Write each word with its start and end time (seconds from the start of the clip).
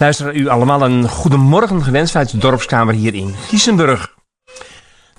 Luister 0.00 0.34
u 0.34 0.48
allemaal 0.48 0.82
een 0.82 1.08
goedemorgen 1.08 1.82
gewenst 1.82 2.12
vanuit 2.12 2.30
de 2.30 2.38
dorpskamer 2.38 2.94
hier 2.94 3.14
in 3.14 3.34
Giesenburg. 3.34 4.14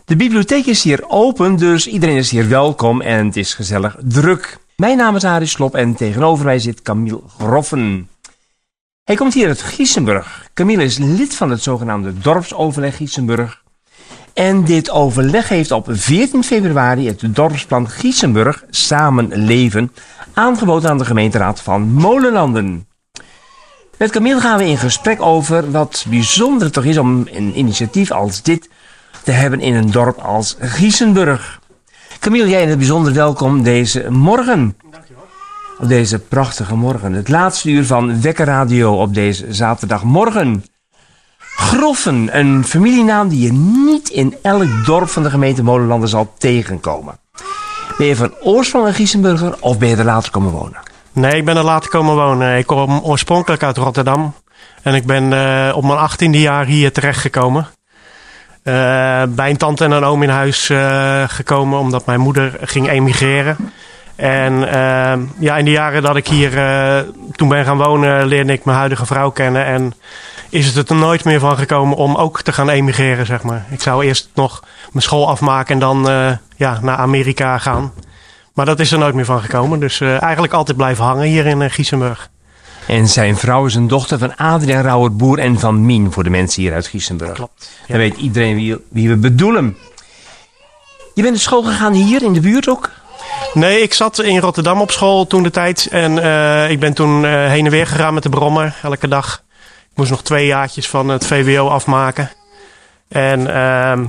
De 0.05 0.15
bibliotheek 0.15 0.65
is 0.65 0.83
hier 0.83 1.03
open, 1.07 1.55
dus 1.55 1.87
iedereen 1.87 2.17
is 2.17 2.31
hier 2.31 2.49
welkom 2.49 3.01
en 3.01 3.25
het 3.25 3.37
is 3.37 3.53
gezellig 3.53 3.95
druk. 3.99 4.57
Mijn 4.75 4.97
naam 4.97 5.15
is 5.15 5.23
Arie 5.23 5.47
Slop 5.47 5.75
en 5.75 5.96
tegenover 5.96 6.46
mij 6.46 6.59
zit 6.59 6.81
Camille 6.81 7.21
Groffen. 7.37 8.09
Hij 9.03 9.15
komt 9.15 9.33
hier 9.33 9.47
uit 9.47 9.62
Giesenburg. 9.62 10.49
Camille 10.53 10.83
is 10.83 10.97
lid 10.97 11.35
van 11.35 11.49
het 11.49 11.62
zogenaamde 11.62 12.17
dorpsoverleg 12.17 12.96
Giesenburg. 12.96 13.60
En 14.33 14.63
dit 14.63 14.89
overleg 14.89 15.49
heeft 15.49 15.71
op 15.71 15.87
14 15.89 16.43
februari 16.43 17.07
het 17.07 17.23
dorpsplan 17.35 17.89
Giesenburg 17.89 18.63
Samen 18.70 19.45
Leven 19.45 19.91
aangeboden 20.34 20.89
aan 20.89 20.98
de 20.98 21.05
gemeenteraad 21.05 21.61
van 21.61 21.81
Molenlanden. 21.81 22.88
Met 23.98 24.12
Camille 24.12 24.39
gaan 24.39 24.58
we 24.58 24.66
in 24.66 24.77
gesprek 24.77 25.22
over 25.22 25.72
wat 25.72 26.05
bijzonder 26.09 26.72
toch 26.72 26.84
is 26.84 26.98
om 26.98 27.27
een 27.31 27.58
initiatief 27.58 28.12
als 28.12 28.41
dit 28.41 28.70
te 29.23 29.31
hebben 29.31 29.59
in 29.59 29.75
een 29.75 29.91
dorp 29.91 30.17
als 30.17 30.55
Giesenburg. 30.59 31.59
Camille, 32.20 32.50
jij 32.50 32.61
in 32.61 32.70
het 32.70 32.77
bijzonder 32.77 33.13
welkom 33.13 33.63
deze 33.63 34.05
morgen. 34.09 34.77
Dankjewel. 34.91 35.23
Op 35.80 35.88
deze 35.88 36.20
prachtige 36.20 36.75
morgen. 36.75 37.13
Het 37.13 37.30
laatste 37.30 37.70
uur 37.70 37.86
van 37.86 38.22
Wekkerradio 38.22 39.02
op 39.02 39.13
deze 39.13 39.53
zaterdagmorgen. 39.53 40.63
Groffen, 41.55 42.38
een 42.38 42.66
familienaam 42.66 43.28
die 43.30 43.41
je 43.41 43.54
niet 43.54 44.09
in 44.09 44.36
elk 44.42 44.86
dorp 44.86 45.09
van 45.09 45.23
de 45.23 45.30
gemeente 45.30 45.64
Molenlanden 45.64 46.09
zal 46.09 46.34
tegenkomen. 46.38 47.20
Ben 47.98 48.08
je 48.08 48.16
van 48.16 48.34
oorsprong 48.44 48.88
een 48.88 48.94
Giesenburger 48.94 49.56
of 49.59 49.78
ben 49.78 49.90
je 49.90 49.95
er 49.95 50.04
later 50.04 50.32
komen 50.32 50.52
wonen? 50.52 50.80
Nee, 51.14 51.36
ik 51.36 51.45
ben 51.45 51.58
er 51.58 51.64
later 51.64 51.90
komen 51.90 52.16
wonen. 52.16 52.58
Ik 52.58 52.68
kom 52.68 53.00
oorspronkelijk 53.00 53.64
uit 53.64 53.78
Rotterdam. 53.78 54.34
En 54.81 54.94
ik 54.94 55.06
ben 55.06 55.31
uh, 55.31 55.72
op 55.75 55.84
mijn 55.84 56.00
achttiende 56.00 56.40
jaar 56.40 56.66
hier 56.66 56.92
terechtgekomen. 56.92 57.68
Uh, 58.64 58.73
bij 59.30 59.50
een 59.50 59.58
tante 59.58 59.84
en 59.84 59.92
een 59.92 60.03
oom 60.03 60.23
in 60.23 60.30
huis 60.30 60.70
uh, 60.70 61.23
gekomen 61.28 61.80
omdat 61.80 62.06
mijn 62.06 62.20
moeder 62.20 62.58
ging 62.62 62.90
emigreren. 62.90 63.58
En 64.16 64.59
ja, 65.40 65.58
in 65.58 65.66
de 65.66 65.72
jaren 65.72 66.02
dat 66.02 66.16
ik 66.16 66.28
hier 66.28 66.52
toen 67.31 67.47
ben 67.47 67.66
gaan 67.66 67.78
wonen, 67.78 68.25
leerde 68.25 68.53
ik 68.53 68.66
mijn 68.66 68.78
huidige 68.78 69.06
vrouw 69.06 69.30
kennen. 69.30 69.66
En 69.66 69.94
is 70.52 70.75
het 70.75 70.89
er 70.89 70.95
nooit 70.95 71.23
meer 71.23 71.39
van 71.39 71.57
gekomen 71.57 71.97
om 71.97 72.16
ook 72.16 72.41
te 72.41 72.52
gaan 72.52 72.69
emigreren, 72.69 73.25
zeg 73.25 73.44
maar. 73.44 73.66
Ik 73.69 73.81
zou 73.81 74.05
eerst 74.05 74.30
nog 74.33 74.63
mijn 74.91 75.03
school 75.03 75.30
afmaken 75.30 75.73
en 75.73 75.80
dan 75.80 76.03
ja, 76.55 76.80
naar 76.81 76.97
Amerika 76.97 77.57
gaan. 77.57 77.91
Maar 78.53 78.66
dat 78.66 78.79
is 78.79 78.91
er 78.91 78.99
nooit 78.99 79.16
meer 79.16 79.25
van 79.25 79.41
gekomen. 79.41 79.79
Dus 79.79 79.99
uh, 79.99 80.22
eigenlijk 80.22 80.53
altijd 80.53 80.77
blijven 80.77 81.03
hangen 81.03 81.27
hier 81.27 81.45
in 81.45 81.61
uh, 81.61 81.69
Giesenburg. 81.69 82.29
En 82.88 83.07
zijn 83.07 83.38
vrouw 83.38 83.66
is 83.66 83.75
een 83.75 83.88
dochter 83.88 84.19
van 84.19 84.35
Adriaan 84.35 84.83
Rauwert 84.83 85.17
Boer 85.17 85.39
en 85.39 85.59
van 85.59 85.85
Mien 85.85 86.11
voor 86.11 86.23
de 86.23 86.29
mensen 86.29 86.61
hier 86.61 86.73
uit 86.73 86.88
Giesenburg. 86.88 87.33
Klopt. 87.33 87.69
Ja. 87.81 87.88
Dan 87.88 87.97
weet 87.97 88.17
iedereen 88.17 88.55
wie, 88.55 88.77
wie 88.89 89.09
we 89.09 89.17
bedoelen. 89.17 89.77
Je 91.13 91.22
bent 91.22 91.29
naar 91.29 91.44
school 91.44 91.63
gegaan 91.63 91.94
hier 91.94 92.23
in 92.23 92.33
de 92.33 92.39
buurt 92.39 92.69
ook? 92.69 92.89
Nee, 93.53 93.81
ik 93.81 93.94
zat 93.94 94.19
in 94.19 94.39
Rotterdam 94.39 94.81
op 94.81 94.91
school 94.91 95.27
toen 95.27 95.44
de 95.44 95.49
tijd. 95.49 95.88
En 95.91 96.17
uh, 96.17 96.69
ik 96.69 96.79
ben 96.79 96.94
toen 96.94 97.25
heen 97.25 97.66
en 97.66 97.72
weer 97.72 97.88
gegaan 97.88 98.13
met 98.13 98.23
de 98.23 98.29
brommer 98.29 98.75
elke 98.81 99.07
dag. 99.07 99.44
Ik 99.92 99.97
moest 99.97 100.09
nog 100.09 100.23
twee 100.23 100.45
jaartjes 100.45 100.89
van 100.89 101.09
het 101.09 101.28
VWO 101.28 101.67
afmaken. 101.67 102.31
En 103.08 103.53
ehm, 103.53 104.06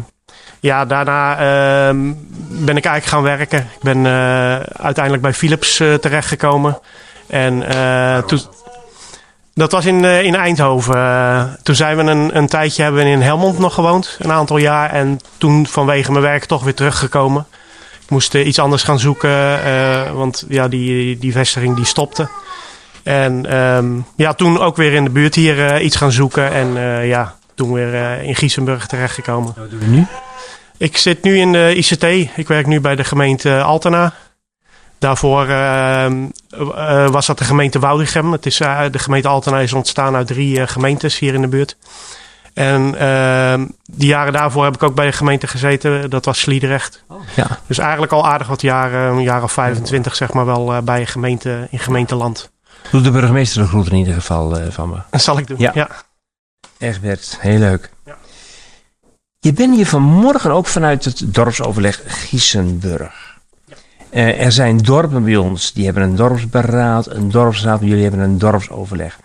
ja, 0.61 0.85
daarna 0.85 1.33
uh, 1.33 2.01
ben 2.49 2.77
ik 2.77 2.85
eigenlijk 2.85 3.05
gaan 3.05 3.23
werken. 3.23 3.59
Ik 3.59 3.83
ben 3.83 3.99
uh, 4.05 4.57
uiteindelijk 4.61 5.23
bij 5.23 5.33
Philips 5.33 5.81
uh, 5.81 5.95
terechtgekomen. 5.95 6.81
En 7.27 7.63
uh, 7.75 8.19
toen, 8.19 8.41
dat 9.55 9.73
was 9.73 9.85
in, 9.85 10.05
in 10.05 10.35
Eindhoven. 10.35 11.59
toen 11.63 11.75
zijn 11.75 11.97
we 11.97 12.03
een, 12.03 12.37
een 12.37 12.47
tijdje 12.47 12.83
hebben 12.83 13.05
we 13.05 13.11
in 13.11 13.21
Helmond 13.21 13.59
nog 13.59 13.75
gewoond, 13.75 14.17
een 14.19 14.33
aantal 14.33 14.57
jaar. 14.57 14.91
En 14.91 15.19
toen 15.39 15.67
vanwege 15.67 16.11
mijn 16.11 16.25
werk 16.25 16.45
toch 16.45 16.63
weer 16.63 16.75
teruggekomen. 16.75 17.47
Ik 18.03 18.11
moest 18.11 18.35
iets 18.35 18.59
anders 18.59 18.83
gaan 18.83 18.99
zoeken, 18.99 19.59
want 20.15 20.45
ja, 20.49 20.69
die, 20.69 21.19
die 21.19 21.33
vestiging 21.33 21.77
die 21.77 21.85
stopte. 21.85 22.29
En 23.03 23.57
um, 23.57 24.05
ja, 24.17 24.33
toen 24.33 24.59
ook 24.59 24.77
weer 24.77 24.93
in 24.93 25.05
de 25.05 25.11
buurt 25.11 25.35
hier 25.35 25.81
iets 25.81 25.97
gaan 25.97 26.13
zoeken. 26.13 26.53
En 26.53 26.75
ja, 27.07 27.35
toen 27.55 27.73
weer 27.73 28.23
in 28.23 28.35
Giesenburg 28.35 28.87
terechtgekomen. 28.87 29.55
Wat 29.57 29.71
doen 29.71 29.79
we 29.79 29.87
nu? 29.87 30.07
Ik 30.77 30.97
zit 30.97 31.23
nu 31.23 31.39
in 31.39 31.53
de 31.53 31.75
ICT. 31.75 32.03
Ik 32.37 32.49
werk 32.49 32.67
nu 32.67 32.81
bij 32.81 32.97
de 32.97 33.05
gemeente 33.05 33.63
Altena. 33.63 34.13
Daarvoor 34.99 35.47
uh, 35.49 36.07
uh, 36.55 37.09
was 37.09 37.27
dat 37.27 37.39
de 37.39 37.45
gemeente 37.45 37.79
Woudrichem. 37.79 38.33
Het 38.33 38.47
is, 38.47 38.61
uh, 38.61 38.83
de 38.91 38.99
gemeente 38.99 39.29
Altena 39.29 39.59
is 39.59 39.73
ontstaan 39.73 40.15
uit 40.15 40.27
drie 40.27 40.67
gemeentes 40.67 41.19
hier 41.19 41.35
in 41.35 41.41
de 41.41 41.49
buurt. 41.49 41.77
En 42.55 42.99
ehm, 42.99 43.67
die 43.85 44.09
jaren 44.09 44.33
daarvoor 44.33 44.65
heb 44.65 44.75
ik 44.75 44.83
ook 44.83 44.95
bij 44.95 45.07
de 45.07 45.13
gemeente 45.13 45.47
gezeten. 45.47 46.11
Dat 46.11 46.25
was 46.25 46.41
Sliedrecht. 46.41 47.05
Oh, 47.09 47.21
ja. 47.35 47.47
Dus 47.67 47.79
eigenlijk 47.79 48.13
al 48.13 48.27
aardig 48.27 48.47
wat 48.47 48.61
jaren, 48.61 49.13
een 49.13 49.23
jaar 49.23 49.43
of 49.43 49.53
25 49.53 50.15
zeg 50.15 50.33
maar 50.33 50.47
wel, 50.47 50.83
bij 50.83 51.07
gemeente, 51.07 51.69
in 51.71 51.79
gemeenteland. 51.79 52.51
Doe 52.91 53.01
de 53.01 53.11
burgemeester 53.11 53.63
de 53.63 53.69
groet 53.69 53.91
in 53.91 53.97
ieder 53.97 54.15
geval 54.15 54.57
van 54.71 54.89
me. 54.89 54.97
Dat 55.11 55.23
zal 55.23 55.39
ik 55.39 55.47
doen, 55.47 55.59
ja. 55.59 55.71
ja. 55.75 55.89
Echt 56.79 57.01
Bert, 57.01 57.37
heel 57.41 57.59
leuk. 57.59 57.91
Ja. 58.05 58.17
Je 59.39 59.53
bent 59.53 59.75
hier 59.75 59.87
vanmorgen 59.87 60.51
ook 60.51 60.67
vanuit 60.67 61.05
het 61.05 61.23
dorpsoverleg 61.27 62.03
Giesenburg. 62.07 63.39
Uh, 64.11 64.45
er 64.45 64.53
zijn 64.53 64.79
dorpen 64.79 65.25
bij 65.25 65.37
ons, 65.37 65.73
die 65.73 65.85
hebben 65.85 66.03
een 66.03 66.17
dorpsberaad, 66.17 67.07
een 67.07 67.31
dorpsraad, 67.31 67.81
en 67.81 67.87
jullie 67.87 68.03
hebben 68.03 68.21
een 68.21 68.39
dorpsoverleg. 68.39 69.19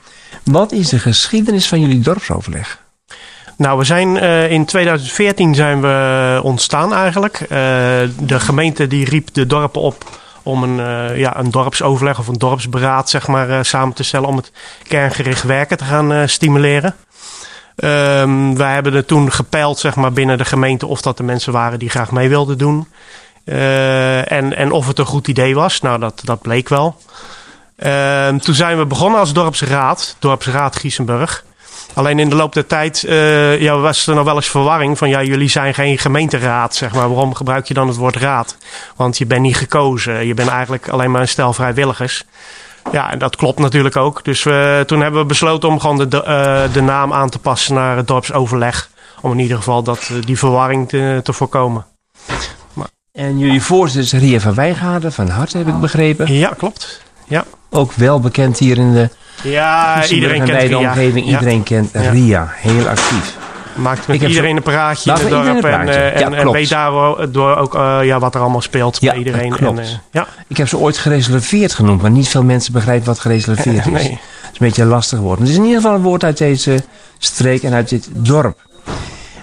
Wat 0.44 0.72
is 0.72 0.89
de 0.89 1.00
geschiedenis 1.00 1.68
van 1.68 1.81
jullie 1.81 2.00
dorpsoverleg? 2.00 2.84
Nou, 3.57 3.78
we 3.78 3.84
zijn 3.84 4.16
uh, 4.16 4.51
in 4.51 4.66
2014 4.66 5.56
zijn 5.56 5.81
we 5.81 6.39
ontstaan 6.44 6.94
eigenlijk. 6.94 7.45
De 8.19 8.39
gemeente 8.39 8.88
die 8.88 9.06
riep 9.06 9.34
de 9.34 9.45
dorpen 9.45 9.81
op 9.81 10.06
om 10.47 10.63
een, 10.63 11.18
ja, 11.18 11.38
een 11.38 11.52
dorpsoverleg 11.52 12.19
of 12.19 12.28
een 12.28 12.38
dorpsberaad 12.38 13.09
zeg 13.09 13.28
maar, 13.28 13.66
samen 13.66 13.94
te 13.94 14.03
stellen 14.03 14.28
om 14.28 14.35
het 14.35 14.52
kerngericht 14.88 15.44
werken 15.44 15.78
te 15.78 15.84
gaan 15.84 16.30
stimuleren. 16.30 16.96
Um, 17.75 18.57
wij 18.57 18.74
hebben 18.74 18.94
er 18.94 19.06
toen 19.06 19.31
gepeild 19.31 19.80
zeg 19.80 19.96
maar, 19.96 20.12
binnen 20.13 20.38
de 20.38 20.46
gemeente 20.46 20.86
of 20.86 21.02
dat 21.02 21.18
de 21.18 21.24
mensen 21.24 21.53
waren 21.53 21.80
die 21.80 21.90
graag 21.90 22.12
mee 22.12 22.30
wilden 22.30 22.57
doen. 22.57 22.88
En, 23.46 24.56
en 24.56 24.72
of 24.72 24.88
het 24.88 25.00
een 25.00 25.06
goed 25.06 25.28
idee 25.28 25.56
was. 25.56 25.81
Nou, 25.81 26.00
dat, 26.00 26.22
dat 26.24 26.41
bleek 26.41 26.69
wel. 26.69 26.96
Uh, 27.78 28.28
toen 28.28 28.56
zijn 28.56 28.78
we 28.78 28.86
begonnen 28.86 29.19
als 29.19 29.34
dorpsraad, 29.34 30.16
dorpsraad 30.19 30.75
Giesenburg. 30.75 31.46
Alleen 31.97 32.19
in 32.19 32.30
de 32.30 32.35
loop 32.35 32.53
der 32.53 32.66
tijd 32.66 33.03
uh, 33.03 33.62
ja, 33.62 33.78
was 33.78 34.08
er 34.08 34.16
nog 34.16 34.25
wel 34.25 34.35
eens 34.35 34.47
verwarring 34.47 34.97
van 34.97 35.09
ja, 35.09 35.24
jullie 35.24 35.50
zijn 35.50 35.74
geen 35.74 35.97
gemeenteraad, 35.97 36.75
zeg 36.75 36.94
maar. 36.94 37.09
Waarom 37.09 37.34
gebruik 37.34 37.68
je 37.68 37.74
dan 37.74 37.88
het 37.88 37.97
woord 37.97 38.16
raad? 38.16 38.58
Want 38.96 39.18
je 39.18 39.25
bent 39.25 39.41
niet 39.41 39.58
gekozen. 39.58 40.25
Je 40.25 40.34
bent 40.34 40.50
eigenlijk 40.50 40.90
alleen 40.90 41.12
maar 41.12 41.22
een 41.22 41.28
stel 41.28 41.53
vrijwilligers. 41.53 42.24
Ja, 42.91 43.12
en 43.12 43.19
dat 43.19 43.36
klopt 43.36 43.59
natuurlijk 43.59 43.96
ook. 43.96 44.24
Dus 44.24 44.44
we, 44.44 44.84
toen 44.86 45.02
hebben 45.02 45.22
we 45.22 45.28
besloten 45.28 45.69
om 45.69 45.80
gewoon 45.80 46.09
de, 46.09 46.24
uh, 46.28 46.74
de 46.74 46.81
naam 46.81 47.13
aan 47.13 47.30
te 47.30 47.40
passen 47.40 47.74
naar 47.74 47.97
het 47.97 48.07
dorpsoverleg. 48.07 48.90
Om 49.22 49.31
in 49.31 49.40
ieder 49.40 49.57
geval 49.57 49.84
dat, 49.84 50.12
die 50.25 50.38
verwarring 50.38 50.90
te, 50.90 51.19
te 51.24 51.34
voorkomen. 51.34 51.86
Maar. 52.74 52.88
En 53.13 53.38
jullie 53.38 53.62
voorzitter 53.62 54.19
is 54.19 54.25
Ria 54.25 54.40
van 54.40 54.53
Wijngaarden 54.53 55.13
van 55.13 55.30
Hart, 55.30 55.53
heb 55.53 55.68
ik 55.68 55.80
begrepen. 55.80 56.34
Ja, 56.34 56.53
klopt. 56.57 57.02
Ja. 57.28 57.46
Ook 57.69 57.94
wel 57.94 58.19
bekend 58.19 58.57
hier 58.57 58.78
in 58.78 58.94
de... 58.94 59.09
Ja, 59.44 60.07
iedereen 60.07 60.44
kent 60.44 60.61
Ria. 60.61 60.78
omgeving. 60.78 61.25
Iedereen 61.25 61.63
kent 61.63 61.89
Ria. 61.94 62.51
Heel 62.55 62.88
actief 62.88 63.35
maakt 63.78 64.07
met 64.07 64.22
iedereen 64.22 64.55
een 64.55 64.63
praatje 64.63 65.11
in 65.11 65.19
het 65.19 65.29
dorp. 65.29 65.63
En, 65.63 65.88
uh, 65.88 66.22
en, 66.22 66.33
en, 66.33 66.51
weet 66.51 66.69
daardoor 66.69 67.56
ook 67.56 67.75
uh, 67.75 68.00
ja, 68.03 68.19
wat 68.19 68.35
er 68.35 68.41
allemaal 68.41 68.61
speelt 68.61 69.01
ja, 69.01 69.09
bij 69.09 69.17
iedereen. 69.17 69.50
Klopt. 69.56 69.79
En, 69.79 69.83
uh, 69.83 69.89
ja. 70.11 70.27
Ik 70.47 70.57
heb 70.57 70.67
ze 70.67 70.77
ooit 70.77 70.97
gereserveerd 70.97 71.73
genoemd, 71.73 72.01
maar 72.01 72.11
niet 72.11 72.27
veel 72.27 72.44
mensen 72.44 72.74
begrijpen 72.74 73.06
wat 73.06 73.19
gereserveerd 73.19 73.86
is. 73.94 73.94
Het 73.94 74.01
is 74.01 74.09
een 74.09 74.68
beetje 74.68 74.81
een 74.81 74.88
lastig 74.88 75.19
woord. 75.19 75.39
Maar 75.39 75.47
het 75.47 75.56
is 75.57 75.62
in 75.62 75.65
ieder 75.65 75.81
geval 75.81 75.95
een 75.95 76.03
woord 76.03 76.24
uit 76.24 76.38
deze 76.38 76.83
streek 77.18 77.63
en 77.63 77.74
uit 77.74 77.89
dit 77.89 78.09
dorp. 78.12 78.65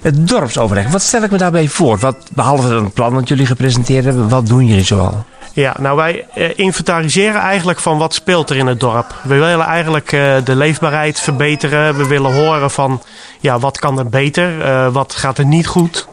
Het 0.00 0.28
dorpsoverleg, 0.28 0.88
wat 0.88 1.02
stel 1.02 1.22
ik 1.22 1.30
me 1.30 1.38
daarbij 1.38 1.68
voor? 1.68 1.98
Wat, 1.98 2.16
behalve 2.34 2.68
een 2.68 2.92
plan 2.92 3.14
dat 3.14 3.28
jullie 3.28 3.46
gepresenteerd 3.46 4.04
hebben, 4.04 4.28
wat 4.28 4.46
doen 4.46 4.66
jullie 4.66 4.84
zoal? 4.84 5.24
Ja, 5.54 5.76
nou 5.78 5.96
wij 5.96 6.26
uh, 6.34 6.58
inventariseren 6.58 7.40
eigenlijk 7.40 7.80
van 7.80 7.98
wat 7.98 8.14
speelt 8.14 8.50
er 8.50 8.56
in 8.56 8.66
het 8.66 8.80
dorp. 8.80 9.14
We 9.22 9.34
willen 9.34 9.66
eigenlijk 9.66 10.12
uh, 10.12 10.36
de 10.44 10.56
leefbaarheid 10.56 11.20
verbeteren. 11.20 11.96
We 11.96 12.06
willen 12.06 12.34
horen 12.34 12.70
van 12.70 13.02
ja, 13.40 13.58
wat 13.58 13.78
kan 13.78 13.98
er 13.98 14.08
beter, 14.08 14.58
uh, 14.58 14.92
wat 14.92 15.14
gaat 15.14 15.38
er 15.38 15.44
niet 15.44 15.66
goed. 15.66 16.08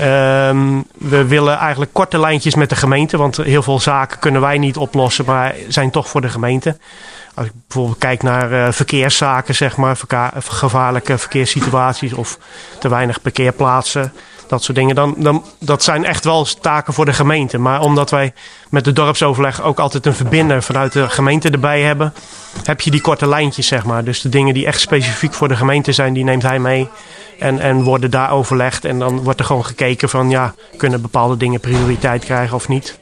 Um, 0.00 0.84
we 0.94 1.24
willen 1.24 1.58
eigenlijk 1.58 1.92
korte 1.92 2.18
lijntjes 2.18 2.54
met 2.54 2.68
de 2.68 2.76
gemeente, 2.76 3.16
want 3.16 3.36
heel 3.36 3.62
veel 3.62 3.80
zaken 3.80 4.18
kunnen 4.18 4.40
wij 4.40 4.58
niet 4.58 4.76
oplossen, 4.76 5.24
maar 5.24 5.54
zijn 5.68 5.90
toch 5.90 6.08
voor 6.08 6.20
de 6.20 6.28
gemeente. 6.28 6.76
Als 7.34 7.46
ik 7.46 7.52
bijvoorbeeld 7.66 7.98
kijk 7.98 8.22
naar 8.22 8.72
verkeerszaken, 8.72 9.54
zeg 9.54 9.76
maar, 9.76 9.98
gevaarlijke 10.48 11.18
verkeerssituaties 11.18 12.12
of 12.12 12.38
te 12.78 12.88
weinig 12.88 13.22
parkeerplaatsen 13.22 14.12
dat 14.48 14.62
soort 14.62 14.76
dingen. 14.76 14.94
Dan, 14.94 15.14
dan, 15.16 15.44
dat 15.58 15.82
zijn 15.82 16.04
echt 16.04 16.24
wel 16.24 16.46
taken 16.60 16.92
voor 16.92 17.04
de 17.04 17.12
gemeente. 17.12 17.58
Maar 17.58 17.80
omdat 17.80 18.10
wij 18.10 18.32
met 18.70 18.84
de 18.84 18.92
dorpsoverleg 18.92 19.62
ook 19.62 19.78
altijd 19.78 20.06
een 20.06 20.14
verbinder 20.14 20.62
vanuit 20.62 20.92
de 20.92 21.08
gemeente 21.08 21.50
erbij 21.50 21.82
hebben, 21.82 22.14
heb 22.64 22.80
je 22.80 22.90
die 22.90 23.00
korte 23.00 23.28
lijntjes, 23.28 23.66
zeg 23.66 23.84
maar. 23.84 24.04
Dus 24.04 24.20
de 24.20 24.28
dingen 24.28 24.54
die 24.54 24.66
echt 24.66 24.80
specifiek 24.80 25.34
voor 25.34 25.48
de 25.48 25.56
gemeente 25.56 25.92
zijn, 25.92 26.12
die 26.12 26.24
neemt 26.24 26.42
hij 26.42 26.58
mee. 26.58 26.88
En, 27.38 27.58
en 27.58 27.82
worden 27.82 28.10
daar 28.10 28.30
overlegd. 28.30 28.84
En 28.84 28.98
dan 28.98 29.22
wordt 29.22 29.40
er 29.40 29.46
gewoon 29.46 29.64
gekeken 29.64 30.08
van, 30.08 30.30
ja, 30.30 30.54
kunnen 30.76 31.02
bepaalde 31.02 31.36
dingen 31.36 31.60
prioriteit 31.60 32.24
krijgen 32.24 32.56
of 32.56 32.68
niet. 32.68 32.98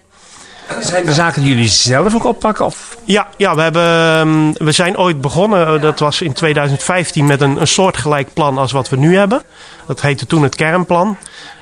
Zijn 0.81 1.07
er 1.07 1.13
zaken 1.13 1.43
die 1.43 1.51
jullie 1.51 1.69
zelf 1.69 2.15
ook 2.15 2.25
oppakken? 2.25 2.65
Of? 2.65 2.97
Ja, 3.05 3.29
ja 3.37 3.55
we, 3.55 3.63
hebben, 3.63 3.83
ehm, 3.83 4.65
we 4.65 4.73
zijn 4.73 4.99
ooit 4.99 5.21
begonnen, 5.21 5.67
eh, 5.67 5.81
dat 5.81 5.99
was 5.99 6.21
in 6.21 6.33
2015, 6.33 7.27
met 7.27 7.41
een, 7.41 7.61
een 7.61 7.67
soortgelijk 7.67 8.33
plan 8.33 8.59
als 8.59 8.73
wat 8.73 8.89
we 8.89 8.97
nu 8.97 9.17
hebben. 9.17 9.43
Dat 9.87 10.01
heette 10.01 10.27
toen 10.27 10.43
het 10.43 10.55
kernplan. 10.55 11.17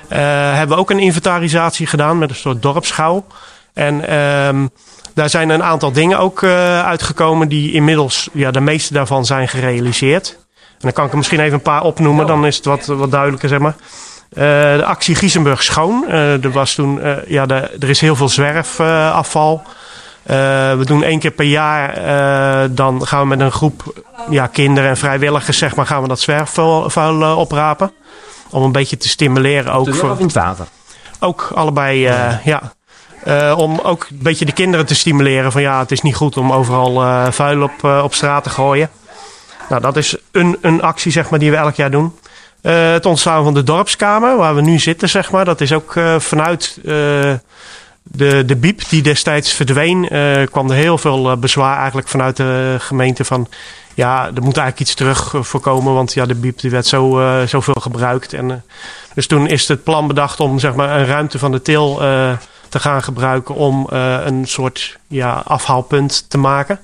Uh, 0.09 0.17
hebben 0.53 0.75
we 0.75 0.81
ook 0.81 0.89
een 0.89 0.99
inventarisatie 0.99 1.87
gedaan 1.87 2.17
met 2.17 2.29
een 2.29 2.35
soort 2.35 2.61
dorpsschouw. 2.61 3.25
En 3.73 4.15
um, 4.15 4.69
daar 5.13 5.29
zijn 5.29 5.49
een 5.49 5.63
aantal 5.63 5.91
dingen 5.91 6.19
ook 6.19 6.41
uh, 6.41 6.85
uitgekomen 6.85 7.47
die 7.47 7.71
inmiddels, 7.71 8.29
ja, 8.33 8.51
de 8.51 8.59
meeste 8.59 8.93
daarvan 8.93 9.25
zijn 9.25 9.47
gerealiseerd. 9.47 10.37
En 10.55 10.77
dan 10.79 10.91
kan 10.91 11.05
ik 11.05 11.11
er 11.11 11.17
misschien 11.17 11.39
even 11.39 11.53
een 11.53 11.61
paar 11.61 11.83
opnoemen, 11.83 12.27
dan 12.27 12.45
is 12.45 12.55
het 12.55 12.65
wat, 12.65 12.85
wat 12.85 13.11
duidelijker, 13.11 13.49
zeg 13.49 13.59
maar. 13.59 13.75
Uh, 14.33 14.41
de 14.75 14.85
actie 14.85 15.15
Giesenburg 15.15 15.63
Schoon. 15.63 16.05
Uh, 16.07 16.43
er, 16.43 16.51
was 16.51 16.73
toen, 16.73 16.97
uh, 16.97 17.13
ja, 17.27 17.45
de, 17.45 17.55
er 17.55 17.89
is 17.89 18.01
heel 18.01 18.15
veel 18.15 18.29
zwerfafval. 18.29 19.63
we 20.23 20.81
doen 20.85 21.03
één 21.03 21.19
keer 21.19 21.31
per 21.31 21.45
jaar, 21.45 21.93
dan 22.71 23.07
gaan 23.07 23.21
we 23.21 23.27
met 23.27 23.39
een 23.39 23.51
groep 23.51 24.03
ja, 24.29 24.47
kinderen 24.47 24.89
en 24.89 24.97
vrijwilligers 24.97 25.57
zeg 25.57 25.75
maar, 25.75 25.85
gaan 25.85 26.01
we 26.01 26.07
dat 26.07 26.19
zwerfvuil 26.19 27.37
oprapen. 27.37 27.91
Om 28.49 28.63
een 28.63 28.71
beetje 28.71 28.97
te 28.97 29.09
stimuleren. 29.09 29.73
Ook 29.73 29.95
voor, 29.95 30.11
of 30.11 30.19
in 30.19 30.25
het 30.25 30.33
water? 30.33 30.65
Ook 31.19 31.51
allebei, 31.55 31.99
ja. 32.43 32.73
om 33.55 33.79
ook 33.79 34.07
een 34.09 34.19
beetje 34.21 34.45
de 34.45 34.51
kinderen 34.51 34.85
te 34.85 34.95
stimuleren 34.95 35.51
van 35.51 35.61
ja, 35.61 35.79
het 35.79 35.91
is 35.91 36.01
niet 36.01 36.15
goed 36.15 36.37
om 36.37 36.51
overal 36.51 37.31
vuil 37.31 37.61
op, 37.61 37.83
op 37.83 38.13
straat 38.13 38.43
te 38.43 38.49
gooien. 38.49 38.89
Nou, 39.69 39.81
dat 39.81 39.97
is 39.97 40.17
een, 40.31 40.57
een 40.61 40.81
actie 40.81 41.11
zeg 41.11 41.29
maar, 41.29 41.39
die 41.39 41.51
we 41.51 41.57
elk 41.57 41.75
jaar 41.75 41.91
doen. 41.91 42.13
Uh, 42.65 42.91
het 42.91 43.05
ontstaan 43.05 43.43
van 43.43 43.53
de 43.53 43.63
dorpskamer, 43.63 44.37
waar 44.37 44.55
we 44.55 44.61
nu 44.61 44.79
zitten, 44.79 45.09
zeg 45.09 45.31
maar. 45.31 45.45
Dat 45.45 45.61
is 45.61 45.73
ook 45.73 45.95
uh, 45.95 46.19
vanuit 46.19 46.77
uh, 46.77 46.83
de, 48.03 48.43
de 48.45 48.55
BIEB, 48.55 48.81
die 48.89 49.01
destijds 49.01 49.51
verdween, 49.53 50.07
kwam 50.51 50.69
er 50.69 50.75
heel 50.75 50.97
veel 50.97 51.37
bezwaar 51.37 51.77
eigenlijk 51.77 52.07
vanuit 52.07 52.37
de 52.37 52.75
gemeente 52.79 53.25
van... 53.25 53.47
Ja, 53.93 54.25
er 54.25 54.43
moet 54.43 54.57
eigenlijk 54.57 54.79
iets 54.79 54.93
terug 54.93 55.33
voorkomen, 55.39 55.93
want 55.93 56.13
ja, 56.13 56.25
de 56.25 56.35
BIEB 56.35 56.59
die 56.59 56.71
werd 56.71 56.85
zo, 56.85 57.21
zoveel 57.45 57.81
gebruikt. 57.81 58.33
En, 58.33 58.63
dus 59.13 59.27
toen 59.27 59.47
is 59.47 59.67
het 59.67 59.83
plan 59.83 60.07
bedacht 60.07 60.39
om 60.39 60.59
zeg 60.59 60.75
maar, 60.75 60.99
een 60.99 61.05
ruimte 61.05 61.39
van 61.39 61.51
de 61.51 61.61
til 61.61 61.95
te 62.69 62.79
gaan 62.79 63.03
gebruiken 63.03 63.55
om 63.55 63.87
een 63.89 64.45
soort 64.47 64.97
ja, 65.07 65.41
afhaalpunt 65.45 66.29
te 66.29 66.37
maken. 66.37 66.79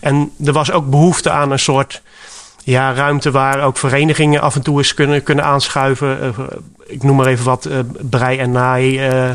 En 0.00 0.32
er 0.44 0.52
was 0.52 0.70
ook 0.70 0.90
behoefte 0.90 1.30
aan 1.30 1.50
een 1.50 1.58
soort 1.58 2.02
ja, 2.66 2.94
ruimte 2.94 3.30
waar 3.30 3.62
ook 3.62 3.76
verenigingen 3.76 4.40
af 4.40 4.54
en 4.54 4.62
toe 4.62 4.78
eens 4.78 4.94
kunnen, 4.94 5.22
kunnen 5.22 5.44
aanschuiven. 5.44 6.18
Uh, 6.22 6.46
ik 6.86 7.02
noem 7.02 7.16
maar 7.16 7.26
even 7.26 7.44
wat, 7.44 7.66
uh, 7.66 7.78
brei 8.00 8.38
en 8.38 8.50
naai, 8.50 9.08
uh, 9.08 9.30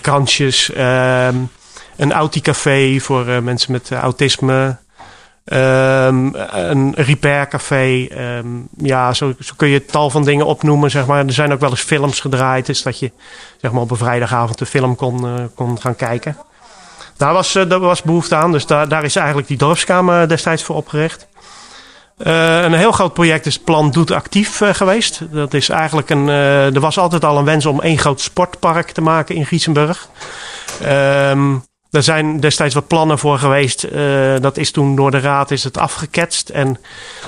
krantjes, 0.00 0.72
ehm, 0.72 1.36
een 1.96 2.12
auticafé 2.12 2.98
voor 3.00 3.24
mensen 3.42 3.72
met 3.72 3.90
autisme. 3.92 4.76
Um, 5.44 6.34
een 6.50 6.94
repaircafé. 6.96 8.08
Um, 8.38 8.68
ja, 8.76 9.12
zo, 9.12 9.34
zo, 9.40 9.54
kun 9.56 9.68
je 9.68 9.84
tal 9.84 10.10
van 10.10 10.24
dingen 10.24 10.46
opnoemen. 10.46 10.90
Zeg 10.90 11.06
maar. 11.06 11.26
Er 11.26 11.32
zijn 11.32 11.52
ook 11.52 11.60
wel 11.60 11.70
eens 11.70 11.80
films 11.80 12.20
gedraaid. 12.20 12.66
Dus 12.66 12.82
dat 12.82 12.98
je 12.98 13.10
zeg 13.60 13.72
maar, 13.72 13.82
op 13.82 13.90
een 13.90 13.96
vrijdagavond 13.96 14.58
de 14.58 14.66
film 14.66 14.96
kon, 14.96 15.50
kon 15.54 15.80
gaan 15.80 15.96
kijken. 15.96 16.36
Daar 17.16 17.32
was, 17.32 17.52
daar 17.52 17.80
was 17.80 18.02
behoefte 18.02 18.34
aan. 18.34 18.52
Dus 18.52 18.66
daar, 18.66 18.88
daar 18.88 19.04
is 19.04 19.16
eigenlijk 19.16 19.48
die 19.48 19.56
dorpskamer 19.56 20.28
destijds 20.28 20.62
voor 20.62 20.76
opgericht. 20.76 21.26
Uh, 22.18 22.62
een 22.62 22.74
heel 22.74 22.92
groot 22.92 23.12
project 23.12 23.46
is 23.46 23.58
Plan 23.58 23.90
Doet 23.90 24.10
Actief 24.10 24.60
uh, 24.60 24.74
geweest. 24.74 25.20
Dat 25.30 25.54
is 25.54 25.68
eigenlijk 25.68 26.10
een. 26.10 26.26
Uh, 26.26 26.74
er 26.74 26.80
was 26.80 26.98
altijd 26.98 27.24
al 27.24 27.38
een 27.38 27.44
wens 27.44 27.66
om 27.66 27.80
één 27.80 27.98
groot 27.98 28.20
sportpark 28.20 28.90
te 28.90 29.00
maken 29.00 29.34
in 29.34 29.46
Giesenburg. 29.46 30.08
Um, 30.82 31.64
er 31.90 32.02
zijn 32.02 32.40
destijds 32.40 32.74
wat 32.74 32.86
plannen 32.86 33.18
voor 33.18 33.38
geweest. 33.38 33.88
dat 34.40 34.56
is 34.56 34.70
toen 34.70 34.96
door 34.96 35.10
de 35.10 35.20
raad 35.20 35.50
is 35.50 35.64
het 35.64 35.78
afgeketst. 35.78 36.48
En 36.48 36.80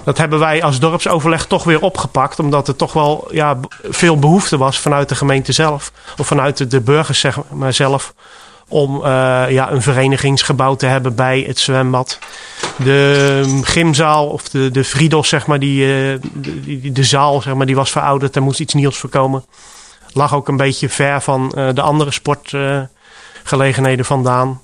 dat 0.05 0.19
hebben 0.19 0.39
wij 0.39 0.63
als 0.63 0.79
dorpsoverleg 0.79 1.47
toch 1.47 1.65
weer 1.65 1.81
opgepakt. 1.81 2.39
Omdat 2.39 2.69
er 2.69 2.77
toch 2.77 2.93
wel 2.93 3.29
ja, 3.31 3.59
veel 3.83 4.19
behoefte 4.19 4.57
was 4.57 4.79
vanuit 4.79 5.09
de 5.09 5.15
gemeente 5.15 5.53
zelf. 5.53 5.93
Of 6.19 6.27
vanuit 6.27 6.71
de 6.71 6.81
burgers 6.81 7.21
zeg 7.21 7.39
maar 7.51 7.73
zelf 7.73 8.15
om 8.69 8.97
uh, 8.97 9.03
ja, 9.49 9.71
een 9.71 9.83
verenigingsgebouw 9.83 10.75
te 10.75 10.87
hebben 10.87 11.15
bij 11.15 11.45
het 11.47 11.59
zwembad. 11.59 12.19
De 12.77 13.61
gymzaal 13.63 14.27
of 14.27 14.49
de, 14.49 14.71
de 14.71 14.85
Friedos, 14.85 15.29
zeg 15.29 15.47
maar, 15.47 15.59
die, 15.59 15.81
uh, 15.81 16.21
de, 16.33 16.93
de, 16.93 17.05
zaal, 17.05 17.43
zeg 17.43 17.55
maar, 17.55 17.67
die 17.67 17.77
was 17.77 17.91
verouderd. 17.91 18.35
Daar 18.35 18.43
moest 18.43 18.61
iets 18.61 18.75
nieuws 18.75 18.97
voor 18.97 19.11
komen. 19.11 19.45
Lag 20.13 20.35
ook 20.35 20.49
een 20.49 20.57
beetje 20.57 20.89
ver 20.89 21.21
van 21.21 21.53
uh, 21.57 21.69
de 21.75 21.83
andere 21.83 22.11
sportgelegenheden 22.11 24.05
vandaan. 24.05 24.61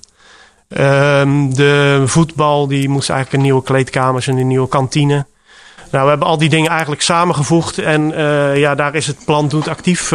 Ehm, 0.69 1.49
de 1.49 2.03
voetbal, 2.05 2.67
die 2.67 2.89
moest 2.89 3.09
eigenlijk 3.09 3.39
een 3.39 3.45
nieuwe 3.49 3.63
kleedkamers 3.63 4.27
en 4.27 4.37
een 4.37 4.47
nieuwe 4.47 4.67
kantine. 4.67 5.25
Nou, 5.91 6.03
we 6.03 6.09
hebben 6.09 6.27
al 6.27 6.37
die 6.37 6.49
dingen 6.49 6.69
eigenlijk 6.69 7.01
samengevoegd. 7.01 7.77
En 7.77 8.09
ja, 8.55 8.75
daar 8.75 8.95
is 8.95 9.07
het 9.07 9.25
plan 9.25 9.47
Doet 9.47 9.67
Actief 9.67 10.11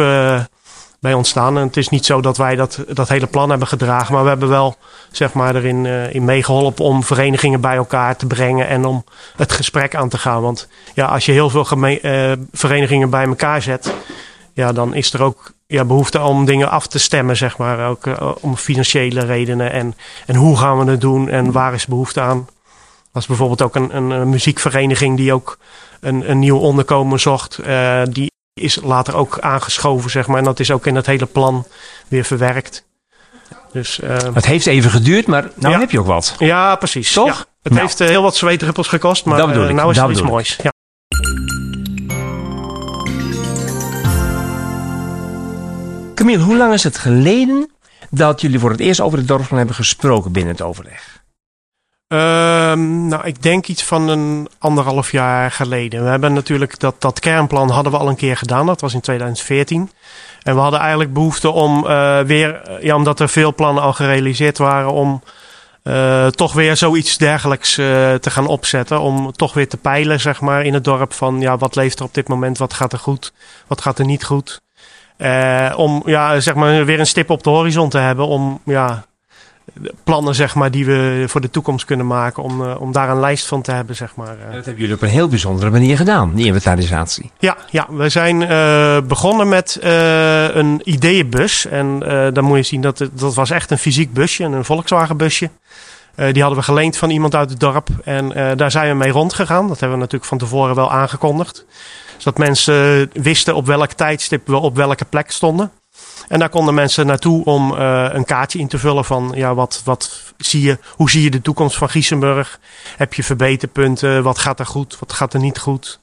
bij 0.99 1.13
ontstaan. 1.13 1.57
En 1.57 1.63
het 1.63 1.77
is 1.77 1.89
niet 1.89 2.05
zo 2.05 2.21
dat 2.21 2.37
wij 2.37 2.55
dat, 2.55 2.83
dat 2.87 3.09
hele 3.09 3.27
plan 3.27 3.49
hebben 3.49 3.67
gedragen, 3.67 4.13
maar 4.13 4.23
we 4.23 4.29
hebben 4.29 4.49
wel 4.49 4.75
zeg 5.11 5.33
maar, 5.33 5.55
erin 5.55 5.85
uh, 5.85 6.13
in 6.13 6.25
meegeholpen 6.25 6.85
om 6.85 7.03
verenigingen 7.03 7.61
bij 7.61 7.75
elkaar 7.75 8.15
te 8.15 8.25
brengen 8.25 8.67
en 8.67 8.85
om 8.85 9.03
het 9.35 9.51
gesprek 9.51 9.95
aan 9.95 10.09
te 10.09 10.17
gaan. 10.17 10.41
Want 10.41 10.67
ja, 10.93 11.05
als 11.05 11.25
je 11.25 11.31
heel 11.31 11.49
veel 11.49 11.67
uh, 11.87 12.31
verenigingen 12.51 13.09
bij 13.09 13.25
elkaar 13.25 13.61
zet, 13.61 13.93
ja, 14.53 14.71
dan 14.71 14.93
is 14.93 15.13
er 15.13 15.21
ook 15.23 15.51
ja, 15.67 15.85
behoefte 15.85 16.21
om 16.21 16.45
dingen 16.45 16.69
af 16.69 16.87
te 16.87 16.99
stemmen, 16.99 17.37
zeg 17.37 17.57
maar. 17.57 17.89
Ook 17.89 18.05
uh, 18.05 18.31
om 18.41 18.55
financiële 18.55 19.25
redenen 19.25 19.71
en, 19.71 19.95
en 20.25 20.35
hoe 20.35 20.57
gaan 20.57 20.85
we 20.85 20.91
het 20.91 21.01
doen 21.01 21.29
en 21.29 21.51
waar 21.51 21.73
is 21.73 21.85
behoefte 21.85 22.21
aan. 22.21 22.47
Was 23.11 23.27
bijvoorbeeld 23.27 23.61
ook 23.61 23.75
een, 23.75 23.95
een, 23.95 24.09
een 24.09 24.29
muziekvereniging 24.29 25.17
die 25.17 25.33
ook 25.33 25.57
een, 25.99 26.29
een 26.29 26.39
nieuw 26.39 26.57
onderkomen 26.57 27.19
zocht. 27.19 27.59
die 28.11 28.28
is 28.59 28.79
later 28.83 29.15
ook 29.15 29.39
aangeschoven, 29.39 30.09
zeg 30.09 30.27
maar. 30.27 30.37
En 30.37 30.43
dat 30.43 30.59
is 30.59 30.71
ook 30.71 30.85
in 30.85 30.95
het 30.95 31.05
hele 31.05 31.25
plan 31.25 31.65
weer 32.07 32.23
verwerkt. 32.23 32.87
Dus, 33.71 33.99
uh, 33.99 34.17
het 34.33 34.45
heeft 34.45 34.65
even 34.65 34.91
geduurd, 34.91 35.27
maar 35.27 35.49
nou 35.55 35.79
heb 35.79 35.91
je 35.91 35.99
ook 35.99 36.05
wat. 36.05 36.35
Ja, 36.39 36.75
precies. 36.75 37.13
Toch? 37.13 37.27
Ja, 37.27 37.45
het 37.61 37.71
nou. 37.71 37.85
heeft 37.85 38.01
uh, 38.01 38.07
heel 38.07 38.21
wat 38.21 38.35
zweetdruppels 38.35 38.87
gekost, 38.87 39.25
maar 39.25 39.37
dat 39.37 39.49
uh, 39.49 39.69
nou 39.69 39.89
is 39.89 39.95
dat 39.95 40.05
er 40.05 40.11
iets 40.11 40.21
moois. 40.21 40.59
Ja. 40.63 40.71
Camille, 46.15 46.43
hoe 46.43 46.57
lang 46.57 46.73
is 46.73 46.83
het 46.83 46.97
geleden 46.97 47.71
dat 48.09 48.41
jullie 48.41 48.59
voor 48.59 48.71
het 48.71 48.79
eerst 48.79 48.99
over 48.99 49.17
het 49.17 49.27
dorpsplan 49.27 49.57
hebben 49.57 49.75
gesproken 49.75 50.31
binnen 50.31 50.51
het 50.51 50.61
overleg? 50.61 51.18
Um, 52.13 53.07
nou, 53.07 53.25
ik 53.25 53.41
denk 53.41 53.67
iets 53.67 53.83
van 53.83 54.07
een 54.07 54.49
anderhalf 54.59 55.11
jaar 55.11 55.51
geleden. 55.51 56.03
We 56.03 56.09
hebben 56.09 56.33
natuurlijk 56.33 56.79
dat, 56.79 56.95
dat 57.01 57.19
kernplan 57.19 57.69
hadden 57.69 57.91
we 57.91 57.97
al 57.97 58.09
een 58.09 58.15
keer 58.15 58.37
gedaan. 58.37 58.65
Dat 58.65 58.81
was 58.81 58.93
in 58.93 59.01
2014. 59.01 59.91
En 60.43 60.55
we 60.55 60.61
hadden 60.61 60.79
eigenlijk 60.79 61.13
behoefte 61.13 61.49
om 61.49 61.85
uh, 61.85 62.19
weer, 62.19 62.77
ja, 62.81 62.95
omdat 62.95 63.19
er 63.19 63.29
veel 63.29 63.53
plannen 63.53 63.83
al 63.83 63.93
gerealiseerd 63.93 64.57
waren, 64.57 64.91
om 64.91 65.23
uh, 65.83 66.27
toch 66.27 66.53
weer 66.53 66.77
zoiets 66.77 67.17
dergelijks 67.17 67.77
uh, 67.77 67.85
te 68.13 68.29
gaan 68.29 68.47
opzetten. 68.47 68.99
Om 68.99 69.31
toch 69.31 69.53
weer 69.53 69.69
te 69.69 69.77
peilen, 69.77 70.19
zeg 70.19 70.41
maar, 70.41 70.63
in 70.65 70.73
het 70.73 70.83
dorp 70.83 71.13
van 71.13 71.39
ja, 71.39 71.57
wat 71.57 71.75
leeft 71.75 71.99
er 71.99 72.05
op 72.05 72.13
dit 72.13 72.27
moment, 72.27 72.57
wat 72.57 72.73
gaat 72.73 72.93
er 72.93 72.99
goed, 72.99 73.33
wat 73.67 73.81
gaat 73.81 73.99
er 73.99 74.05
niet 74.05 74.25
goed. 74.25 74.61
om 75.75 76.01
ja, 76.05 76.39
zeg 76.39 76.55
maar, 76.55 76.85
weer 76.85 76.99
een 76.99 77.07
stip 77.07 77.29
op 77.29 77.43
de 77.43 77.49
horizon 77.49 77.89
te 77.89 77.97
hebben. 77.97 78.27
Om 78.27 78.61
ja, 78.65 79.03
plannen 80.03 80.35
zeg 80.35 80.55
maar, 80.55 80.71
die 80.71 80.85
we 80.85 81.23
voor 81.27 81.41
de 81.41 81.49
toekomst 81.49 81.85
kunnen 81.85 82.07
maken. 82.07 82.43
Om, 82.43 82.61
uh, 82.61 82.81
om 82.81 82.91
daar 82.91 83.09
een 83.09 83.19
lijst 83.19 83.47
van 83.47 83.61
te 83.61 83.71
hebben. 83.71 83.95
Zeg 83.95 84.15
maar. 84.15 84.37
Dat 84.51 84.65
hebben 84.65 84.77
jullie 84.77 84.95
op 84.95 85.01
een 85.01 85.09
heel 85.09 85.27
bijzondere 85.27 85.69
manier 85.69 85.97
gedaan, 85.97 86.33
die 86.35 86.45
inventarisatie. 86.45 87.31
Ja, 87.39 87.57
ja 87.69 87.87
we 87.89 88.09
zijn 88.09 88.41
uh, 88.41 89.07
begonnen 89.07 89.49
met 89.49 89.79
uh, 89.83 90.55
een 90.55 90.81
ideeënbus. 90.83 91.65
En 91.65 91.99
dan 92.33 92.43
moet 92.43 92.57
je 92.57 92.63
zien 92.63 92.81
dat 92.81 92.99
het, 92.99 93.19
dat 93.19 93.33
was 93.33 93.49
echt 93.49 93.71
een 93.71 93.77
fysiek 93.77 94.13
busje, 94.13 94.43
een 94.43 94.65
Volkswagen 94.65 95.17
busje. 95.17 95.49
die 96.15 96.41
hadden 96.41 96.59
we 96.59 96.65
geleend 96.65 96.97
van 96.97 97.09
iemand 97.09 97.35
uit 97.35 97.49
het 97.49 97.59
dorp. 97.59 97.89
En 98.03 98.57
daar 98.57 98.71
zijn 98.71 98.89
we 98.89 98.95
mee 98.95 99.11
rondgegaan. 99.11 99.67
Dat 99.67 99.79
hebben 99.79 99.97
we 99.97 100.03
natuurlijk 100.03 100.29
van 100.29 100.37
tevoren 100.37 100.75
wel 100.75 100.91
aangekondigd. 100.91 101.65
Zodat 102.17 102.37
mensen 102.37 103.09
wisten 103.13 103.55
op 103.55 103.65
welk 103.65 103.91
tijdstip 103.91 104.47
we 104.47 104.57
op 104.57 104.75
welke 104.75 105.05
plek 105.05 105.31
stonden. 105.31 105.71
En 106.27 106.39
daar 106.39 106.49
konden 106.49 106.73
mensen 106.73 107.05
naartoe 107.05 107.45
om 107.45 107.71
een 107.71 108.25
kaartje 108.25 108.59
in 108.59 108.67
te 108.67 108.77
vullen 108.77 109.05
van 109.05 109.31
ja, 109.35 109.53
wat, 109.53 109.81
wat 109.85 110.33
zie 110.37 110.61
je, 110.61 110.77
hoe 110.95 111.09
zie 111.09 111.23
je 111.23 111.29
de 111.29 111.41
toekomst 111.41 111.77
van 111.77 111.89
Giesenburg? 111.89 112.59
Heb 112.97 113.13
je 113.13 113.23
verbeterpunten? 113.23 114.23
Wat 114.23 114.37
gaat 114.37 114.59
er 114.59 114.65
goed? 114.65 114.99
Wat 114.99 115.13
gaat 115.13 115.33
er 115.33 115.39
niet 115.39 115.59
goed? 115.59 115.99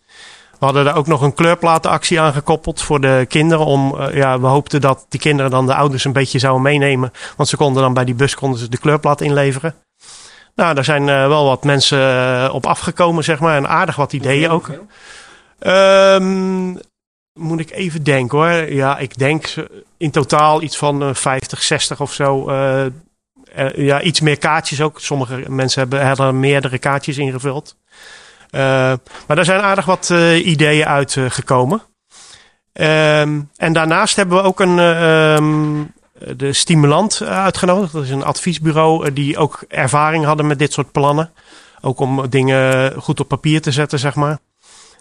We 0.58 0.64
hadden 0.64 0.85
daar 0.85 0.96
ook 0.96 1.06
nog 1.06 1.23
een 1.23 1.35
kleurplatenactie 1.35 2.20
aan 2.20 2.32
gekoppeld 2.32 2.82
voor 2.82 3.00
de 3.00 3.25
kinderen. 3.28 3.66
Om, 3.66 4.02
ja, 4.12 4.40
we 4.40 4.46
hoopten 4.46 4.80
dat 4.80 5.06
die 5.08 5.20
kinderen 5.20 5.50
dan 5.50 5.66
de 5.66 5.75
ouders 5.75 6.04
een 6.04 6.12
beetje 6.12 6.38
zouden 6.38 6.62
meenemen. 6.62 7.12
Want 7.37 7.49
ze 7.49 7.56
konden 7.56 7.82
dan 7.82 7.94
bij 7.94 8.04
die 8.04 8.14
bus 8.14 8.35
konden 8.35 8.58
ze 8.58 8.68
de 8.68 8.78
kleurplaat 8.78 9.20
inleveren. 9.20 9.75
Nou, 10.54 10.75
daar 10.75 10.85
zijn 10.85 11.02
uh, 11.02 11.26
wel 11.26 11.44
wat 11.44 11.64
mensen 11.64 12.52
op 12.52 12.66
afgekomen, 12.66 13.25
zeg 13.25 13.38
maar. 13.38 13.56
En 13.56 13.68
aardig 13.68 13.96
wat 13.96 14.12
ideeën 14.12 14.50
ook. 14.50 14.70
Um, 15.61 16.78
moet 17.37 17.61
ik 17.61 17.71
even 17.71 18.02
denken 18.02 18.38
hoor. 18.38 18.73
Ja, 18.73 18.99
ik 18.99 19.19
denk 19.19 19.55
in 19.97 20.11
totaal 20.11 20.62
iets 20.62 20.76
van 20.76 21.02
uh, 21.02 21.14
50, 21.14 21.62
60 21.62 22.00
of 22.00 22.12
zo. 22.12 22.52
ja, 23.75 24.02
iets 24.02 24.21
meer 24.21 24.38
kaartjes 24.38 24.81
ook. 24.81 25.00
Sommige 25.00 25.45
mensen 25.49 25.81
hebben, 25.81 26.07
hebben 26.07 26.40
meerdere 26.40 26.78
kaartjes 26.78 27.19
ingevuld. 27.19 27.76
maar 28.50 28.99
daar 29.26 29.45
zijn 29.45 29.61
aardig 29.61 29.85
wat 29.85 30.12
ideeën 30.43 30.87
uitgekomen. 30.87 31.83
Um, 32.73 33.50
en 33.57 33.73
daarnaast 33.73 34.16
hebben 34.16 34.37
we 34.37 34.43
ook 34.43 34.61
een, 34.61 34.78
um, 34.78 35.93
eh, 36.21 36.33
de 36.37 36.52
Stimulant 36.52 37.21
eh, 37.21 37.28
uitgenodigd. 37.28 37.93
Dat 37.93 38.02
is 38.02 38.11
een 38.11 38.25
adviesbureau 38.25 39.07
eh, 39.07 39.14
die 39.14 39.38
ook 39.38 39.64
ervaring 39.69 40.25
hadden 40.25 40.47
met 40.47 40.59
dit 40.59 40.73
soort 40.73 40.93
plannen. 40.93 41.31
Ook 41.81 42.00
om 42.00 42.28
dingen 42.31 42.93
goed 43.02 43.21
op 43.21 43.28
papier 43.28 43.61
te 43.61 43.73
zetten, 43.73 43.99
zeg 43.99 44.14
maar. 44.14 44.38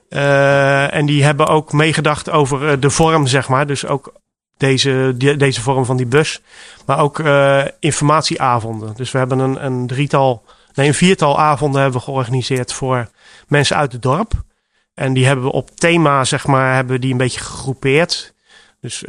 Uh, 0.09 0.93
en 0.93 1.05
die 1.05 1.23
hebben 1.23 1.47
ook 1.47 1.71
meegedacht 1.71 2.29
over 2.29 2.79
de 2.79 2.89
vorm, 2.89 3.27
zeg 3.27 3.49
maar. 3.49 3.67
Dus 3.67 3.85
ook 3.85 4.13
deze, 4.57 5.13
deze 5.37 5.61
vorm 5.61 5.85
van 5.85 5.97
die 5.97 6.05
bus. 6.05 6.41
Maar 6.85 6.99
ook 6.99 7.19
uh, 7.19 7.65
informatieavonden. 7.79 8.93
Dus 8.95 9.11
we 9.11 9.17
hebben 9.17 9.39
een, 9.39 9.65
een 9.65 9.87
drietal, 9.87 10.43
nee, 10.73 10.87
een 10.87 10.93
viertal 10.93 11.39
avonden 11.39 11.81
hebben 11.81 11.99
we 11.99 12.05
georganiseerd 12.05 12.73
voor 12.73 13.09
mensen 13.47 13.75
uit 13.75 13.91
het 13.91 14.01
dorp. 14.01 14.31
En 14.93 15.13
die 15.13 15.25
hebben 15.25 15.45
we 15.45 15.51
op 15.51 15.69
thema, 15.69 16.23
zeg 16.23 16.47
maar, 16.47 16.75
hebben 16.75 17.01
die 17.01 17.11
een 17.11 17.17
beetje 17.17 17.39
gegroepeerd. 17.39 18.33
Dus 18.81 19.03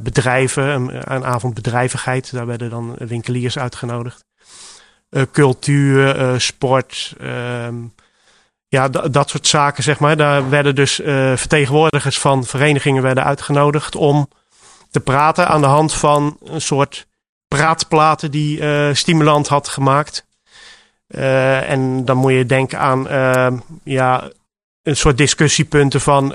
bedrijven, 0.00 0.68
een, 0.68 1.14
een, 1.14 1.24
avond 1.24 1.54
bedrijvigheid, 1.54 2.32
daar 2.32 2.46
werden 2.46 2.70
dan 2.70 2.94
winkeliers 2.98 3.58
uitgenodigd. 3.58 4.24
Cultuur, 5.32 6.40
sport, 6.40 7.14
ehm, 7.20 7.74
ja, 8.68 8.88
dat 8.88 9.30
soort 9.30 9.46
zaken, 9.46 9.82
zeg 9.82 9.98
maar. 9.98 10.16
Daar 10.16 10.50
werden 10.50 10.74
dus 10.74 10.94
vertegenwoordigers 11.34 12.18
van 12.18 12.44
verenigingen 12.44 13.02
werden 13.02 13.24
uitgenodigd 13.24 13.96
om 13.96 14.28
te 14.90 15.00
praten 15.00 15.48
aan 15.48 15.60
de 15.60 15.66
hand 15.66 15.94
van 15.94 16.38
een 16.44 16.60
soort 16.60 17.06
praatplaten 17.48 18.30
die 18.30 18.62
Stimulant 18.94 19.48
had 19.48 19.68
gemaakt. 19.68 20.26
en 21.08 22.04
dan 22.04 22.16
moet 22.16 22.32
je 22.32 22.46
denken 22.46 22.78
aan 22.78 23.06
ja, 23.84 24.30
een 24.82 24.96
soort 24.96 25.18
discussiepunten 25.18 26.00
van 26.00 26.32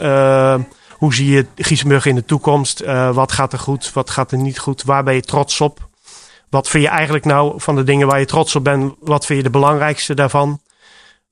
hoe 1.04 1.14
zie 1.14 1.32
je 1.32 1.46
Giesenburg 1.56 2.06
in 2.06 2.16
de 2.16 2.26
toekomst? 2.26 2.82
Uh, 2.82 3.16
wat 3.16 3.32
gaat 3.32 3.54
er 3.54 3.60
goed? 3.60 3.94
Wat 3.94 4.10
gaat 4.10 4.32
er 4.32 4.38
niet 4.38 4.60
goed? 4.60 4.84
Waar 4.84 5.04
ben 5.04 5.14
je 5.14 5.22
trots 5.22 5.62
op? 5.62 5.90
Wat 6.50 6.70
vind 6.70 6.84
je 6.84 6.90
eigenlijk 6.90 7.26
nou 7.26 7.62
van 7.62 7.76
de 7.76 7.84
dingen 7.84 8.08
waar 8.08 8.20
je 8.20 8.26
trots 8.26 8.56
op 8.56 8.64
bent? 8.64 8.94
Wat 9.00 9.26
vind 9.26 9.38
je 9.38 9.44
de 9.44 9.50
belangrijkste 9.50 10.14
daarvan? 10.14 10.62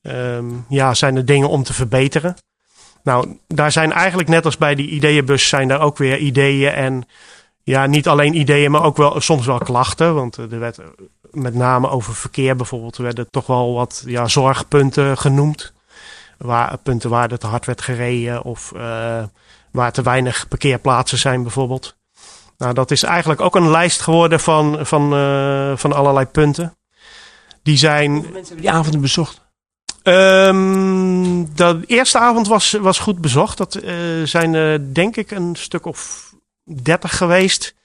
Um, 0.02 0.66
ja, 0.70 0.94
zijn 0.94 1.16
er 1.16 1.26
dingen 1.26 1.50
om 1.50 1.64
te 1.64 1.74
verbeteren? 1.74 2.36
Nou, 3.04 3.38
daar 3.48 3.72
zijn 3.72 3.92
eigenlijk 3.92 4.30
net 4.30 4.46
als 4.46 4.58
bij 4.58 4.76
die 4.76 4.90
ideeënbus 4.90 5.48
zijn 5.48 5.68
daar 5.68 5.82
ook 5.82 5.98
weer 5.98 6.18
ideeën 6.18 6.72
en 6.72 7.08
ja, 7.64 7.86
niet 7.86 8.08
alleen 8.08 8.36
ideeën, 8.40 8.72
maar 8.72 8.84
ook 8.84 8.98
wel 8.98 9.22
soms 9.22 9.46
wel 9.46 9.58
klachten. 9.58 10.16
Want 10.16 10.38
er 10.38 10.60
werd 10.60 10.80
met 11.32 11.54
name 11.54 11.90
over 11.90 12.16
verkeer 12.16 12.56
bijvoorbeeld, 12.56 12.98
werden 12.98 13.30
toch 13.30 13.48
wel 13.48 13.74
wat 13.74 14.04
ja, 14.06 14.28
zorgpunten 14.28 15.18
genoemd. 15.18 15.74
Waar, 16.38 16.78
punten 16.78 17.10
waar 17.10 17.30
het 17.30 17.40
te 17.40 17.48
hard 17.48 17.66
werd 17.66 17.82
gereden 17.82 18.44
of 18.44 18.72
uh, 18.76 19.24
waar 19.72 19.92
te 19.92 20.02
weinig 20.02 20.48
parkeerplaatsen 20.48 21.18
zijn 21.18 21.42
bijvoorbeeld. 21.42 21.96
Nou, 22.58 22.74
dat 22.74 22.92
is 22.92 23.04
eigenlijk 23.04 23.42
ook 23.42 23.56
een 23.56 23.70
lijst 23.70 24.02
geworden 24.02 24.40
van, 24.40 24.86
van, 24.86 25.10
van 25.78 25.94
allerlei 25.94 26.26
punten. 26.26 26.76
Die 27.64 27.78
zijn. 27.78 28.12
Hoeveel 28.12 28.32
mensen 28.32 28.54
hebben 28.56 28.72
die 28.72 28.80
avonden 28.80 29.02
bezocht? 29.02 29.51
Um, 30.04 31.56
de 31.56 31.80
eerste 31.86 32.20
avond 32.20 32.48
was, 32.48 32.72
was 32.72 33.00
goed 33.00 33.22
bezocht. 33.22 33.58
Dat 33.58 33.84
uh, 33.84 33.94
zijn 34.26 34.54
uh, 34.54 34.80
denk 34.94 35.18
ik 35.18 35.32
een 35.32 35.56
stuk 35.56 35.86
of 35.86 36.32
dertig 36.64 37.18
geweest. 37.18 37.76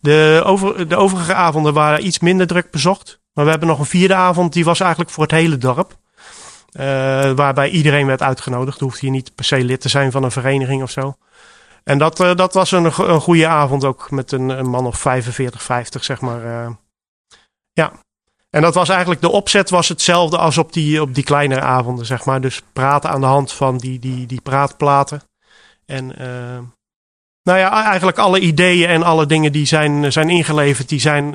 De, 0.00 0.42
over, 0.44 0.88
de 0.88 0.96
overige 0.96 1.34
avonden 1.34 1.74
waren 1.74 2.06
iets 2.06 2.18
minder 2.18 2.46
druk 2.46 2.70
bezocht. 2.70 3.20
Maar 3.32 3.44
we 3.44 3.50
hebben 3.50 3.68
nog 3.68 3.78
een 3.78 3.86
vierde 3.86 4.14
avond, 4.14 4.52
die 4.52 4.64
was 4.64 4.80
eigenlijk 4.80 5.10
voor 5.10 5.22
het 5.22 5.32
hele 5.32 5.58
dorp. 5.58 5.96
Uh, 6.72 6.82
waarbij 7.32 7.68
iedereen 7.68 8.06
werd 8.06 8.22
uitgenodigd. 8.22 8.80
Hoeft 8.80 9.00
hier 9.00 9.10
niet 9.10 9.34
per 9.34 9.44
se 9.44 9.64
lid 9.64 9.80
te 9.80 9.88
zijn 9.88 10.12
van 10.12 10.22
een 10.22 10.30
vereniging 10.30 10.82
of 10.82 10.90
zo. 10.90 11.14
En 11.84 11.98
dat, 11.98 12.20
uh, 12.20 12.34
dat 12.34 12.54
was 12.54 12.72
een, 12.72 12.84
een 12.84 13.20
goede 13.20 13.46
avond 13.46 13.84
ook 13.84 14.10
met 14.10 14.32
een, 14.32 14.48
een 14.48 14.68
man 14.68 14.86
of 14.86 14.98
45, 14.98 15.62
50, 15.62 16.04
zeg 16.04 16.20
maar. 16.20 16.70
Ja. 17.72 17.92
En 18.56 18.62
dat 18.62 18.74
was 18.74 18.88
eigenlijk, 18.88 19.20
de 19.20 19.30
opzet 19.30 19.70
was 19.70 19.88
hetzelfde 19.88 20.38
als 20.38 20.58
op 20.58 20.72
die, 20.72 21.00
op 21.00 21.14
die 21.14 21.24
kleinere 21.24 21.60
avonden, 21.60 22.06
zeg 22.06 22.24
maar. 22.24 22.40
Dus 22.40 22.62
praten 22.72 23.10
aan 23.10 23.20
de 23.20 23.26
hand 23.26 23.52
van 23.52 23.78
die, 23.78 23.98
die, 23.98 24.26
die 24.26 24.40
praatplaten. 24.40 25.22
En 25.86 26.04
uh, 26.04 26.26
nou 27.42 27.58
ja, 27.58 27.84
eigenlijk 27.84 28.18
alle 28.18 28.40
ideeën 28.40 28.88
en 28.88 29.02
alle 29.02 29.26
dingen 29.26 29.52
die 29.52 29.66
zijn, 29.66 30.12
zijn 30.12 30.30
ingeleverd, 30.30 30.88
die 30.88 31.00
zijn 31.00 31.34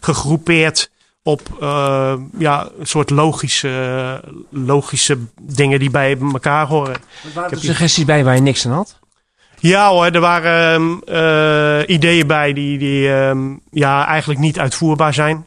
gegroepeerd 0.00 0.90
op 1.22 1.40
uh, 1.62 2.14
ja, 2.38 2.68
een 2.78 2.86
soort 2.86 3.10
logische, 3.10 4.20
logische 4.50 5.18
dingen 5.40 5.78
die 5.78 5.90
bij 5.90 6.18
elkaar 6.32 6.66
horen. 6.66 6.94
Er 6.94 7.30
waren 7.34 7.50
er 7.50 7.58
suggesties 7.58 8.04
bij 8.04 8.24
waar 8.24 8.34
je 8.34 8.40
niks 8.40 8.66
aan 8.66 8.72
had? 8.72 8.98
Ja 9.58 9.90
hoor, 9.90 10.06
er 10.06 10.20
waren 10.20 11.00
uh, 11.06 11.94
ideeën 11.94 12.26
bij 12.26 12.52
die, 12.52 12.78
die 12.78 13.08
um, 13.08 13.60
ja, 13.70 14.06
eigenlijk 14.06 14.40
niet 14.40 14.58
uitvoerbaar 14.58 15.14
zijn. 15.14 15.46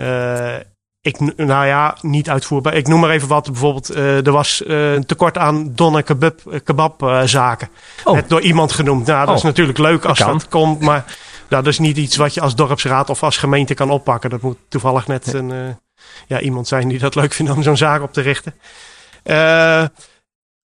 Uh, 0.00 0.54
ik, 1.00 1.36
nou 1.36 1.66
ja, 1.66 1.96
niet 2.00 2.30
uitvoerbaar. 2.30 2.74
Ik 2.74 2.88
noem 2.88 3.00
maar 3.00 3.10
even 3.10 3.28
wat. 3.28 3.46
Bijvoorbeeld, 3.46 3.96
uh, 3.96 4.26
er 4.26 4.32
was 4.32 4.62
een 4.66 5.06
tekort 5.06 5.38
aan 5.38 5.74
donnen 5.74 6.04
kebab, 6.04 6.60
kebabzaken. 6.64 7.68
Oh. 8.04 8.14
Net 8.14 8.28
door 8.28 8.40
iemand 8.40 8.72
genoemd. 8.72 9.06
Nou, 9.06 9.18
dat 9.18 9.28
oh. 9.28 9.34
is 9.34 9.42
natuurlijk 9.42 9.78
leuk 9.78 10.04
als 10.04 10.18
dat, 10.18 10.28
dat 10.28 10.48
komt. 10.48 10.80
Maar 10.80 11.04
nou, 11.48 11.62
dat 11.62 11.66
is 11.66 11.78
niet 11.78 11.96
iets 11.96 12.16
wat 12.16 12.34
je 12.34 12.40
als 12.40 12.54
dorpsraad 12.54 13.10
of 13.10 13.22
als 13.22 13.36
gemeente 13.36 13.74
kan 13.74 13.90
oppakken. 13.90 14.30
Dat 14.30 14.40
moet 14.40 14.58
toevallig 14.68 15.06
net 15.06 15.32
een, 15.32 15.78
ja, 16.26 16.40
iemand 16.40 16.68
zijn 16.68 16.88
die 16.88 16.98
dat 16.98 17.14
leuk 17.14 17.32
vindt 17.32 17.52
om 17.52 17.62
zo'n 17.62 17.76
zaak 17.76 18.02
op 18.02 18.12
te 18.12 18.20
richten. 18.20 18.54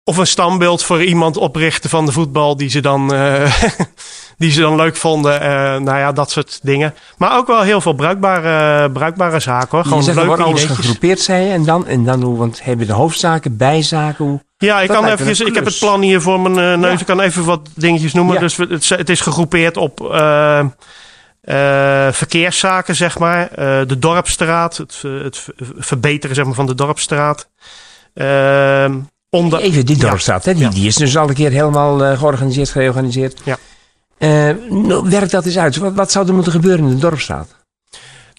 Of 0.03 0.17
een 0.17 0.27
standbeeld 0.27 0.83
voor 0.83 1.03
iemand 1.03 1.37
oprichten 1.37 1.89
van 1.89 2.05
de 2.05 2.11
voetbal 2.11 2.57
die 2.57 2.69
ze 2.69 2.79
dan, 2.79 3.07
die 4.37 4.51
ze 4.51 4.61
dan 4.61 4.75
leuk 4.75 4.95
vonden. 4.95 5.41
Uh, 5.41 5.47
nou 5.77 5.97
ja, 5.97 6.11
dat 6.11 6.31
soort 6.31 6.59
dingen. 6.61 6.93
Maar 7.17 7.37
ook 7.37 7.47
wel 7.47 7.61
heel 7.61 7.81
veel 7.81 7.93
bruikbare, 7.93 8.91
bruikbare 8.91 9.39
zaken 9.39 9.69
hoor. 9.71 9.83
Gewoon 9.83 10.03
leuke 10.03 10.25
wordt 10.25 10.41
alles 10.41 10.63
gegroepeerd 10.63 11.19
zijn 11.19 11.51
en 11.51 11.65
dan, 11.65 11.87
en 11.87 12.03
dan 12.03 12.21
hoe, 12.21 12.37
want 12.37 12.63
hebben 12.63 12.87
de 12.87 12.93
hoofdzaken, 12.93 13.57
bijzaken, 13.57 14.25
hoe... 14.25 14.45
Ja, 14.57 14.81
ik, 14.81 14.89
kan 14.89 15.05
even, 15.05 15.45
ik 15.47 15.55
heb 15.55 15.65
het 15.65 15.79
plan 15.79 16.01
hier 16.01 16.21
voor 16.21 16.39
mijn 16.39 16.71
uh, 16.71 16.77
neus. 16.77 16.93
Ja. 16.93 16.99
Ik 16.99 17.05
kan 17.05 17.19
even 17.19 17.45
wat 17.45 17.69
dingetjes 17.75 18.13
noemen. 18.13 18.33
Ja. 18.33 18.39
Dus 18.39 18.57
het, 18.57 18.89
het, 18.89 19.09
is 19.09 19.21
gegroepeerd 19.21 19.77
op 19.77 20.01
uh, 20.01 20.59
uh, 21.43 22.07
verkeerszaken, 22.11 22.95
zeg 22.95 23.19
maar. 23.19 23.49
de 23.87 23.99
Dorpstraat, 23.99 24.77
het, 24.77 25.03
het 25.23 25.45
verbeteren 25.77 26.35
zeg 26.35 26.45
maar, 26.45 26.53
van 26.53 26.65
de 26.65 26.75
Dorpstraat. 26.75 27.49
Ehm, 28.13 28.99
Onder... 29.29 29.59
Even 29.59 29.85
die 29.85 29.97
dorpstraat, 29.97 30.45
ja. 30.45 30.51
hè? 30.51 30.57
Die, 30.57 30.69
die 30.69 30.87
is 30.87 30.95
dus 30.95 31.17
al 31.17 31.29
een 31.29 31.35
keer 31.35 31.51
helemaal 31.51 32.17
georganiseerd, 32.17 32.69
gereorganiseerd. 32.69 33.39
Ja. 33.43 33.57
Uh, 34.19 34.49
werkt 35.03 35.31
dat 35.31 35.45
eens 35.45 35.57
uit. 35.57 35.77
Wat, 35.77 35.93
wat 35.93 36.11
zou 36.11 36.27
er 36.27 36.33
moeten 36.33 36.51
gebeuren 36.51 36.85
in 36.85 36.89
de 36.89 37.01
dorpstraat? 37.01 37.55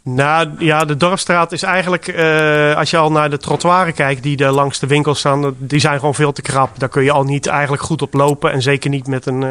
Nou 0.03 0.49
ja, 0.59 0.85
de 0.85 0.97
dorpstraat 0.97 1.53
is 1.53 1.63
eigenlijk, 1.63 2.09
uh, 2.09 2.77
als 2.77 2.91
je 2.91 2.97
al 2.97 3.13
naar 3.13 3.31
de 3.31 3.39
trottoiren 3.39 3.95
kijkt 3.95 4.23
die 4.23 4.45
er 4.45 4.53
langs 4.53 4.79
de 4.79 4.87
winkels 4.87 5.19
staan, 5.19 5.55
die 5.59 5.81
zijn 5.81 5.99
gewoon 5.99 6.15
veel 6.15 6.33
te 6.33 6.43
krap. 6.43 6.79
Daar 6.79 6.89
kun 6.89 7.05
je 7.05 7.13
al 7.13 7.25
niet 7.25 7.47
eigenlijk 7.47 7.83
goed 7.83 8.03
op 8.03 8.15
lopen 8.15 8.53
en 8.53 8.63
zeker 8.63 8.91
niet 8.91 9.07
met 9.07 9.27
een, 9.27 9.43
uh, 9.43 9.51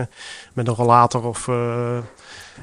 met 0.54 0.68
een 0.68 0.74
rollator 0.74 1.24
of... 1.24 1.48
Uh, 1.48 1.98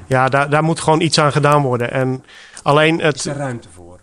ja, 0.07 0.29
daar, 0.29 0.49
daar 0.49 0.63
moet 0.63 0.79
gewoon 0.79 1.01
iets 1.01 1.19
aan 1.19 1.31
gedaan 1.31 1.61
worden. 1.61 1.91
En 1.91 2.23
alleen 2.63 3.01
het... 3.01 3.15
Is 3.15 3.25
er 3.25 3.35
ruimte 3.35 3.67
voor? 3.75 3.99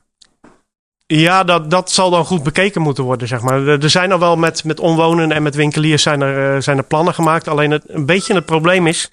Ja, 1.06 1.44
dat, 1.44 1.70
dat 1.70 1.90
zal 1.90 2.10
dan 2.10 2.24
goed 2.24 2.42
bekeken 2.42 2.82
moeten 2.82 3.04
worden, 3.04 3.28
zeg 3.28 3.40
maar. 3.40 3.66
Er 3.66 3.90
zijn 3.90 4.12
al 4.12 4.18
wel 4.18 4.36
met, 4.36 4.64
met 4.64 4.80
omwonenden 4.80 5.36
en 5.36 5.42
met 5.42 5.54
winkeliers 5.54 6.02
zijn 6.02 6.20
er, 6.20 6.54
uh, 6.54 6.60
zijn 6.60 6.78
er 6.78 6.84
plannen 6.84 7.14
gemaakt. 7.14 7.48
Alleen 7.48 7.70
het, 7.70 7.84
een 7.86 8.06
beetje 8.06 8.34
het 8.34 8.46
probleem 8.46 8.86
is 8.86 9.10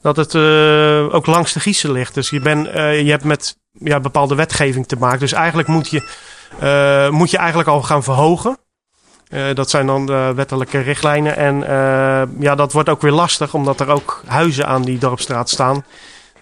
dat 0.00 0.16
het 0.16 0.34
uh, 0.34 1.14
ook 1.14 1.26
langs 1.26 1.52
de 1.52 1.60
Giezen 1.60 1.92
ligt. 1.92 2.14
Dus 2.14 2.30
je, 2.30 2.40
ben, 2.40 2.66
uh, 2.66 3.00
je 3.00 3.10
hebt 3.10 3.24
met 3.24 3.56
ja, 3.72 4.00
bepaalde 4.00 4.34
wetgeving 4.34 4.86
te 4.86 4.96
maken. 4.96 5.18
Dus 5.18 5.32
eigenlijk 5.32 5.68
moet 5.68 5.88
je, 5.88 6.00
moet 7.12 7.30
je 7.30 7.36
eigenlijk 7.36 7.68
al 7.68 7.82
gaan 7.82 8.02
verhogen. 8.02 8.58
dat 9.54 9.70
zijn 9.70 9.86
dan 9.86 10.06
de 10.06 10.32
wettelijke 10.34 10.78
richtlijnen. 10.78 11.36
En 11.36 11.58
ja, 12.38 12.54
dat 12.54 12.72
wordt 12.72 12.88
ook 12.88 13.02
weer 13.02 13.12
lastig, 13.12 13.54
omdat 13.54 13.80
er 13.80 13.88
ook 13.88 14.22
huizen 14.26 14.66
aan 14.66 14.82
die 14.82 14.98
dorpstraat 14.98 15.50
staan. 15.50 15.84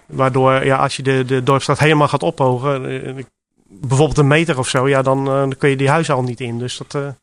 Waardoor, 0.07 0.65
ja, 0.65 0.77
als 0.77 0.97
je 0.97 1.03
de, 1.03 1.25
de 1.25 1.43
dorpstraat 1.43 1.79
helemaal 1.79 2.09
gaat 2.09 2.23
ophogen, 2.23 2.83
bijvoorbeeld 3.69 4.19
een 4.19 4.27
meter 4.27 4.59
of 4.59 4.69
zo, 4.69 4.89
ja, 4.89 5.03
dan, 5.03 5.25
dan 5.25 5.57
kun 5.59 5.69
je 5.71 5.77
die 5.77 5.91
huizen 5.91 6.15
al 6.15 6.23
niet 6.23 6.41
in. 6.41 6.59
Dus 6.59 6.81
dat, 6.87 7.15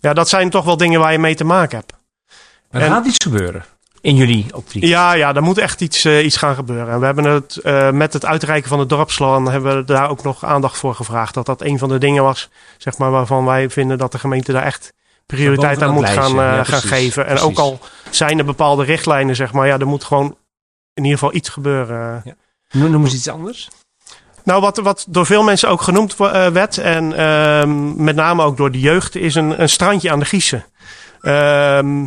ja, 0.00 0.12
dat 0.12 0.28
zijn 0.28 0.50
toch 0.50 0.64
wel 0.64 0.76
dingen 0.76 1.00
waar 1.00 1.12
je 1.12 1.18
mee 1.18 1.34
te 1.34 1.44
maken 1.44 1.78
hebt. 1.78 1.92
Maar 2.70 2.82
er 2.82 2.88
gaat 2.88 3.06
iets 3.06 3.24
gebeuren 3.24 3.64
in 4.00 4.16
jullie 4.16 4.46
optiek. 4.54 4.84
Ja, 4.84 5.12
ja, 5.12 5.34
er 5.34 5.42
moet 5.42 5.58
echt 5.58 5.80
iets, 5.80 6.04
uh, 6.04 6.24
iets 6.24 6.36
gaan 6.36 6.54
gebeuren. 6.54 6.92
En 6.92 7.00
we 7.00 7.06
hebben 7.06 7.24
het 7.24 7.60
uh, 7.62 7.90
met 7.90 8.12
het 8.12 8.24
uitreiken 8.24 8.68
van 8.68 8.78
het 8.78 8.88
dorpsplan 8.88 9.50
hebben 9.50 9.76
we 9.76 9.84
daar 9.84 10.10
ook 10.10 10.22
nog 10.22 10.44
aandacht 10.44 10.78
voor 10.78 10.94
gevraagd. 10.94 11.34
Dat 11.34 11.46
dat 11.46 11.62
een 11.62 11.78
van 11.78 11.88
de 11.88 11.98
dingen 11.98 12.22
was, 12.22 12.48
zeg 12.78 12.98
maar, 12.98 13.10
waarvan 13.10 13.44
wij 13.44 13.70
vinden 13.70 13.98
dat 13.98 14.12
de 14.12 14.18
gemeente 14.18 14.52
daar 14.52 14.64
echt 14.64 14.92
prioriteit 15.26 15.82
aan 15.82 15.94
moet 15.94 16.08
gaan, 16.08 16.30
uh, 16.30 16.36
ja, 16.36 16.64
gaan 16.64 16.82
geven. 16.82 17.26
En 17.26 17.38
ook 17.38 17.58
al 17.58 17.78
zijn 18.10 18.38
er 18.38 18.44
bepaalde 18.44 18.84
richtlijnen, 18.84 19.36
zeg 19.36 19.52
maar, 19.52 19.66
ja, 19.66 19.78
er 19.78 19.86
moet 19.86 20.04
gewoon 20.04 20.36
in 20.94 21.04
ieder 21.04 21.18
geval 21.18 21.34
iets 21.34 21.48
gebeuren. 21.48 22.22
Ja. 22.24 22.34
Noem 22.70 23.04
eens 23.04 23.14
iets 23.14 23.28
anders. 23.28 23.68
Nou, 24.44 24.60
wat, 24.60 24.76
wat 24.76 25.06
door 25.08 25.26
veel 25.26 25.42
mensen 25.42 25.68
ook 25.68 25.82
genoemd 25.82 26.16
werd, 26.52 26.78
en 26.78 27.16
ehm, 27.16 28.04
met 28.04 28.16
name 28.16 28.42
ook 28.42 28.56
door 28.56 28.70
de 28.70 28.80
jeugd, 28.80 29.16
is 29.16 29.34
een, 29.34 29.62
een 29.62 29.68
strandje 29.68 30.10
aan 30.10 30.18
de 30.18 30.24
Giezen. 30.24 30.64
Ehm, 31.20 32.06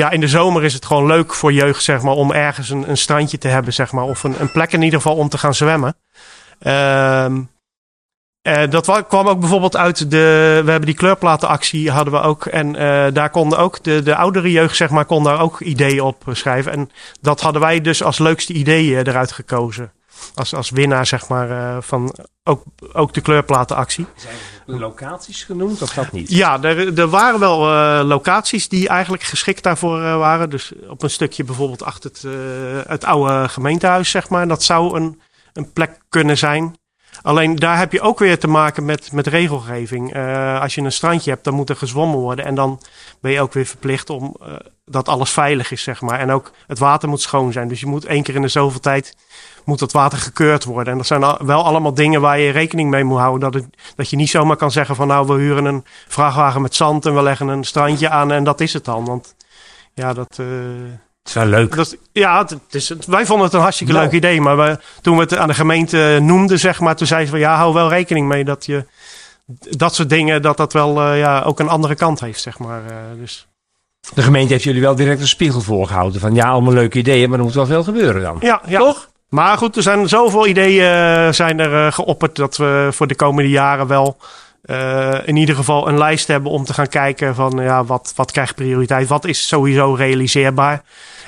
ja, 0.00 0.10
in 0.10 0.20
de 0.20 0.28
zomer 0.28 0.64
is 0.64 0.74
het 0.74 0.86
gewoon 0.86 1.06
leuk 1.06 1.34
voor 1.34 1.52
jeugd, 1.52 1.82
zeg 1.82 2.02
maar, 2.02 2.14
om 2.14 2.32
ergens 2.32 2.70
een, 2.70 2.96
strandje 2.96 3.38
te 3.38 3.48
hebben, 3.48 3.72
zeg 3.72 3.92
maar. 3.92 4.04
Of 4.04 4.22
een, 4.22 4.40
een 4.40 4.52
plek 4.52 4.72
in 4.72 4.82
ieder 4.82 5.00
geval 5.00 5.16
om 5.16 5.28
te 5.28 5.38
gaan 5.38 5.54
zwemmen. 5.54 5.96
Uh, 8.42 8.70
dat 8.70 9.04
kwam 9.08 9.28
ook 9.28 9.40
bijvoorbeeld 9.40 9.76
uit 9.76 10.10
de. 10.10 10.60
We 10.64 10.70
hebben 10.70 10.86
die 10.86 10.94
kleurplatenactie 10.94 11.90
hadden 11.90 12.12
we 12.12 12.20
ook. 12.20 12.46
En 12.46 12.74
uh, 12.74 13.06
daar 13.12 13.30
konden 13.30 13.58
ook 13.58 13.84
de, 13.84 14.02
de 14.02 14.16
oudere 14.16 14.50
jeugd, 14.50 14.76
zeg 14.76 14.90
maar, 14.90 15.04
kon 15.04 15.24
daar 15.24 15.40
ook 15.40 15.60
ideeën 15.60 16.00
op 16.00 16.22
schrijven. 16.30 16.72
En 16.72 16.90
dat 17.20 17.40
hadden 17.40 17.60
wij 17.60 17.80
dus 17.80 18.02
als 18.02 18.18
leukste 18.18 18.52
ideeën 18.52 19.06
eruit 19.06 19.32
gekozen 19.32 19.92
als, 20.34 20.54
als 20.54 20.70
winnaar, 20.70 21.06
zeg 21.06 21.28
maar, 21.28 21.50
uh, 21.50 21.76
van 21.80 22.14
ook, 22.44 22.62
ook 22.92 23.14
de 23.14 23.20
kleurplatenactie. 23.20 24.06
Zijn 24.16 24.34
er 24.66 24.78
locaties 24.78 25.44
genoemd 25.44 25.82
of 25.82 25.92
dat 25.92 26.12
niet? 26.12 26.30
Ja, 26.30 26.62
er, 26.62 26.98
er 26.98 27.08
waren 27.08 27.40
wel 27.40 27.68
uh, 27.68 28.00
locaties 28.04 28.68
die 28.68 28.88
eigenlijk 28.88 29.22
geschikt 29.22 29.62
daarvoor 29.62 29.98
uh, 29.98 30.16
waren. 30.16 30.50
Dus 30.50 30.72
op 30.88 31.02
een 31.02 31.10
stukje 31.10 31.44
bijvoorbeeld 31.44 31.82
achter 31.82 32.10
het, 32.10 32.24
het 32.88 33.04
oude 33.04 33.48
gemeentehuis, 33.48 34.10
zeg 34.10 34.28
maar. 34.28 34.48
Dat 34.48 34.62
zou 34.62 34.96
een, 34.96 35.20
een 35.52 35.72
plek 35.72 35.98
kunnen 36.08 36.38
zijn. 36.38 36.78
Alleen 37.22 37.56
daar 37.56 37.78
heb 37.78 37.92
je 37.92 38.00
ook 38.00 38.18
weer 38.18 38.38
te 38.38 38.48
maken 38.48 38.84
met, 38.84 39.12
met 39.12 39.26
regelgeving. 39.26 40.16
Uh, 40.16 40.60
als 40.60 40.74
je 40.74 40.80
een 40.80 40.92
strandje 40.92 41.30
hebt, 41.30 41.44
dan 41.44 41.54
moet 41.54 41.70
er 41.70 41.76
gezwommen 41.76 42.18
worden. 42.18 42.44
En 42.44 42.54
dan 42.54 42.80
ben 43.20 43.32
je 43.32 43.40
ook 43.40 43.52
weer 43.52 43.66
verplicht 43.66 44.10
om 44.10 44.36
uh, 44.42 44.54
dat 44.84 45.08
alles 45.08 45.30
veilig 45.30 45.70
is, 45.70 45.82
zeg 45.82 46.00
maar. 46.00 46.18
En 46.18 46.30
ook 46.30 46.52
het 46.66 46.78
water 46.78 47.08
moet 47.08 47.20
schoon 47.20 47.52
zijn. 47.52 47.68
Dus 47.68 47.80
je 47.80 47.86
moet 47.86 48.04
één 48.04 48.22
keer 48.22 48.34
in 48.34 48.42
de 48.42 48.48
zoveel 48.48 48.80
tijd 48.80 49.16
moet 49.64 49.78
dat 49.78 49.92
water 49.92 50.18
gekeurd 50.18 50.64
worden. 50.64 50.92
En 50.92 50.98
dat 50.98 51.06
zijn 51.06 51.20
wel 51.20 51.64
allemaal 51.64 51.94
dingen 51.94 52.20
waar 52.20 52.38
je 52.38 52.50
rekening 52.50 52.90
mee 52.90 53.04
moet 53.04 53.18
houden. 53.18 53.50
Dat, 53.50 53.62
het, 53.62 53.76
dat 53.96 54.10
je 54.10 54.16
niet 54.16 54.30
zomaar 54.30 54.56
kan 54.56 54.70
zeggen 54.70 54.96
van 54.96 55.06
nou, 55.06 55.26
we 55.26 55.34
huren 55.34 55.64
een 55.64 55.84
vrachtwagen 56.08 56.62
met 56.62 56.74
zand 56.74 57.06
en 57.06 57.14
we 57.14 57.22
leggen 57.22 57.48
een 57.48 57.64
strandje 57.64 58.08
aan 58.08 58.32
en 58.32 58.44
dat 58.44 58.60
is 58.60 58.72
het 58.72 58.84
dan. 58.84 59.04
Want 59.04 59.34
ja, 59.94 60.12
dat... 60.12 60.38
Uh, 60.40 60.46
is 61.24 61.32
wel 61.32 61.46
leuk. 61.46 61.76
Dat, 61.76 61.96
ja, 62.12 62.38
het 62.38 62.74
is, 62.74 62.94
wij 63.06 63.26
vonden 63.26 63.44
het 63.44 63.54
een 63.54 63.60
hartstikke 63.60 63.92
leuk 63.92 64.12
idee. 64.12 64.40
Maar 64.40 64.56
we, 64.56 64.78
toen 65.02 65.16
we 65.16 65.22
het 65.22 65.36
aan 65.36 65.48
de 65.48 65.54
gemeente 65.54 66.18
noemden, 66.22 66.58
zeg 66.58 66.80
maar, 66.80 66.96
toen 66.96 67.06
zeiden 67.06 67.28
ze 67.30 67.34
van 67.34 67.44
ja, 67.44 67.56
hou 67.56 67.74
wel 67.74 67.88
rekening 67.88 68.28
mee 68.28 68.44
dat 68.44 68.66
je 68.66 68.84
dat 69.70 69.94
soort 69.94 70.08
dingen, 70.08 70.42
dat 70.42 70.56
dat 70.56 70.72
wel 70.72 71.02
uh, 71.02 71.18
ja, 71.18 71.42
ook 71.42 71.60
een 71.60 71.68
andere 71.68 71.94
kant 71.94 72.20
heeft, 72.20 72.40
zeg 72.40 72.58
maar. 72.58 72.82
Uh, 72.82 73.20
dus. 73.20 73.48
De 74.14 74.22
gemeente 74.22 74.52
heeft 74.52 74.64
jullie 74.64 74.80
wel 74.80 74.94
direct 74.94 75.20
een 75.20 75.28
spiegel 75.28 75.60
voorgehouden 75.60 76.20
van 76.20 76.34
ja, 76.34 76.48
allemaal 76.48 76.72
leuke 76.72 76.98
ideeën, 76.98 77.28
maar 77.30 77.38
er 77.38 77.44
moet 77.44 77.54
wel 77.54 77.66
veel 77.66 77.82
gebeuren 77.82 78.22
dan. 78.22 78.36
Ja, 78.40 78.62
ja. 78.66 78.78
toch? 78.78 79.09
Maar 79.30 79.58
goed, 79.58 79.76
er 79.76 79.82
zijn 79.82 80.08
zoveel 80.08 80.46
ideeën 80.46 81.34
zijn 81.34 81.58
er 81.58 81.92
geopperd 81.92 82.36
dat 82.36 82.56
we 82.56 82.88
voor 82.92 83.06
de 83.06 83.14
komende 83.14 83.50
jaren 83.50 83.86
wel 83.86 84.16
uh, 84.64 85.14
in 85.24 85.36
ieder 85.36 85.54
geval 85.54 85.88
een 85.88 85.98
lijst 85.98 86.26
hebben 86.26 86.52
om 86.52 86.64
te 86.64 86.74
gaan 86.74 86.88
kijken 86.88 87.34
van 87.34 87.58
ja, 87.62 87.84
wat, 87.84 88.12
wat 88.16 88.30
krijgt 88.30 88.54
prioriteit? 88.54 89.08
Wat 89.08 89.24
is 89.24 89.48
sowieso 89.48 89.94
realiseerbaar? 89.94 90.82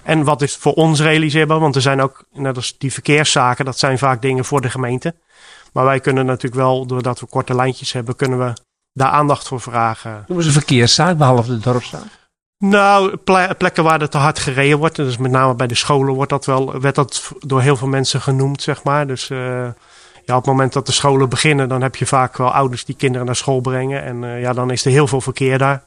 En 0.05 0.25
wat 0.25 0.43
is 0.43 0.57
voor 0.57 0.73
ons 0.73 1.01
realiseerbaar? 1.01 1.59
Want 1.59 1.75
er 1.75 1.83
zijn 1.83 2.01
ook, 2.01 2.25
net 2.33 2.57
als 2.57 2.79
die 2.79 2.93
verkeerszaken, 2.93 3.65
dat 3.65 3.79
zijn 3.79 3.99
vaak 3.99 4.23
dingen 4.23 4.45
voor 4.45 4.61
de 4.61 4.71
gemeente. 4.71 5.15
Maar 5.73 5.85
wij 5.85 6.01
kunnen 6.01 6.27
natuurlijk 6.27 6.63
wel, 6.63 6.87
doordat 6.87 7.21
we 7.21 7.27
korte 7.27 7.55
lijntjes 7.55 7.93
hebben, 7.93 8.17
kunnen 8.17 8.39
we 8.39 8.53
daar 8.93 9.11
aandacht 9.11 9.49
voor 9.49 9.61
vragen. 9.61 10.25
Noem 10.29 10.39
eens 10.39 10.47
een 10.47 10.53
verkeerszaak, 10.53 11.17
behalve 11.17 11.51
de 11.51 11.59
dorpszaak. 11.59 12.22
Nou, 12.65 13.17
plekken 13.57 13.85
waar 13.85 14.01
er 14.01 14.09
te 14.09 14.19
hard 14.19 14.39
gereden 14.39 14.79
wordt. 14.79 14.97
Dus 14.97 15.17
met 15.17 15.31
name 15.31 15.55
bij 15.55 15.67
de 15.67 15.75
scholen 15.75 16.15
wordt 16.15 16.31
dat 16.31 16.47
wel, 16.47 16.81
werd 16.81 16.95
dat 16.95 17.33
door 17.39 17.61
heel 17.61 17.77
veel 17.77 17.89
mensen 17.89 18.21
genoemd, 18.21 18.63
zeg 18.63 18.85
maar. 18.85 19.07
Dus 19.07 19.31
uh, 19.31 19.39
ja, 20.25 20.37
op 20.37 20.45
het 20.45 20.47
moment 20.47 20.73
dat 20.73 20.87
de 20.87 20.93
scholen 20.93 21.29
beginnen, 21.29 21.69
dan 21.69 21.83
heb 21.83 21.97
je 21.97 22.07
vaak 22.07 22.37
wel 22.37 22.53
ouders 22.53 22.85
die 22.85 22.97
kinderen 22.97 23.27
naar 23.27 23.37
school 23.37 23.61
brengen. 23.61 24.03
En 24.03 24.23
uh, 24.23 24.41
ja, 24.41 24.53
dan 24.53 24.71
is 24.71 24.85
er 24.85 24.91
heel 24.91 25.07
veel 25.07 25.21
verkeer 25.21 25.59
daar. 25.59 25.85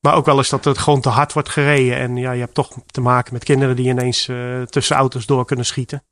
Maar 0.00 0.14
ook 0.14 0.26
wel 0.26 0.36
eens 0.36 0.48
dat 0.48 0.64
het 0.64 0.78
gewoon 0.78 1.00
te 1.00 1.08
hard 1.08 1.32
wordt 1.32 1.48
gereden. 1.48 1.96
En 1.96 2.16
ja, 2.16 2.32
je 2.32 2.40
hebt 2.40 2.54
toch 2.54 2.70
te 2.86 3.00
maken 3.00 3.32
met 3.32 3.44
kinderen 3.44 3.76
die 3.76 3.88
ineens 3.88 4.28
uh, 4.28 4.62
tussen 4.62 4.96
auto's 4.96 5.26
door 5.26 5.44
kunnen 5.44 5.66
schieten. 5.66 6.02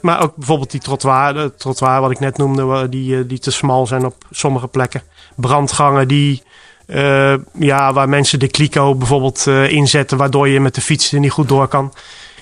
Maar 0.00 0.22
ook 0.22 0.36
bijvoorbeeld 0.36 0.70
die 0.70 0.80
trottoir, 0.80 1.54
trottoir 1.54 2.00
wat 2.00 2.10
ik 2.10 2.20
net 2.20 2.36
noemde, 2.36 2.88
die, 2.88 3.26
die 3.26 3.38
te 3.38 3.50
smal 3.50 3.86
zijn 3.86 4.04
op 4.04 4.24
sommige 4.30 4.68
plekken. 4.68 5.02
Brandgangen 5.36 6.08
die, 6.08 6.42
uh, 6.88 7.34
ja, 7.58 7.92
waar 7.92 8.08
mensen 8.08 8.38
de 8.38 8.48
kliko 8.48 8.94
bijvoorbeeld 8.94 9.46
inzetten, 9.46 10.18
waardoor 10.18 10.48
je 10.48 10.60
met 10.60 10.74
de 10.74 10.80
fiets 10.80 11.12
er 11.12 11.20
niet 11.20 11.30
goed 11.30 11.48
door 11.48 11.68
kan. 11.68 11.92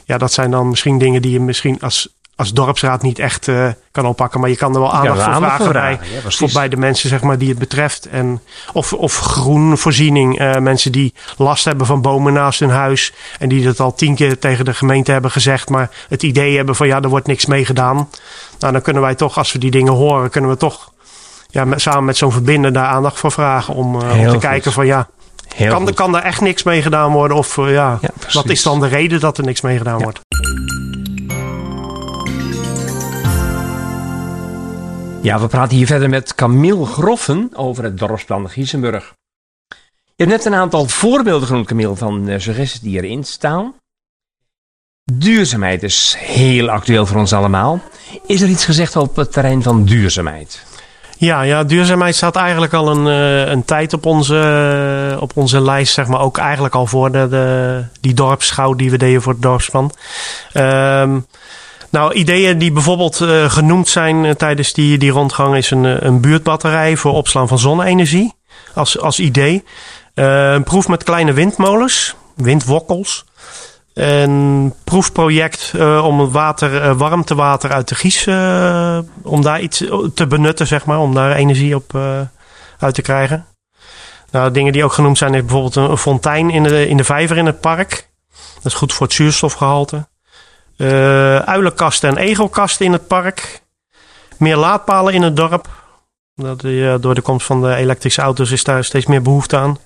Ja, 0.05 0.19
dat 0.19 0.33
zijn 0.33 0.51
dan 0.51 0.69
misschien 0.69 0.99
dingen 0.99 1.23
die 1.23 1.33
je 1.33 1.41
misschien 1.41 1.81
als 1.81 2.17
als 2.37 2.53
dorpsraad 2.53 3.03
niet 3.03 3.19
echt 3.19 3.47
uh, 3.47 3.69
kan 3.91 4.07
oppakken. 4.07 4.41
Maar 4.41 4.49
je 4.49 4.57
kan 4.57 4.75
er 4.75 4.81
wel 4.81 4.93
aandacht 4.93 5.23
voor 5.23 5.33
vragen, 5.33 5.73
bij, 5.73 5.99
ja, 6.23 6.31
voor 6.31 6.51
bij 6.53 6.69
de 6.69 6.77
mensen 6.77 7.09
zeg 7.09 7.23
maar, 7.23 7.39
die 7.39 7.49
het 7.49 7.59
betreft. 7.59 8.07
En, 8.07 8.41
of, 8.73 8.93
of 8.93 9.19
groenvoorziening. 9.19 10.41
Uh, 10.41 10.57
mensen 10.57 10.93
die 10.93 11.15
last 11.37 11.65
hebben 11.65 11.87
van 11.87 12.03
bomen 12.03 12.33
naast 12.33 12.61
hun 12.61 12.71
huis. 12.71 13.13
En 13.39 13.49
die 13.49 13.65
dat 13.65 13.81
al 13.81 13.95
tien 13.95 14.15
keer 14.15 14.39
tegen 14.39 14.65
de 14.65 14.75
gemeente 14.75 15.13
hebben 15.13 15.31
gezegd. 15.31 15.69
Maar 15.69 15.91
het 16.09 16.23
idee 16.23 16.57
hebben 16.57 16.75
van 16.75 16.87
ja, 16.87 17.01
er 17.01 17.09
wordt 17.09 17.27
niks 17.27 17.47
mee 17.47 17.65
gedaan. 17.65 18.09
Nou, 18.59 18.73
dan 18.73 18.83
kunnen 18.83 19.03
wij 19.03 19.15
toch, 19.15 19.39
als 19.39 19.53
we 19.53 19.59
die 19.59 19.71
dingen 19.71 19.93
horen, 19.93 20.31
kunnen 20.31 20.51
we 20.51 20.57
toch 20.57 20.93
ja, 21.57 21.65
met, 21.65 21.81
samen 21.81 22.05
met 22.05 22.17
zo'n 22.17 22.33
verbinder 22.33 22.73
daar 22.73 22.87
aandacht 22.87 23.19
voor 23.19 23.33
vragen. 23.33 23.75
Om, 23.75 23.95
om 23.95 24.01
te 24.01 24.29
goed. 24.29 24.41
kijken 24.41 24.73
van 24.73 24.87
ja, 24.87 25.09
kan, 25.57 25.95
kan 25.95 26.17
er 26.17 26.23
echt 26.23 26.41
niks 26.41 26.63
mee 26.63 26.83
gedaan 26.83 27.13
worden? 27.13 27.37
Of 27.37 27.57
ja, 27.57 27.99
ja 28.01 28.11
wat 28.33 28.49
is 28.49 28.63
dan 28.63 28.81
de 28.81 28.87
reden 28.87 29.21
dat 29.21 29.39
er 29.39 29.45
niks 29.45 29.61
mee 29.61 29.79
gedaan 29.79 29.99
ja. 29.99 30.05
wordt? 30.05 30.21
Ja, 35.23 35.41
we 35.41 35.47
praten 35.47 35.77
hier 35.77 35.87
verder 35.87 36.09
met 36.09 36.35
Camille 36.35 36.87
Groffen 36.87 37.51
over 37.53 37.85
het 37.85 37.99
dorpsplan 37.99 38.51
Giesenburg. 38.51 39.13
Je 40.05 40.25
hebt 40.25 40.31
net 40.31 40.45
een 40.45 40.55
aantal 40.55 40.89
voorbeelden 40.89 41.49
genoemd, 41.49 41.67
Camille, 41.67 41.97
van 41.97 42.29
uh, 42.29 42.39
suggesties 42.39 42.81
die 42.81 43.03
erin 43.03 43.25
staan. 43.25 43.75
Duurzaamheid 45.13 45.83
is 45.83 46.17
heel 46.19 46.71
actueel 46.71 47.07
voor 47.07 47.19
ons 47.19 47.33
allemaal. 47.33 47.81
Is 48.27 48.41
er 48.41 48.49
iets 48.49 48.65
gezegd 48.65 48.97
op 48.97 49.17
het 49.17 49.33
terrein 49.33 49.63
van 49.63 49.85
duurzaamheid? 49.85 50.66
Ja, 51.19 51.43
ja 51.43 51.65
duurzaamheid 51.65 52.15
staat 52.15 52.37
eigenlijk 52.37 52.73
al 52.73 52.91
een, 52.91 53.07
uh, 53.07 53.51
een 53.51 53.65
tijd 53.65 53.93
op 53.93 54.07
onze, 54.07 54.35
uh, 55.13 55.23
op 55.23 55.31
onze 55.35 55.61
lijst, 55.61 55.95
zeg 55.95 56.07
maar. 56.07 56.21
Ook 56.21 56.39
eigenlijk 56.39 56.75
al 56.75 56.87
voor 56.87 57.13
de, 57.13 57.29
de, 57.29 57.83
die 58.01 58.15
dorpsschouw 58.15 58.75
die 58.75 58.91
we 58.91 58.99
deden 58.99 59.23
voor 59.23 59.33
het 59.33 59.43
dorpsplan. 59.43 59.93
Ehm 60.53 61.19
nou, 61.91 62.13
ideeën 62.13 62.59
die 62.59 62.73
bijvoorbeeld 62.73 63.21
uh, 63.21 63.51
genoemd 63.51 63.89
zijn 63.89 64.37
tijdens 64.37 64.73
die, 64.73 64.99
die 64.99 65.11
rondgang 65.11 65.57
is 65.57 65.71
een, 65.71 65.85
eh, 65.85 65.97
een 65.99 66.21
buurtbatterij 66.21 66.97
voor 66.97 67.13
opslaan 67.13 67.49
van 67.49 67.59
zonne-energie 67.59 68.35
als, 68.75 69.01
als 69.01 69.21
idee. 69.21 69.65
Een 70.15 70.63
proef 70.63 70.89
met 70.89 71.05
kleine 71.05 71.33
windmolens, 71.33 72.15
windwokkels. 72.35 73.25
Een 73.97 74.75
proefproject 74.85 75.73
om 76.03 76.21
het 76.21 76.31
water, 76.31 76.97
warmtewater 76.97 77.73
uit 77.73 77.89
de 77.89 77.95
Gies, 77.95 78.27
om 79.23 79.43
daar 79.43 79.61
iets 79.61 79.85
te 80.15 80.27
benutten, 80.29 80.67
zeg 80.67 80.85
maar, 80.85 80.99
om 80.99 81.15
daar 81.15 81.33
energie 81.33 81.75
op 81.75 81.95
uit 82.79 82.95
te 82.95 83.03
krijgen. 83.03 83.47
Nou, 84.31 84.51
dingen 84.51 84.73
die 84.73 84.85
ook 84.85 84.93
genoemd 84.93 85.19
zijn 85.19 85.35
is 85.35 85.41
bijvoorbeeld 85.41 85.77
een, 85.77 85.97
fontein 85.97 86.51
in 86.51 86.63
de, 86.63 86.89
in 86.89 86.97
de 86.97 87.05
vijver 87.05 87.37
in 87.37 87.47
het 87.47 87.61
park. 87.61 88.09
Dat 88.55 88.65
is 88.65 88.75
goed 88.75 88.93
voor 88.93 89.07
het 89.07 89.15
zuurstofgehalte. 89.15 90.07
Uh, 90.77 91.39
uilenkasten 91.39 92.09
en 92.09 92.17
egelkasten 92.17 92.87
in 92.87 92.93
het 92.93 93.07
park. 93.07 93.63
Meer 94.39 94.57
laadpalen 94.57 95.15
in 95.15 95.23
het 95.23 95.37
dorp. 95.37 95.69
Dat, 96.35 96.65
uh, 96.65 96.95
door 97.01 97.15
de 97.15 97.21
komst 97.21 97.47
van 97.47 97.63
de 97.63 97.75
elektrische 97.75 98.23
auto's 98.23 98.51
is 98.51 98.65
daar 98.65 98.85
steeds 98.85 99.07
meer 99.07 99.23
behoefte 99.23 99.57
aan. 99.57 99.79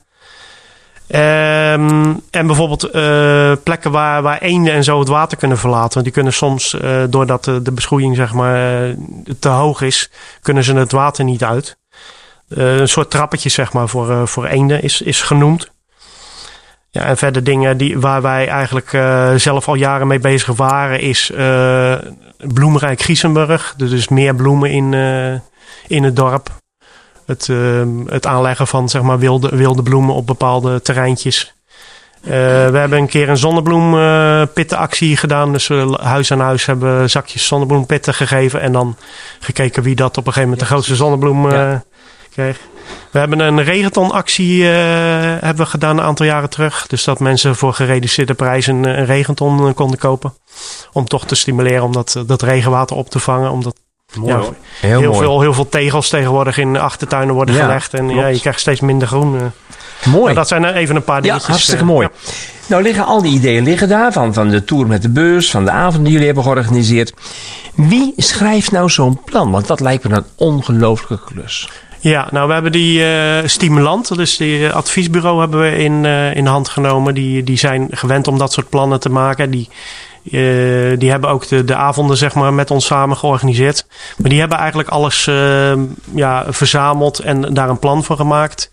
Um, 1.15 2.21
en 2.31 2.47
bijvoorbeeld 2.47 2.95
uh, 2.95 3.53
plekken 3.63 3.91
waar, 3.91 4.23
waar 4.23 4.39
eenden 4.39 4.73
en 4.73 4.85
zo 4.85 4.99
het 4.99 5.09
water 5.09 5.39
kunnen 5.39 5.59
verlaten. 5.59 5.93
Want 5.93 6.05
die 6.05 6.15
kunnen 6.15 6.33
soms, 6.33 6.75
uh, 6.75 7.03
doordat 7.09 7.45
de, 7.45 7.63
de, 7.63 7.73
beschroeiing 7.73 8.17
zeg 8.17 8.33
maar, 8.33 8.95
te 9.39 9.49
hoog 9.49 9.83
is, 9.83 10.11
kunnen 10.43 10.65
ze 10.65 10.75
het 10.75 10.93
water 10.93 11.25
niet 11.25 11.45
uit. 11.45 11.77
een 12.49 12.89
soort 12.89 13.11
trappetje, 13.11 13.49
zeg 13.49 13.73
maar, 13.73 13.89
voor, 13.89 14.29
voor 14.29 14.47
eenden 14.47 14.83
is, 14.83 15.03
is 15.03 15.23
genoemd. 15.23 15.71
Ja, 16.91 17.03
en 17.03 17.17
verder 17.17 17.45
dingen 17.45 17.77
die, 17.77 17.99
waar 17.99 18.23
wij 18.23 18.49
eigenlijk 18.49 18.91
zelf 19.41 19.69
al 19.69 19.75
jaren 19.75 20.07
mee 20.07 20.19
bezig 20.19 20.57
waren, 20.57 21.01
is 21.01 21.33
bloemrijk 22.55 23.01
Giesenburg. 23.03 23.75
Dus 23.77 24.09
meer 24.09 24.35
bloemen 24.35 24.71
in, 24.71 24.93
in 25.87 26.05
het 26.05 26.17
dorp. 26.17 26.51
Het, 27.31 27.49
het 28.07 28.27
aanleggen 28.27 28.67
van 28.67 28.89
zeg 28.89 29.03
maar, 29.03 29.19
wilde, 29.19 29.57
wilde 29.57 29.83
bloemen 29.83 30.15
op 30.15 30.27
bepaalde 30.27 30.83
terreintjes. 30.83 31.55
Uh, 32.23 32.31
we 32.31 32.79
hebben 32.79 32.99
een 32.99 33.07
keer 33.07 33.29
een 33.29 33.37
zonnebloempittenactie 33.37 35.17
gedaan. 35.17 35.53
Dus 35.53 35.67
we 35.67 35.99
huis 36.01 36.33
aan 36.33 36.41
huis 36.41 36.67
hebben 36.67 37.11
zakjes 37.11 37.47
zonnebloempitten 37.47 38.15
gegeven. 38.15 38.61
En 38.61 38.73
dan 38.73 38.97
gekeken 39.41 39.83
wie 39.83 39.95
dat 39.95 40.17
op 40.17 40.27
een 40.27 40.33
gegeven 40.33 40.43
moment 40.43 40.61
de 40.61 40.67
grootste 40.67 40.97
zonnebloem 40.97 41.47
uh, 41.47 41.75
kreeg. 42.31 42.59
We 43.11 43.19
hebben 43.19 43.39
een 43.39 43.63
regentonactie 43.63 44.63
uh, 44.63 44.69
hebben 45.41 45.57
we 45.57 45.67
gedaan 45.67 45.99
een 45.99 46.05
aantal 46.05 46.27
jaren 46.27 46.51
terug. 46.51 46.87
Dus 46.87 47.05
dat 47.05 47.21
mensen 47.21 47.57
voor 47.57 47.75
gereduceerde 47.75 48.35
prijs 48.35 48.67
een, 48.67 48.85
een 48.85 49.07
regenton 49.07 49.75
konden 49.75 49.99
kopen. 49.99 50.35
Om 50.93 51.05
toch 51.05 51.27
te 51.27 51.35
stimuleren 51.35 51.85
om 51.85 51.93
dat, 51.93 52.23
dat 52.27 52.43
regenwater 52.43 52.97
op 52.97 53.11
te 53.11 53.19
vangen. 53.19 53.51
Omdat 53.51 53.75
Mooi, 54.15 54.33
ja, 54.33 54.41
heel, 54.81 55.01
heel 55.01 55.15
Veel, 55.15 55.41
heel 55.41 55.55
veel 55.55 55.69
tegels 55.69 56.09
tegenwoordig 56.09 56.59
in 56.59 56.77
achtertuinen 56.77 57.35
worden 57.35 57.55
gelegd. 57.55 57.95
En 57.95 58.09
ja, 58.09 58.27
je 58.27 58.41
krijgt 58.41 58.61
steeds 58.61 58.81
minder 58.81 59.09
groen. 59.09 59.53
Mooi. 60.05 60.25
Maar 60.25 60.35
dat 60.35 60.49
zijn 60.49 60.65
er 60.65 60.75
even 60.75 60.97
een 60.97 61.05
paar 61.05 61.23
dingetjes. 61.23 61.47
Ja, 61.47 61.53
hartstikke 61.53 61.85
mooi. 61.85 62.09
Nou 62.67 62.83
liggen 62.83 63.05
al 63.05 63.23
die 63.23 63.33
ideeën 63.33 63.65
liggen 63.65 63.89
daar, 63.89 64.13
van, 64.13 64.35
van 64.35 64.49
de 64.49 64.65
tour 64.65 64.87
met 64.87 65.03
de 65.03 65.09
beurs, 65.09 65.51
van 65.51 65.65
de 65.65 65.71
avond 65.71 66.03
die 66.03 66.13
jullie 66.13 66.27
hebben 66.27 66.45
georganiseerd. 66.45 67.13
Wie 67.75 68.13
schrijft 68.17 68.71
nou 68.71 68.91
zo'n 68.91 69.21
plan? 69.25 69.51
Want 69.51 69.67
dat 69.67 69.81
lijkt 69.81 70.09
me 70.09 70.17
een 70.17 70.25
ongelooflijke 70.37 71.25
klus. 71.25 71.69
Ja, 71.99 72.29
nou 72.31 72.47
we 72.47 72.53
hebben 72.53 72.73
die 72.73 73.01
uh, 73.01 73.39
stimulant, 73.45 74.17
dus 74.17 74.37
die 74.37 74.71
adviesbureau 74.71 75.41
hebben 75.41 75.61
we 75.61 75.77
in, 75.77 76.05
uh, 76.05 76.37
in 76.37 76.45
de 76.45 76.51
hand 76.51 76.69
genomen. 76.69 77.15
Die, 77.15 77.45
die 77.45 77.59
zijn 77.59 77.89
gewend 77.91 78.29
om 78.29 78.39
dat 78.39 78.53
soort 78.53 78.69
plannen 78.69 79.01
te 79.01 79.09
maken. 79.09 79.51
Die, 79.51 79.69
uh, 80.23 80.99
die 80.99 81.11
hebben 81.11 81.31
ook 81.31 81.49
de, 81.49 81.65
de 81.65 81.75
avonden 81.75 82.17
zeg 82.17 82.35
maar, 82.35 82.55
met 82.55 82.71
ons 82.71 82.87
samen 82.87 83.17
georganiseerd. 83.17 83.87
Maar 84.17 84.31
die 84.31 84.41
hebben 84.41 84.59
eigenlijk 84.59 84.89
alles 84.89 85.25
ja, 86.15 86.45
verzameld 86.49 87.19
en 87.19 87.55
daar 87.55 87.69
een 87.69 87.79
plan 87.79 88.05
voor 88.05 88.17
gemaakt. 88.17 88.71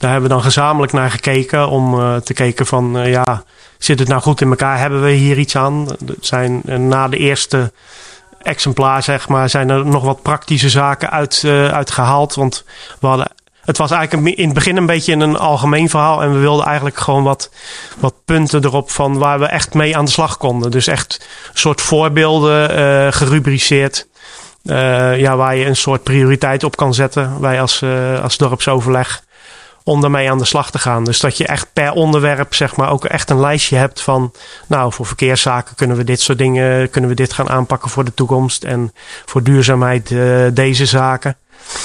Daar 0.00 0.10
hebben 0.10 0.28
we 0.28 0.34
dan 0.34 0.44
gezamenlijk 0.44 0.92
naar 0.92 1.10
gekeken 1.10 1.68
om 1.68 1.94
uh, 1.94 2.16
te 2.16 2.32
kijken 2.32 2.66
van 2.66 2.96
uh, 2.96 3.10
ja, 3.10 3.42
zit 3.78 3.98
het 3.98 4.08
nou 4.08 4.20
goed 4.20 4.40
in 4.40 4.48
elkaar? 4.48 4.78
Hebben 4.78 5.02
we 5.02 5.10
hier 5.10 5.38
iets 5.38 5.56
aan? 5.56 5.86
zijn 6.20 6.62
uh, 6.64 6.76
na 6.76 7.08
de 7.08 7.16
eerste 7.16 7.72
exemplaar, 8.42 9.02
zeg 9.02 9.28
maar, 9.28 9.48
zijn 9.48 9.68
er 9.68 9.86
nog 9.86 10.04
wat 10.04 10.22
praktische 10.22 10.68
zaken 10.68 11.10
uit, 11.10 11.42
uitgehaald. 11.72 12.34
Want 12.34 12.64
we 13.00 13.06
hadden, 13.06 13.30
het 13.64 13.76
was 13.76 13.90
eigenlijk 13.90 14.36
in 14.36 14.44
het 14.44 14.54
begin 14.54 14.76
een 14.76 14.86
beetje 14.86 15.12
een 15.12 15.36
algemeen 15.36 15.88
verhaal. 15.88 16.22
En 16.22 16.32
we 16.32 16.38
wilden 16.38 16.66
eigenlijk 16.66 16.98
gewoon 16.98 17.22
wat, 17.22 17.50
wat 17.98 18.14
punten 18.24 18.64
erop 18.64 18.90
van 18.90 19.18
waar 19.18 19.38
we 19.38 19.46
echt 19.46 19.74
mee 19.74 19.96
aan 19.96 20.04
de 20.04 20.10
slag 20.10 20.36
konden. 20.36 20.70
Dus 20.70 20.86
echt 20.86 21.28
een 21.52 21.58
soort 21.58 21.80
voorbeelden 21.80 23.12
gerubriceerd. 23.12 24.08
ja, 25.16 25.36
waar 25.36 25.56
je 25.56 25.66
een 25.66 25.76
soort 25.76 26.02
prioriteit 26.02 26.64
op 26.64 26.76
kan 26.76 26.94
zetten. 26.94 27.40
Wij 27.40 27.60
als, 27.60 27.84
als 28.22 28.36
dorpsoverleg 28.36 29.22
om 29.84 30.00
daarmee 30.00 30.30
aan 30.30 30.38
de 30.38 30.44
slag 30.44 30.70
te 30.70 30.78
gaan. 30.78 31.04
Dus 31.04 31.20
dat 31.20 31.36
je 31.36 31.46
echt 31.46 31.72
per 31.72 31.92
onderwerp 31.92 32.54
zeg 32.54 32.76
maar 32.76 32.90
ook 32.90 33.04
echt 33.04 33.30
een 33.30 33.40
lijstje 33.40 33.76
hebt 33.76 34.00
van... 34.00 34.32
nou, 34.66 34.92
voor 34.92 35.06
verkeerszaken 35.06 35.74
kunnen 35.74 35.96
we 35.96 36.04
dit 36.04 36.20
soort 36.20 36.38
dingen... 36.38 36.90
kunnen 36.90 37.10
we 37.10 37.16
dit 37.16 37.32
gaan 37.32 37.50
aanpakken 37.50 37.90
voor 37.90 38.04
de 38.04 38.14
toekomst... 38.14 38.64
en 38.64 38.92
voor 39.24 39.42
duurzaamheid 39.42 40.14
deze 40.54 40.86
zaken. 40.86 41.36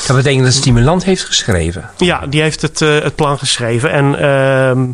Dat 0.08 0.16
betekent 0.16 0.44
dat 0.44 0.54
Stimulant 0.54 1.04
heeft 1.04 1.24
geschreven? 1.24 1.90
Ja, 1.98 2.26
die 2.28 2.42
heeft 2.42 2.62
het, 2.62 2.82
uh, 2.82 3.00
het 3.00 3.16
plan 3.16 3.38
geschreven. 3.38 3.92
En... 3.92 4.06
Uh, 4.06 4.94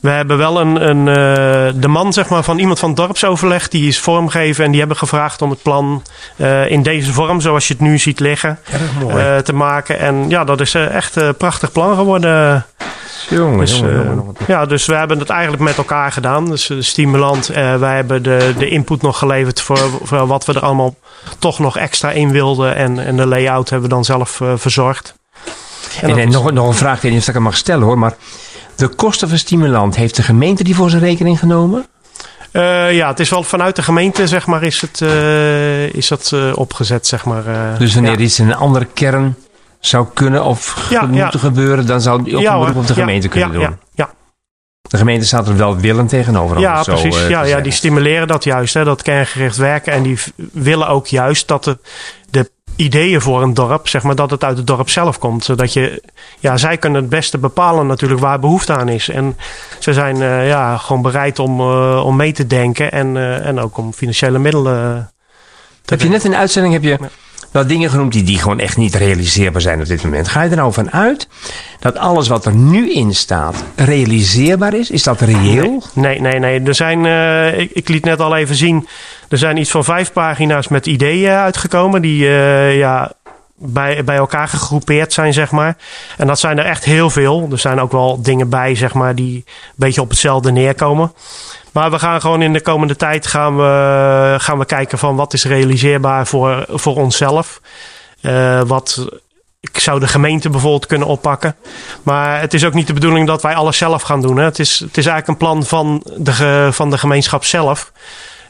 we 0.00 0.10
hebben 0.10 0.38
wel 0.38 0.60
een, 0.60 0.88
een 0.88 1.06
uh, 1.06 1.80
de 1.80 1.88
man 1.88 2.12
zeg 2.12 2.28
maar, 2.28 2.42
van 2.42 2.58
iemand 2.58 2.78
van 2.78 2.88
het 2.88 2.98
dorpsoverleg, 2.98 3.68
die 3.68 3.88
is 3.88 4.00
vormgeven 4.00 4.64
en 4.64 4.70
die 4.70 4.78
hebben 4.78 4.96
gevraagd 4.96 5.42
om 5.42 5.50
het 5.50 5.62
plan 5.62 6.02
uh, 6.36 6.70
in 6.70 6.82
deze 6.82 7.12
vorm, 7.12 7.40
zoals 7.40 7.68
je 7.68 7.74
het 7.74 7.82
nu 7.82 7.98
ziet 7.98 8.20
liggen, 8.20 8.58
te 9.44 9.52
maken. 9.52 9.98
En 9.98 10.28
ja, 10.28 10.44
dat 10.44 10.60
is 10.60 10.74
echt 10.74 11.16
een 11.16 11.36
prachtig 11.36 11.72
plan 11.72 11.96
geworden. 11.96 12.66
Jongen, 13.28 13.58
dus, 13.58 13.78
jongen, 13.78 14.04
jongen. 14.04 14.34
Ja, 14.46 14.66
dus 14.66 14.86
we 14.86 14.94
hebben 14.94 15.18
het 15.18 15.30
eigenlijk 15.30 15.62
met 15.62 15.76
elkaar 15.76 16.12
gedaan. 16.12 16.44
Dus 16.50 16.66
de 16.66 16.82
stimulant, 16.82 17.46
wij 17.78 17.94
hebben 17.94 18.22
de, 18.22 18.54
de 18.58 18.68
input 18.68 19.02
nog 19.02 19.18
geleverd 19.18 19.60
voor, 19.60 19.78
voor 20.02 20.26
wat 20.26 20.44
we 20.44 20.52
er 20.52 20.64
allemaal 20.64 20.94
toch 21.38 21.58
nog 21.58 21.76
extra 21.76 22.10
in 22.10 22.30
wilden. 22.30 22.76
En, 22.76 22.98
en 22.98 23.16
de 23.16 23.26
layout 23.26 23.70
hebben 23.70 23.88
we 23.88 23.94
dan 23.94 24.04
zelf 24.04 24.40
verzorgd. 24.54 25.14
En, 26.00 26.10
en, 26.10 26.18
en 26.18 26.30
nog, 26.30 26.52
nog 26.52 26.66
een 26.66 26.74
vraag, 26.74 26.96
ik 26.96 27.02
weet 27.02 27.12
niet 27.12 27.20
of 27.20 27.28
ik 27.28 27.34
hem 27.34 27.42
mag 27.42 27.56
stellen 27.56 27.84
hoor, 27.84 27.98
maar 27.98 28.14
de 28.76 28.88
kosten 28.88 29.28
van 29.28 29.38
stimulant, 29.38 29.96
heeft 29.96 30.16
de 30.16 30.22
gemeente 30.22 30.64
die 30.64 30.74
voor 30.74 30.90
zijn 30.90 31.02
rekening 31.02 31.38
genomen? 31.38 31.86
Uh, 32.52 32.92
ja, 32.94 33.08
het 33.08 33.20
is 33.20 33.30
wel 33.30 33.42
vanuit 33.42 33.76
de 33.76 33.82
gemeente, 33.82 34.28
zeg 34.28 34.46
maar, 34.46 34.62
is, 34.62 34.80
het, 34.80 35.00
uh, 35.00 35.92
is 35.92 36.08
dat 36.08 36.30
uh, 36.34 36.52
opgezet, 36.54 37.06
zeg 37.06 37.24
maar. 37.24 37.44
dus 37.78 37.94
wanneer 37.94 38.18
ja. 38.18 38.18
iets 38.18 38.38
in 38.38 38.48
een 38.48 38.56
andere 38.56 38.86
kern 38.94 39.36
zou 39.86 40.06
kunnen 40.14 40.44
of 40.44 40.86
ja, 40.90 41.00
moeten 41.00 41.18
ja. 41.18 41.30
gebeuren, 41.30 41.86
dan 41.86 42.00
zou 42.00 42.22
die 42.22 42.36
ook 42.36 42.44
een 42.44 42.58
beroep 42.58 42.76
op 42.76 42.86
de 42.86 42.94
gemeente 42.94 43.28
kunnen 43.28 43.52
doen? 43.52 43.60
Ja, 43.60 43.78
ja. 43.94 44.10
De 44.82 44.96
gemeente 44.96 45.26
staat 45.26 45.48
er 45.48 45.56
wel 45.56 45.76
willend 45.76 46.08
tegenover. 46.08 46.58
Ja, 46.60 46.82
precies. 46.82 47.20
Zo, 47.20 47.28
ja, 47.28 47.42
ja, 47.42 47.60
die 47.60 47.72
stimuleren 47.72 48.28
dat 48.28 48.44
juist, 48.44 48.74
hè, 48.74 48.84
dat 48.84 49.02
kerngericht 49.02 49.56
werken. 49.56 49.92
En 49.92 50.02
die 50.02 50.18
willen 50.52 50.88
ook 50.88 51.06
juist 51.06 51.48
dat 51.48 51.64
de, 51.64 51.78
de 52.30 52.50
ideeën 52.76 53.20
voor 53.20 53.42
een 53.42 53.54
dorp, 53.54 53.88
zeg 53.88 54.02
maar, 54.02 54.14
dat 54.14 54.30
het 54.30 54.44
uit 54.44 54.56
het 54.56 54.66
dorp 54.66 54.90
zelf 54.90 55.18
komt. 55.18 55.44
Zodat 55.44 55.72
je, 55.72 56.02
ja, 56.38 56.56
zij 56.56 56.76
kunnen 56.76 57.00
het 57.00 57.10
beste 57.10 57.38
bepalen 57.38 57.86
natuurlijk 57.86 58.20
waar 58.20 58.40
behoefte 58.40 58.76
aan 58.76 58.88
is. 58.88 59.08
En 59.08 59.36
ze 59.78 59.92
zijn 59.92 60.16
uh, 60.16 60.48
ja, 60.48 60.76
gewoon 60.76 61.02
bereid 61.02 61.38
om, 61.38 61.60
uh, 61.60 62.04
om 62.04 62.16
mee 62.16 62.32
te 62.32 62.46
denken 62.46 62.92
en, 62.92 63.16
en 63.42 63.60
ook 63.60 63.78
om 63.78 63.92
financiële 63.92 64.38
middelen 64.38 65.10
te 65.84 65.94
Heb 65.94 66.02
je 66.02 66.08
net 66.08 66.24
in 66.24 66.30
de 66.30 66.36
uitzending 66.36 66.74
heb 66.74 66.82
je 66.82 66.96
ja. 67.00 67.08
Wel 67.54 67.66
dingen 67.66 67.90
genoemd 67.90 68.12
die, 68.12 68.22
die 68.22 68.38
gewoon 68.38 68.58
echt 68.58 68.76
niet 68.76 68.94
realiseerbaar 68.94 69.60
zijn 69.60 69.80
op 69.80 69.86
dit 69.86 70.04
moment. 70.04 70.28
Ga 70.28 70.42
je 70.42 70.50
er 70.50 70.56
nou 70.56 70.72
van 70.72 70.92
uit 70.92 71.28
dat 71.78 71.96
alles 71.96 72.28
wat 72.28 72.46
er 72.46 72.54
nu 72.54 72.92
in 72.92 73.14
staat 73.14 73.64
realiseerbaar 73.76 74.74
is? 74.74 74.90
Is 74.90 75.02
dat 75.02 75.20
reëel? 75.20 75.82
Nee, 75.92 76.20
nee, 76.20 76.38
nee. 76.38 76.62
Er 76.62 76.74
zijn, 76.74 77.04
ik, 77.58 77.70
ik 77.72 77.88
liet 77.88 78.04
net 78.04 78.20
al 78.20 78.36
even 78.36 78.54
zien 78.54 78.86
er 79.34 79.40
zijn 79.40 79.56
iets 79.56 79.70
van 79.70 79.84
vijf 79.84 80.12
pagina's 80.12 80.68
met 80.68 80.86
ideeën 80.86 81.30
uitgekomen 81.30 82.02
die 82.02 82.24
uh, 82.24 82.78
ja, 82.78 83.12
bij, 83.66 84.04
bij 84.04 84.16
elkaar 84.16 84.48
gegroepeerd 84.48 85.12
zijn, 85.12 85.32
zeg 85.32 85.50
maar. 85.50 85.76
En 86.16 86.26
dat 86.26 86.38
zijn 86.38 86.58
er 86.58 86.64
echt 86.64 86.84
heel 86.84 87.10
veel. 87.10 87.48
Er 87.50 87.58
zijn 87.58 87.80
ook 87.80 87.92
wel 87.92 88.22
dingen 88.22 88.48
bij, 88.48 88.74
zeg 88.74 88.94
maar, 88.94 89.14
die 89.14 89.36
een 89.36 89.72
beetje 89.74 90.00
op 90.00 90.10
hetzelfde 90.10 90.52
neerkomen. 90.52 91.12
Maar 91.72 91.90
we 91.90 91.98
gaan 91.98 92.20
gewoon 92.20 92.42
in 92.42 92.52
de 92.52 92.60
komende 92.60 92.96
tijd 92.96 93.26
gaan 93.26 93.56
we, 93.56 94.34
gaan 94.38 94.58
we 94.58 94.64
kijken 94.64 94.98
van 94.98 95.16
wat 95.16 95.32
is 95.32 95.44
realiseerbaar 95.44 96.26
voor, 96.26 96.64
voor 96.68 96.96
onszelf. 96.96 97.60
Uh, 98.22 98.60
wat 98.66 99.06
zou 99.72 100.00
de 100.00 100.08
gemeente 100.08 100.50
bijvoorbeeld 100.50 100.86
kunnen 100.86 101.08
oppakken. 101.08 101.56
Maar 102.02 102.40
het 102.40 102.54
is 102.54 102.64
ook 102.64 102.74
niet 102.74 102.86
de 102.86 102.92
bedoeling 102.92 103.26
dat 103.26 103.42
wij 103.42 103.54
alles 103.54 103.76
zelf 103.76 104.02
gaan 104.02 104.22
doen. 104.22 104.36
Hè. 104.36 104.44
Het, 104.44 104.58
is, 104.58 104.78
het 104.78 104.96
is 104.96 105.06
eigenlijk 105.06 105.28
een 105.28 105.46
plan 105.46 105.64
van 105.64 106.02
de, 106.16 106.68
van 106.72 106.90
de 106.90 106.98
gemeenschap 106.98 107.44
zelf. 107.44 107.92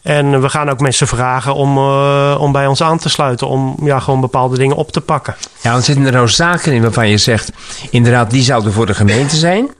En 0.05 0.41
we 0.41 0.49
gaan 0.49 0.71
ook 0.71 0.81
mensen 0.81 1.07
vragen 1.07 1.55
om, 1.55 1.79
uh, 1.79 2.37
om 2.39 2.53
bij 2.53 2.67
ons 2.67 2.83
aan 2.83 2.99
te 2.99 3.09
sluiten. 3.09 3.49
Om 3.49 3.77
ja, 3.83 4.01
gewoon 4.01 4.21
bepaalde 4.21 4.57
dingen 4.57 4.77
op 4.77 4.93
te 4.93 5.01
pakken. 5.01 5.35
Ja, 5.61 5.73
want 5.73 5.85
zitten 5.85 6.07
er 6.07 6.13
nou 6.13 6.29
zaken 6.29 6.73
in 6.73 6.83
waarvan 6.83 7.09
je 7.09 7.19
zegt... 7.19 7.53
inderdaad, 7.91 8.31
die 8.31 8.43
zouden 8.43 8.73
voor 8.73 8.87
de 8.87 8.95
gemeente 8.95 9.37
zijn. 9.37 9.71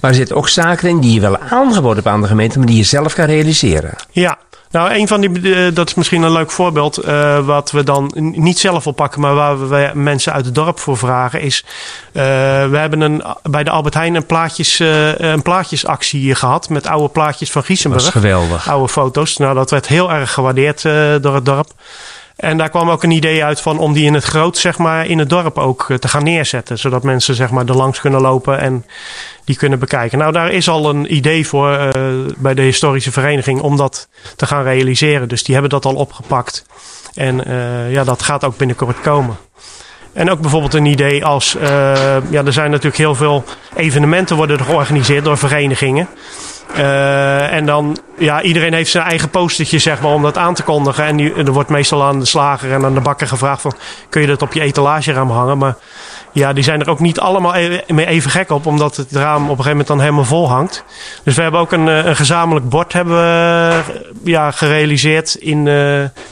Maar 0.00 0.10
er 0.10 0.16
zitten 0.16 0.36
ook 0.36 0.48
zaken 0.48 0.88
in 0.88 1.00
die 1.00 1.14
je 1.14 1.20
wel 1.20 1.38
aangeboden 1.38 1.94
hebt 1.94 2.06
aan 2.06 2.20
de 2.20 2.26
gemeente... 2.26 2.58
maar 2.58 2.66
die 2.66 2.76
je 2.76 2.82
zelf 2.82 3.14
kan 3.14 3.24
realiseren. 3.24 3.94
Ja, 4.10 4.38
nou, 4.72 4.94
een 4.94 5.08
van 5.08 5.20
die, 5.20 5.72
dat 5.72 5.88
is 5.88 5.94
misschien 5.94 6.22
een 6.22 6.32
leuk 6.32 6.50
voorbeeld, 6.50 7.04
uh, 7.04 7.46
wat 7.46 7.70
we 7.70 7.84
dan 7.84 8.10
niet 8.16 8.58
zelf 8.58 8.86
oppakken, 8.86 9.20
maar 9.20 9.34
waar 9.34 9.68
we 9.68 9.90
mensen 9.94 10.32
uit 10.32 10.44
het 10.44 10.54
dorp 10.54 10.78
voor 10.78 10.96
vragen, 10.96 11.40
is: 11.40 11.64
uh, 12.12 12.22
we 12.70 12.76
hebben 12.76 13.00
een, 13.00 13.22
bij 13.42 13.64
de 13.64 13.70
Albert 13.70 13.94
Heijn 13.94 14.14
een, 14.14 14.26
plaatjes, 14.26 14.78
een 15.16 15.42
plaatjesactie 15.42 16.34
gehad 16.34 16.68
met 16.68 16.86
oude 16.86 17.08
plaatjes 17.08 17.50
van 17.50 17.64
Giesenburg. 17.64 18.04
Dat 18.04 18.14
is 18.14 18.20
geweldig. 18.20 18.68
Oude 18.68 18.88
foto's. 18.88 19.36
Nou, 19.36 19.54
dat 19.54 19.70
werd 19.70 19.86
heel 19.86 20.12
erg 20.12 20.32
gewaardeerd 20.32 20.82
door 21.22 21.34
het 21.34 21.44
dorp. 21.44 21.70
En 22.42 22.56
daar 22.56 22.68
kwam 22.68 22.90
ook 22.90 23.02
een 23.02 23.10
idee 23.10 23.44
uit 23.44 23.60
van 23.60 23.78
om 23.78 23.92
die 23.92 24.04
in 24.04 24.14
het 24.14 24.24
groot, 24.24 24.58
zeg 24.58 24.78
maar, 24.78 25.06
in 25.06 25.18
het 25.18 25.28
dorp 25.28 25.58
ook 25.58 25.86
te 25.98 26.08
gaan 26.08 26.24
neerzetten. 26.24 26.78
Zodat 26.78 27.02
mensen, 27.02 27.34
zeg 27.34 27.50
maar, 27.50 27.66
er 27.66 27.76
langs 27.76 28.00
kunnen 28.00 28.20
lopen 28.20 28.58
en 28.58 28.86
die 29.44 29.56
kunnen 29.56 29.78
bekijken. 29.78 30.18
Nou, 30.18 30.32
daar 30.32 30.50
is 30.50 30.68
al 30.68 30.88
een 30.88 31.14
idee 31.14 31.46
voor 31.46 31.70
uh, 31.70 31.92
bij 32.36 32.54
de 32.54 32.62
historische 32.62 33.12
vereniging 33.12 33.60
om 33.60 33.76
dat 33.76 34.08
te 34.36 34.46
gaan 34.46 34.62
realiseren. 34.62 35.28
Dus 35.28 35.42
die 35.42 35.54
hebben 35.54 35.70
dat 35.70 35.84
al 35.84 35.94
opgepakt. 35.94 36.64
En 37.14 37.48
uh, 37.48 37.92
ja, 37.92 38.04
dat 38.04 38.22
gaat 38.22 38.44
ook 38.44 38.56
binnenkort 38.56 39.00
komen. 39.00 39.36
En 40.12 40.30
ook 40.30 40.40
bijvoorbeeld 40.40 40.74
een 40.74 40.86
idee 40.86 41.24
als, 41.24 41.56
ja, 42.30 42.44
er 42.44 42.52
zijn 42.52 42.70
natuurlijk 42.70 42.96
heel 42.96 43.14
veel 43.14 43.44
evenementen 43.74 44.36
worden 44.36 44.58
er 44.58 44.64
georganiseerd 44.64 45.24
door 45.24 45.38
verenigingen. 45.38 46.08
Uh, 46.76 47.52
en 47.52 47.66
dan, 47.66 47.98
ja, 48.18 48.42
iedereen 48.42 48.72
heeft 48.72 48.90
zijn 48.90 49.04
eigen 49.04 49.30
postertje, 49.30 49.78
zeg 49.78 50.00
maar, 50.00 50.12
om 50.12 50.22
dat 50.22 50.38
aan 50.38 50.54
te 50.54 50.62
kondigen. 50.62 51.04
En 51.04 51.16
die, 51.16 51.34
er 51.34 51.52
wordt 51.52 51.70
meestal 51.70 52.02
aan 52.02 52.18
de 52.18 52.24
slager 52.24 52.72
en 52.72 52.84
aan 52.84 52.94
de 52.94 53.00
bakker 53.00 53.28
gevraagd 53.28 53.60
van, 53.60 53.74
kun 54.08 54.20
je 54.20 54.26
dat 54.26 54.42
op 54.42 54.52
je 54.52 54.60
etalageraam 54.60 55.30
hangen? 55.30 55.58
Maar 55.58 55.76
ja, 56.32 56.52
die 56.52 56.64
zijn 56.64 56.80
er 56.80 56.90
ook 56.90 57.00
niet 57.00 57.20
allemaal 57.20 57.56
e- 57.56 57.80
mee 57.88 58.06
even 58.06 58.30
gek 58.30 58.50
op, 58.50 58.66
omdat 58.66 58.96
het 58.96 59.12
raam 59.12 59.42
op 59.42 59.42
een 59.42 59.48
gegeven 59.48 59.70
moment 59.70 59.86
dan 59.86 60.00
helemaal 60.00 60.24
vol 60.24 60.48
hangt. 60.48 60.84
Dus 61.22 61.34
we 61.34 61.42
hebben 61.42 61.60
ook 61.60 61.72
een, 61.72 61.86
een 61.86 62.16
gezamenlijk 62.16 62.68
bord 62.68 62.92
hebben 62.92 63.14
we, 63.14 63.82
ja, 64.24 64.50
gerealiseerd 64.50 65.34
in, 65.34 65.64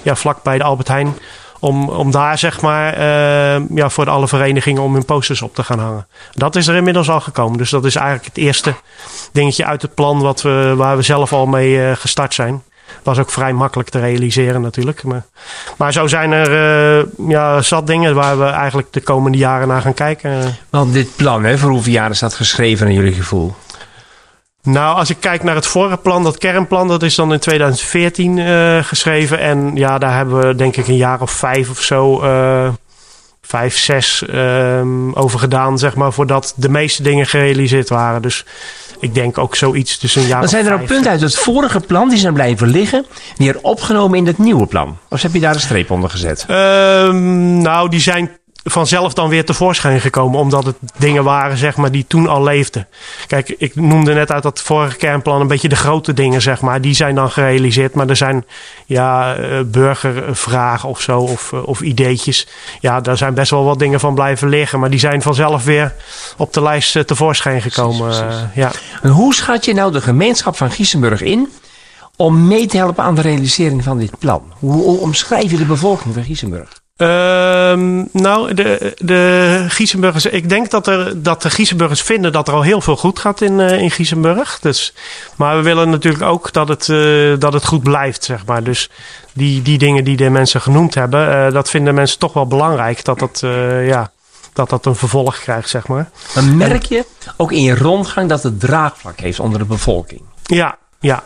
ja, 0.03 0.15
vlak 0.15 0.43
bij 0.43 0.59
de 0.59 0.65
Albert 0.65 0.89
Heijn. 0.89 1.15
Om, 1.61 1.89
om 1.89 2.11
daar 2.11 2.39
zeg 2.39 2.61
maar 2.61 2.99
uh, 2.99 3.67
ja, 3.75 3.89
voor 3.89 4.11
alle 4.11 4.29
verenigingen 4.29 4.83
om 4.83 4.93
hun 4.95 5.05
posters 5.05 5.43
op 5.43 5.55
te 5.55 5.65
gaan 5.65 5.79
hangen. 5.79 6.07
Dat 6.33 6.57
is 6.57 6.67
er 6.67 6.77
inmiddels 6.77 7.11
al 7.11 7.21
gekomen. 7.21 7.59
Dus 7.59 7.71
dat 7.71 7.85
is 7.85 7.95
eigenlijk 7.95 8.27
het 8.27 8.37
eerste 8.37 8.75
dingetje 9.33 9.65
uit 9.65 9.83
het 9.83 9.95
plan 9.95 10.21
wat 10.21 10.43
we, 10.43 10.75
waar 10.77 10.97
we 10.97 11.03
zelf 11.03 11.33
al 11.33 11.47
mee 11.47 11.75
uh, 11.75 11.93
gestart 11.95 12.35
zijn. 12.35 12.63
Was 13.03 13.19
ook 13.19 13.31
vrij 13.31 13.53
makkelijk 13.53 13.89
te 13.89 14.01
realiseren 14.01 14.61
natuurlijk. 14.61 15.03
Maar, 15.03 15.25
maar 15.77 15.93
zo 15.93 16.07
zijn 16.07 16.33
er 16.33 16.51
uh, 16.99 17.29
ja, 17.29 17.63
zat 17.63 17.87
dingen 17.87 18.15
waar 18.15 18.39
we 18.39 18.45
eigenlijk 18.45 18.93
de 18.93 19.01
komende 19.01 19.39
jaren 19.39 19.69
naar 19.69 19.83
gaan 19.83 19.95
kijken. 19.95 20.57
Want 20.71 20.93
dit 20.93 21.17
plan, 21.17 21.45
hè, 21.45 21.59
voor 21.59 21.71
hoeveel 21.71 21.93
jaar 21.93 22.11
is 22.11 22.19
dat 22.19 22.35
geschreven 22.35 22.87
naar 22.87 22.95
jullie 22.95 23.15
gevoel? 23.15 23.55
Nou, 24.63 24.97
als 24.97 25.11
ik 25.11 25.17
kijk 25.21 25.43
naar 25.43 25.55
het 25.55 25.67
vorige 25.67 25.97
plan, 25.97 26.23
dat 26.23 26.39
kernplan, 26.39 26.89
dat 26.89 27.03
is 27.03 27.15
dan 27.15 27.33
in 27.33 27.39
2014 27.39 28.37
uh, 28.37 28.85
geschreven. 28.85 29.39
En 29.39 29.71
ja, 29.75 29.99
daar 29.99 30.17
hebben 30.17 30.47
we 30.47 30.55
denk 30.55 30.77
ik 30.77 30.89
een 30.89 30.97
jaar 30.97 31.21
of 31.21 31.31
vijf 31.31 31.71
of 31.71 31.81
zo, 31.81 32.25
uh, 32.25 32.69
vijf, 33.41 33.79
zes 33.79 34.25
uh, 34.31 34.81
over 35.15 35.39
gedaan, 35.39 35.79
zeg 35.79 35.95
maar, 35.95 36.13
voordat 36.13 36.55
de 36.57 36.69
meeste 36.69 37.03
dingen 37.03 37.27
gerealiseerd 37.27 37.89
waren. 37.89 38.23
Dus 38.23 38.45
ik 39.01 39.15
denk 39.15 39.39
ook 39.39 39.57
zoiets 39.57 39.99
tussen 39.99 40.23
een 40.23 40.29
jaar 40.29 40.41
Dan 40.41 40.49
zijn 40.49 40.67
er 40.67 40.73
ook 40.73 40.87
punten 40.87 41.11
uit 41.11 41.21
het 41.21 41.37
vorige 41.39 41.81
plan 41.81 42.09
die 42.09 42.19
zijn 42.19 42.35
blijven 42.35 42.69
liggen, 42.69 43.07
weer 43.37 43.59
opgenomen 43.63 44.19
in 44.19 44.27
het 44.27 44.39
nieuwe 44.39 44.67
plan. 44.67 44.99
Of 45.09 45.23
heb 45.23 45.33
je 45.33 45.41
daar 45.41 45.55
een 45.55 45.61
streep 45.61 45.91
onder 45.91 46.11
gezet? 46.11 46.45
Ehm, 46.49 47.59
nou, 47.59 47.89
die 47.89 48.01
zijn 48.01 48.31
vanzelf 48.65 49.15
dan 49.15 49.29
weer 49.29 49.45
tevoorschijn 49.45 50.01
gekomen. 50.01 50.41
Omdat 50.41 50.65
het 50.65 50.77
dingen 50.97 51.25
waren 51.25 51.57
zeg 51.57 51.77
maar, 51.77 51.91
die 51.91 52.05
toen 52.09 52.29
al 52.29 52.43
leefden. 52.43 52.87
Kijk, 53.27 53.55
ik 53.59 53.75
noemde 53.75 54.15
net 54.15 54.33
uit 54.33 54.43
dat 54.43 54.61
vorige 54.61 54.97
kernplan 54.97 55.41
een 55.41 55.47
beetje 55.47 55.69
de 55.69 55.77
grote 55.77 56.15
dingen. 56.15 56.43
Zeg 56.43 56.61
maar. 56.61 56.81
Die 56.81 56.95
zijn 56.95 57.15
dan 57.15 57.31
gerealiseerd. 57.31 57.95
Maar 57.95 58.09
er 58.09 58.17
zijn 58.17 58.45
ja, 58.87 59.35
eh, 59.35 59.61
burgervragen 59.67 60.89
of 60.89 61.01
zo. 61.01 61.21
Of, 61.21 61.53
eh, 61.53 61.67
of 61.67 61.81
ideetjes. 61.81 62.47
Ja, 62.81 63.01
daar 63.01 63.17
zijn 63.17 63.35
best 63.35 63.51
wel 63.51 63.65
wat 63.65 63.79
dingen 63.79 64.01
van 64.01 64.15
blijven 64.15 64.49
liggen. 64.49 64.81
Maar 64.81 64.91
die 64.91 64.99
zijn 64.99 65.23
vanzelf 65.23 65.65
weer 65.65 65.95
op 66.37 66.53
de 66.53 66.63
lijst 66.63 66.97
eh, 66.97 67.03
tevoorschijn 67.03 67.63
gekomen. 67.63 68.07
Precies, 68.07 68.25
precies. 68.25 68.55
ja. 68.55 68.71
En 69.03 69.11
hoe 69.11 69.35
schat 69.35 69.65
je 69.65 69.75
nou 69.75 69.93
de 69.93 70.01
gemeenschap 70.01 70.57
van 70.57 70.71
Giesenburg 70.71 71.23
in? 71.23 71.49
Om 72.17 72.47
mee 72.47 72.67
te 72.67 72.77
helpen 72.77 73.05
aan 73.05 73.15
de 73.15 73.21
realisering 73.21 73.85
van 73.85 73.99
dit 73.99 74.19
plan. 74.19 74.43
Hoe 74.59 75.01
omschrijf 75.01 75.51
je 75.51 75.57
de 75.57 75.65
bevolking 75.65 76.15
van 76.15 76.25
Giesenburg? 76.25 76.80
Um, 77.03 78.09
nou, 78.13 78.55
de, 78.55 78.95
de 78.99 79.65
Giesenburgers. 79.69 80.27
Ik 80.27 80.49
denk 80.49 80.71
dat, 80.71 80.87
er, 80.87 81.23
dat 81.23 81.43
de 81.43 81.51
Giesenburgers 81.51 82.03
vinden 82.03 82.33
dat 82.33 82.49
er 82.49 82.55
al 82.55 82.63
heel 82.63 82.81
veel 82.81 82.97
goed 82.97 83.19
gaat 83.19 83.41
in, 83.41 83.59
uh, 83.59 83.81
in 83.81 83.91
Giesenburg. 83.91 84.59
Dus, 84.61 84.95
maar 85.37 85.57
we 85.57 85.63
willen 85.63 85.91
natuurlijk 85.91 86.23
ook 86.23 86.53
dat 86.53 86.69
het, 86.69 86.89
uh, 86.89 87.39
dat 87.39 87.53
het 87.53 87.67
goed 87.67 87.83
blijft, 87.83 88.25
zeg 88.25 88.47
maar. 88.47 88.63
Dus 88.63 88.91
die, 89.33 89.63
die 89.63 89.79
dingen 89.79 90.05
die 90.05 90.17
de 90.17 90.31
mensen 90.31 90.61
genoemd 90.61 90.95
hebben, 90.95 91.29
uh, 91.29 91.53
dat 91.53 91.71
vinden 91.71 91.95
mensen 91.95 92.19
toch 92.19 92.33
wel 92.33 92.47
belangrijk. 92.47 93.05
Dat 93.05 93.19
dat, 93.19 93.41
ja, 93.85 94.11
dat 94.53 94.71
dat 94.71 94.87
een 94.87 94.97
vervolg 94.97 95.39
krijgt, 95.39 95.69
zeg 95.69 95.87
maar. 95.87 96.11
Dan 96.35 96.57
merk 96.57 96.85
je 96.85 97.05
ook 97.37 97.53
in 97.53 97.63
je 97.63 97.75
rondgang 97.75 98.29
dat 98.29 98.43
het 98.43 98.61
draagvlak 98.61 99.21
heeft 99.21 99.41
onder 99.41 99.59
de 99.59 99.65
bevolking. 99.65 100.23
Ja, 100.43 100.77
ja. 101.01 101.23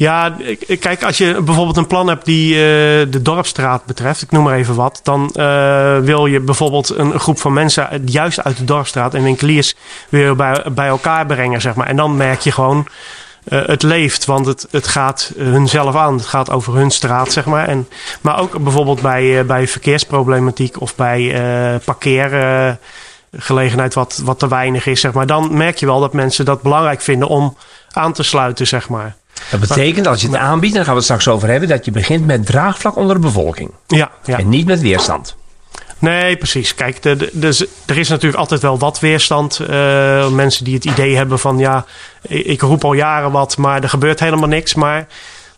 Ja, 0.00 0.36
kijk, 0.80 1.04
als 1.04 1.18
je 1.18 1.42
bijvoorbeeld 1.42 1.76
een 1.76 1.86
plan 1.86 2.08
hebt 2.08 2.24
die 2.24 2.54
uh, 2.54 2.60
de 3.10 3.22
dorpstraat 3.22 3.84
betreft, 3.84 4.22
ik 4.22 4.30
noem 4.30 4.44
maar 4.44 4.56
even 4.56 4.74
wat, 4.74 5.00
dan 5.02 5.30
uh, 5.34 5.98
wil 5.98 6.26
je 6.26 6.40
bijvoorbeeld 6.40 6.96
een 6.96 7.20
groep 7.20 7.38
van 7.38 7.52
mensen 7.52 8.02
juist 8.04 8.44
uit 8.44 8.56
de 8.56 8.64
dorpstraat 8.64 9.14
en 9.14 9.22
winkeliers 9.22 9.74
weer 10.08 10.36
bij, 10.36 10.64
bij 10.72 10.86
elkaar 10.86 11.26
brengen, 11.26 11.60
zeg 11.60 11.74
maar. 11.74 11.86
En 11.86 11.96
dan 11.96 12.16
merk 12.16 12.40
je 12.40 12.52
gewoon, 12.52 12.86
uh, 13.48 13.66
het 13.66 13.82
leeft, 13.82 14.24
want 14.24 14.46
het, 14.46 14.66
het 14.70 14.86
gaat 14.86 15.32
hunzelf 15.36 15.96
aan. 15.96 16.14
Het 16.14 16.26
gaat 16.26 16.50
over 16.50 16.74
hun 16.74 16.90
straat, 16.90 17.32
zeg 17.32 17.44
maar. 17.44 17.68
En, 17.68 17.88
maar 18.20 18.40
ook 18.40 18.62
bijvoorbeeld 18.62 19.02
bij, 19.02 19.46
bij 19.46 19.68
verkeersproblematiek 19.68 20.80
of 20.80 20.94
bij 20.94 21.34
parkeergelegenheid 21.84 23.94
wat, 23.94 24.20
wat 24.24 24.38
te 24.38 24.48
weinig 24.48 24.86
is, 24.86 25.00
zeg 25.00 25.12
maar. 25.12 25.26
Dan 25.26 25.56
merk 25.56 25.76
je 25.76 25.86
wel 25.86 26.00
dat 26.00 26.12
mensen 26.12 26.44
dat 26.44 26.62
belangrijk 26.62 27.00
vinden 27.00 27.28
om 27.28 27.56
aan 27.92 28.12
te 28.12 28.22
sluiten, 28.22 28.66
zeg 28.66 28.88
maar. 28.88 29.18
Dat 29.50 29.60
betekent, 29.60 30.06
als 30.06 30.20
je 30.20 30.26
het 30.26 30.36
aanbiedt, 30.36 30.74
daar 30.74 30.84
gaan 30.84 30.92
we 30.92 30.98
het 30.98 31.08
straks 31.08 31.28
over 31.28 31.48
hebben, 31.48 31.68
dat 31.68 31.84
je 31.84 31.90
begint 31.90 32.26
met 32.26 32.46
draagvlak 32.46 32.96
onder 32.96 33.14
de 33.14 33.20
bevolking. 33.20 33.70
Ja, 33.86 34.10
ja. 34.24 34.38
En 34.38 34.48
niet 34.48 34.66
met 34.66 34.80
weerstand. 34.80 35.36
Nee, 35.98 36.36
precies. 36.36 36.74
Kijk, 36.74 37.02
de, 37.02 37.30
de, 37.32 37.68
er 37.86 37.98
is 37.98 38.08
natuurlijk 38.08 38.40
altijd 38.40 38.60
wel 38.60 38.78
wat 38.78 39.00
weerstand. 39.00 39.60
Uh, 39.70 40.28
mensen 40.28 40.64
die 40.64 40.74
het 40.74 40.84
idee 40.84 41.16
hebben 41.16 41.38
van 41.38 41.58
ja, 41.58 41.84
ik 42.22 42.60
roep 42.60 42.84
al 42.84 42.92
jaren 42.92 43.30
wat, 43.30 43.56
maar 43.56 43.82
er 43.82 43.88
gebeurt 43.88 44.20
helemaal 44.20 44.48
niks. 44.48 44.74
Maar 44.74 45.06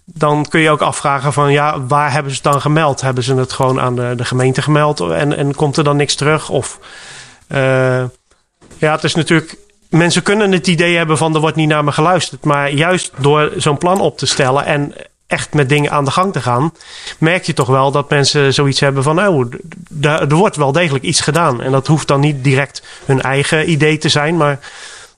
dan 0.05 0.47
kun 0.49 0.61
je 0.61 0.71
ook 0.71 0.81
afvragen 0.81 1.33
van 1.33 1.53
ja, 1.53 1.87
waar 1.87 2.13
hebben 2.13 2.33
ze 2.33 2.41
het 2.43 2.53
dan 2.53 2.61
gemeld? 2.61 3.01
Hebben 3.01 3.25
ze 3.25 3.35
het 3.35 3.53
gewoon 3.53 3.81
aan 3.81 3.97
de, 3.97 4.13
de 4.17 4.25
gemeente 4.25 4.63
gemeld 4.63 5.01
en, 5.01 5.37
en 5.37 5.55
komt 5.55 5.77
er 5.77 5.85
dan 5.85 5.97
niks 5.97 6.15
terug? 6.15 6.49
Of 6.49 6.79
uh, 7.49 7.59
ja, 8.79 8.93
het 8.93 9.05
is 9.05 9.15
natuurlijk 9.15 9.57
mensen 9.93 10.23
kunnen 10.23 10.53
het 10.53 10.67
idee 10.67 10.97
hebben 10.97 11.19
van 11.19 11.35
er 11.35 11.41
wordt 11.41 11.57
niet 11.57 11.69
naar 11.69 11.85
me 11.85 11.93
geluisterd. 11.93 12.45
Maar 12.45 12.71
juist 12.71 13.13
door 13.19 13.53
zo'n 13.57 13.79
plan 13.79 14.01
op 14.01 14.19
te 14.19 14.27
stellen 14.27 14.65
en 14.65 14.95
echt 15.27 15.55
met 15.55 15.69
dingen 15.69 15.91
aan 15.91 16.05
de 16.05 16.11
gang 16.11 16.33
te 16.33 16.41
gaan, 16.41 16.73
merk 17.19 17.45
je 17.45 17.53
toch 17.53 17.69
wel 17.69 17.91
dat 17.91 18.11
mensen 18.11 18.55
zoiets 18.55 18.81
hebben 18.81 19.03
van, 19.03 19.27
oh, 19.27 19.45
er 20.01 20.35
wordt 20.35 20.57
wel 20.57 20.73
degelijk 20.73 21.05
iets 21.05 21.21
gedaan. 21.21 21.63
En 21.63 21.73
dat 21.73 21.87
hoeft 21.87 22.09
dan 22.09 22.21
niet 22.21 22.45
direct 22.45 22.83
hun 23.05 23.23
eigen 23.23 23.71
idee 23.71 23.99
te 23.99 24.09
zijn, 24.09 24.37
maar 24.37 24.59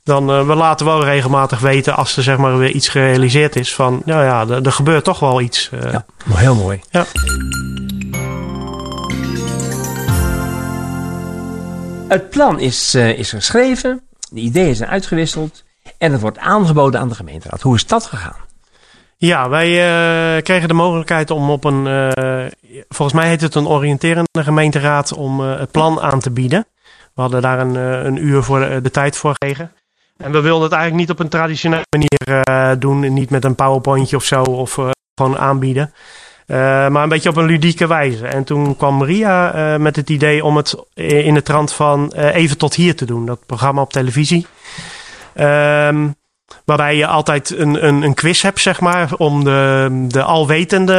dan 0.05 0.31
uh, 0.31 0.47
we 0.47 0.55
laten 0.55 0.87
wel 0.87 1.05
regelmatig 1.05 1.61
weten 1.61 1.97
als 1.97 2.17
er 2.17 2.23
zeg 2.23 2.37
maar 2.37 2.59
weer 2.59 2.71
iets 2.71 2.89
gerealiseerd 2.89 3.57
is 3.57 3.75
van, 3.75 4.03
nou 4.05 4.25
ja, 4.25 4.41
er, 4.41 4.67
er 4.67 4.73
gebeurt 4.73 5.05
toch 5.05 5.19
wel 5.19 5.41
iets. 5.41 5.71
Uh, 5.75 5.93
ja, 5.93 6.05
heel 6.35 6.55
mooi. 6.55 6.81
Ja. 6.91 7.07
Het 12.09 12.31
plan 12.31 12.61
is, 12.61 12.95
uh, 12.95 13.19
is 13.19 13.31
geschreven. 13.31 14.03
De 14.35 14.41
ideeën 14.41 14.75
zijn 14.75 14.91
uitgewisseld 14.91 15.65
en 15.99 16.13
het 16.13 16.21
wordt 16.21 16.39
aangeboden 16.39 17.01
aan 17.01 17.09
de 17.09 17.15
gemeenteraad. 17.15 17.63
Hoe 17.63 17.75
is 17.75 17.87
dat 17.87 18.05
gegaan? 18.05 18.37
Ja, 19.17 19.49
wij 19.49 19.69
uh, 19.69 20.43
kregen 20.43 20.69
de 20.69 20.75
mogelijkheid 20.75 21.31
om 21.31 21.51
op 21.51 21.65
een, 21.65 21.87
uh, 21.87 22.47
volgens 22.89 23.19
mij 23.19 23.29
heet 23.29 23.41
het 23.41 23.55
een 23.55 23.69
oriënterende 23.69 24.43
gemeenteraad, 24.43 25.13
om 25.13 25.41
uh, 25.41 25.59
het 25.59 25.71
plan 25.71 26.01
aan 26.01 26.21
te 26.21 26.31
bieden. 26.31 26.67
We 27.15 27.21
hadden 27.21 27.43
daar 27.43 27.59
een, 27.59 27.75
een 28.07 28.27
uur 28.27 28.43
voor 28.43 28.61
de, 28.61 28.81
de, 28.81 28.91
tijd 28.91 29.17
voor 29.17 29.31
gekregen. 29.31 29.73
En 30.17 30.33
we 30.33 30.41
wilden 30.41 30.63
het 30.63 30.73
eigenlijk 30.73 31.09
niet 31.09 31.19
op 31.19 31.25
een 31.25 31.31
traditionele 31.31 31.85
manier 31.97 32.79
doen, 32.79 33.13
niet 33.13 33.31
met 33.31 33.45
een 33.45 33.55
powerpointje 33.55 34.17
of 34.17 34.25
zo, 34.25 34.43
of 34.43 34.79
gewoon 35.15 35.39
aanbieden. 35.39 35.93
Uh, 36.47 36.57
maar 36.89 37.03
een 37.03 37.09
beetje 37.09 37.29
op 37.29 37.37
een 37.37 37.47
ludieke 37.47 37.87
wijze. 37.87 38.27
En 38.27 38.45
toen 38.45 38.77
kwam 38.77 38.97
Maria 38.97 39.55
uh, 39.55 39.81
met 39.81 39.97
het 39.97 40.11
idee 40.11 40.45
om 40.45 40.57
het 40.57 40.77
in 40.95 41.35
de 41.35 41.43
trant 41.43 41.73
van 41.73 42.13
uh, 42.17 42.35
even 42.35 42.59
tot 42.59 42.75
hier 42.75 42.97
te 42.97 43.05
doen. 43.05 43.27
Dat 43.27 43.47
programma 43.47 43.81
op 43.81 43.93
televisie. 43.93 44.47
Um, 45.41 46.15
waarbij 46.65 46.97
je 46.97 47.07
altijd 47.07 47.59
een, 47.59 47.87
een, 47.87 48.03
een, 48.03 48.15
quiz 48.15 48.43
hebt, 48.43 48.61
zeg 48.61 48.81
maar. 48.81 49.09
Om 49.17 49.45
de, 49.45 49.89
de 50.09 50.23
alwetende 50.23 50.95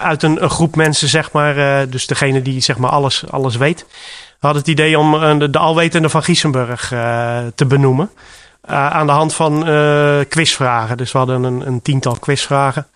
uit 0.00 0.22
een, 0.22 0.42
een 0.42 0.50
groep 0.50 0.76
mensen, 0.76 1.08
zeg 1.08 1.32
maar. 1.32 1.88
dus 1.88 2.06
degene 2.06 2.42
die 2.42 2.60
zeg 2.60 2.78
maar 2.78 2.90
alles, 2.90 3.24
alles 3.30 3.56
weet. 3.56 3.86
Had 4.38 4.54
het 4.54 4.68
idee 4.68 4.98
om 4.98 5.38
de, 5.38 5.50
de 5.50 5.58
alwetende 5.58 6.08
van 6.08 6.22
Giesenburg 6.22 6.88
te 7.54 7.66
benoemen. 7.66 8.10
aan 8.66 9.06
de 9.06 9.12
hand 9.12 9.34
van 9.34 9.64
quizvragen. 10.28 10.96
Dus 10.96 11.12
we 11.12 11.18
hadden 11.18 11.42
een, 11.42 11.66
een 11.66 11.82
tiental 11.82 12.16
quizvragen. 12.20 12.86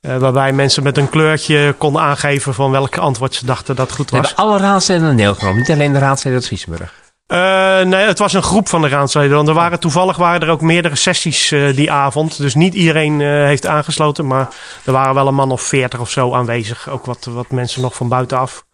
Uh, 0.00 0.16
waarbij 0.16 0.52
mensen 0.52 0.82
met 0.82 0.96
een 0.96 1.08
kleurtje 1.08 1.74
konden 1.78 2.02
aangeven 2.02 2.54
van 2.54 2.70
welk 2.70 2.98
antwoord 2.98 3.34
ze 3.34 3.46
dachten 3.46 3.76
dat 3.76 3.92
goed 3.92 4.10
was. 4.10 4.26
Hebben 4.26 4.44
alle 4.44 4.58
raadsleden 4.58 5.16
deelgenomen, 5.16 5.58
niet 5.58 5.70
alleen 5.70 5.92
de 5.92 5.98
raadsleden 5.98 6.38
uit 6.38 6.46
Friesenburg? 6.46 6.92
Uh, 7.28 7.38
nee, 7.80 8.06
het 8.06 8.18
was 8.18 8.32
een 8.32 8.42
groep 8.42 8.68
van 8.68 8.82
de 8.82 8.88
raadsleden. 8.88 9.36
Want 9.36 9.48
er 9.48 9.54
waren, 9.54 9.80
toevallig 9.80 10.16
waren 10.16 10.40
er 10.40 10.48
ook 10.48 10.60
meerdere 10.60 10.96
sessies 10.96 11.50
uh, 11.50 11.76
die 11.76 11.92
avond. 11.92 12.38
Dus 12.38 12.54
niet 12.54 12.74
iedereen 12.74 13.20
heeft 13.20 13.66
aangesloten. 13.66 14.26
Maar 14.26 14.48
er 14.84 14.92
waren 14.92 15.14
wel 15.14 15.26
een 15.26 15.34
man 15.34 15.50
of 15.50 15.62
veertig 15.62 16.00
of 16.00 16.10
zo 16.10 16.34
aanwezig. 16.34 16.88
Ook 16.88 17.04
wat, 17.04 17.24
wat 17.24 17.50
mensen 17.50 17.82
nog 17.82 17.94
van 17.94 18.08
buitenaf. 18.08 18.64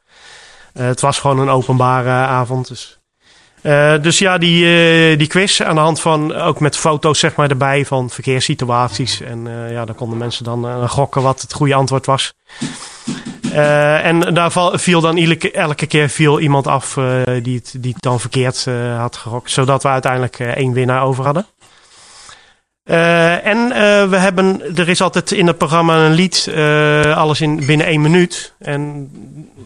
het 0.73 1.01
was 1.01 1.19
gewoon 1.19 1.39
een 1.39 1.49
openbare 1.49 2.11
avond. 2.11 2.69
Dus 2.69 2.99
uh, 3.66 4.02
dus 4.02 4.18
ja, 4.18 4.38
die, 4.38 4.64
uh, 4.64 5.18
die 5.18 5.26
quiz 5.26 5.61
aan 5.61 5.74
de 5.74 5.81
hand 5.81 6.00
van 6.00 6.35
ook 6.35 6.61
met 6.61 6.76
foto's 6.76 7.18
zeg 7.18 7.35
maar 7.35 7.50
erbij 7.50 7.87
van 7.87 8.11
verkeerssituaties. 8.11 9.20
En 9.20 9.46
uh, 9.46 9.70
ja, 9.70 9.85
dan 9.85 9.94
konden 9.94 10.18
mensen 10.18 10.44
dan 10.44 10.88
gokken 10.88 11.22
wat 11.22 11.40
het 11.40 11.52
goede 11.52 11.74
antwoord 11.74 12.07
was. 12.07 12.35
en 13.52 14.35
daar 14.35 14.52
viel 14.72 15.00
dan 15.00 15.16
elke, 15.16 15.50
elke 15.50 15.87
keer 15.87 16.09
viel 16.09 16.40
iemand 16.40 16.66
af 16.66 16.98
die, 17.42 17.57
het, 17.57 17.74
die 17.79 17.92
het 17.92 18.02
dan 18.02 18.20
verkeerd 18.20 18.66
had 18.96 19.16
gegokt. 19.16 19.50
Zodat 19.50 19.83
we 19.83 19.88
uiteindelijk 19.88 20.38
één 20.38 20.72
winnaar 20.72 21.02
over 21.02 21.24
hadden. 21.24 21.46
Uh, 22.87 23.46
en 23.46 23.59
uh, 23.59 24.09
we 24.09 24.16
hebben, 24.16 24.77
er 24.77 24.88
is 24.88 25.01
altijd 25.01 25.33
in 25.33 25.46
het 25.46 25.59
programma 25.59 25.96
een 25.96 26.12
lied, 26.12 26.46
uh, 26.51 27.16
alles 27.16 27.40
in 27.40 27.66
binnen 27.66 27.87
één 27.87 28.01
minuut. 28.01 28.55
En 28.59 29.11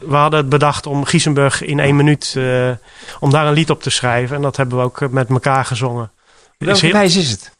we 0.01 0.17
hadden 0.17 0.41
het 0.41 0.49
bedacht 0.49 0.87
om 0.87 1.05
Giesenburg 1.05 1.63
in 1.63 1.81
één 1.81 1.97
minuut, 1.97 2.37
om 3.21 3.31
daar 3.31 3.47
een 3.47 3.53
lied 3.53 3.71
op 3.71 3.83
te 3.83 3.91
schrijven. 3.91 4.37
En 4.37 4.43
dat 4.43 4.57
hebben 4.57 4.79
we 4.79 4.85
ook 4.85 5.11
met 5.11 5.29
elkaar 5.29 5.65
gezongen. 5.65 6.11
Welke 6.59 6.81
heel... 6.81 6.93
wijs 6.93 7.17
is 7.17 7.31
het? 7.31 7.51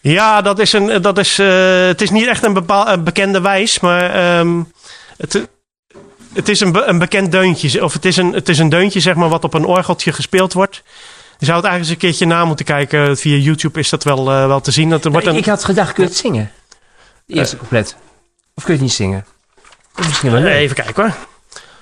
Ja, 0.00 0.42
dat 0.42 0.58
is 0.58 0.72
een, 0.72 1.02
dat 1.02 1.18
is, 1.18 1.36
het 1.86 2.00
is 2.00 2.10
niet 2.10 2.26
echt 2.26 2.44
een, 2.44 2.52
bepaal, 2.52 2.88
een 2.88 3.04
bekende 3.04 3.40
wijs, 3.40 3.80
maar 3.80 4.38
um, 4.38 4.72
het, 5.16 5.48
het 6.32 6.48
is 6.48 6.60
een, 6.60 6.88
een 6.88 6.98
bekend 6.98 7.32
deuntje. 7.32 7.84
Of 7.84 7.92
het 7.92 8.04
is 8.04 8.16
een, 8.16 8.32
het 8.32 8.48
is 8.48 8.58
een 8.58 8.68
deuntje, 8.68 9.00
zeg 9.00 9.14
maar, 9.14 9.28
wat 9.28 9.44
op 9.44 9.54
een 9.54 9.64
orgeltje 9.64 10.12
gespeeld 10.12 10.52
wordt. 10.52 10.82
Je 11.40 11.46
zou 11.46 11.58
het 11.58 11.66
eigenlijk 11.66 11.78
eens 11.78 11.90
een 11.90 11.96
keertje 11.96 12.26
na 12.26 12.44
moeten 12.44 12.64
kijken. 12.64 13.16
Via 13.16 13.36
YouTube 13.36 13.78
is 13.78 13.90
dat 13.90 14.04
wel, 14.04 14.32
uh, 14.32 14.46
wel 14.46 14.60
te 14.60 14.70
zien. 14.70 14.90
Dat 14.90 15.04
er 15.04 15.10
wordt 15.10 15.26
een... 15.26 15.36
Ik 15.36 15.46
had 15.46 15.64
gedacht, 15.64 15.92
kun 15.92 16.02
je 16.02 16.08
het 16.08 16.18
zingen? 16.18 16.50
De 17.26 17.34
eerste 17.34 17.54
uh, 17.54 17.60
couplet. 17.60 17.96
Of 18.54 18.64
kun 18.64 18.72
je 18.72 18.78
het 18.78 18.80
niet 18.80 18.92
zingen? 18.92 19.24
Misschien 19.96 20.30
wel 20.30 20.44
Even 20.44 20.76
kijken 20.76 21.02
hoor. 21.02 21.14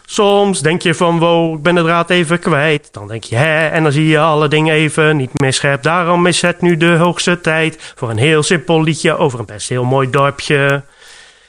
Soms 0.05 0.61
denk 0.61 0.83
je 0.83 0.95
van, 0.95 1.19
wow, 1.19 1.55
ik 1.55 1.63
ben 1.63 1.75
de 1.75 1.83
draad 1.83 2.11
even 2.11 2.39
kwijt. 2.39 2.89
Dan 2.93 3.09
denk 3.09 3.25
je, 3.25 3.37
hè, 3.37 3.69
en 3.69 3.83
dan 3.83 3.93
zie 3.93 4.07
je 4.07 4.19
alle 4.19 4.49
dingen 4.49 4.75
even 4.75 5.17
niet 5.17 5.41
meer 5.41 5.53
scherp. 5.53 5.83
Daarom 5.83 6.27
is 6.27 6.43
het 6.43 6.61
nu 6.61 6.77
de 6.77 6.97
hoogste 6.97 7.41
tijd 7.41 7.93
voor 7.97 8.11
een 8.11 8.19
heel 8.19 8.43
simpel 8.43 8.83
liedje 8.83 9.17
over 9.17 9.39
een 9.39 9.47
best 9.47 9.69
heel 9.69 9.85
mooi 9.85 10.11
dorpje. 10.11 10.85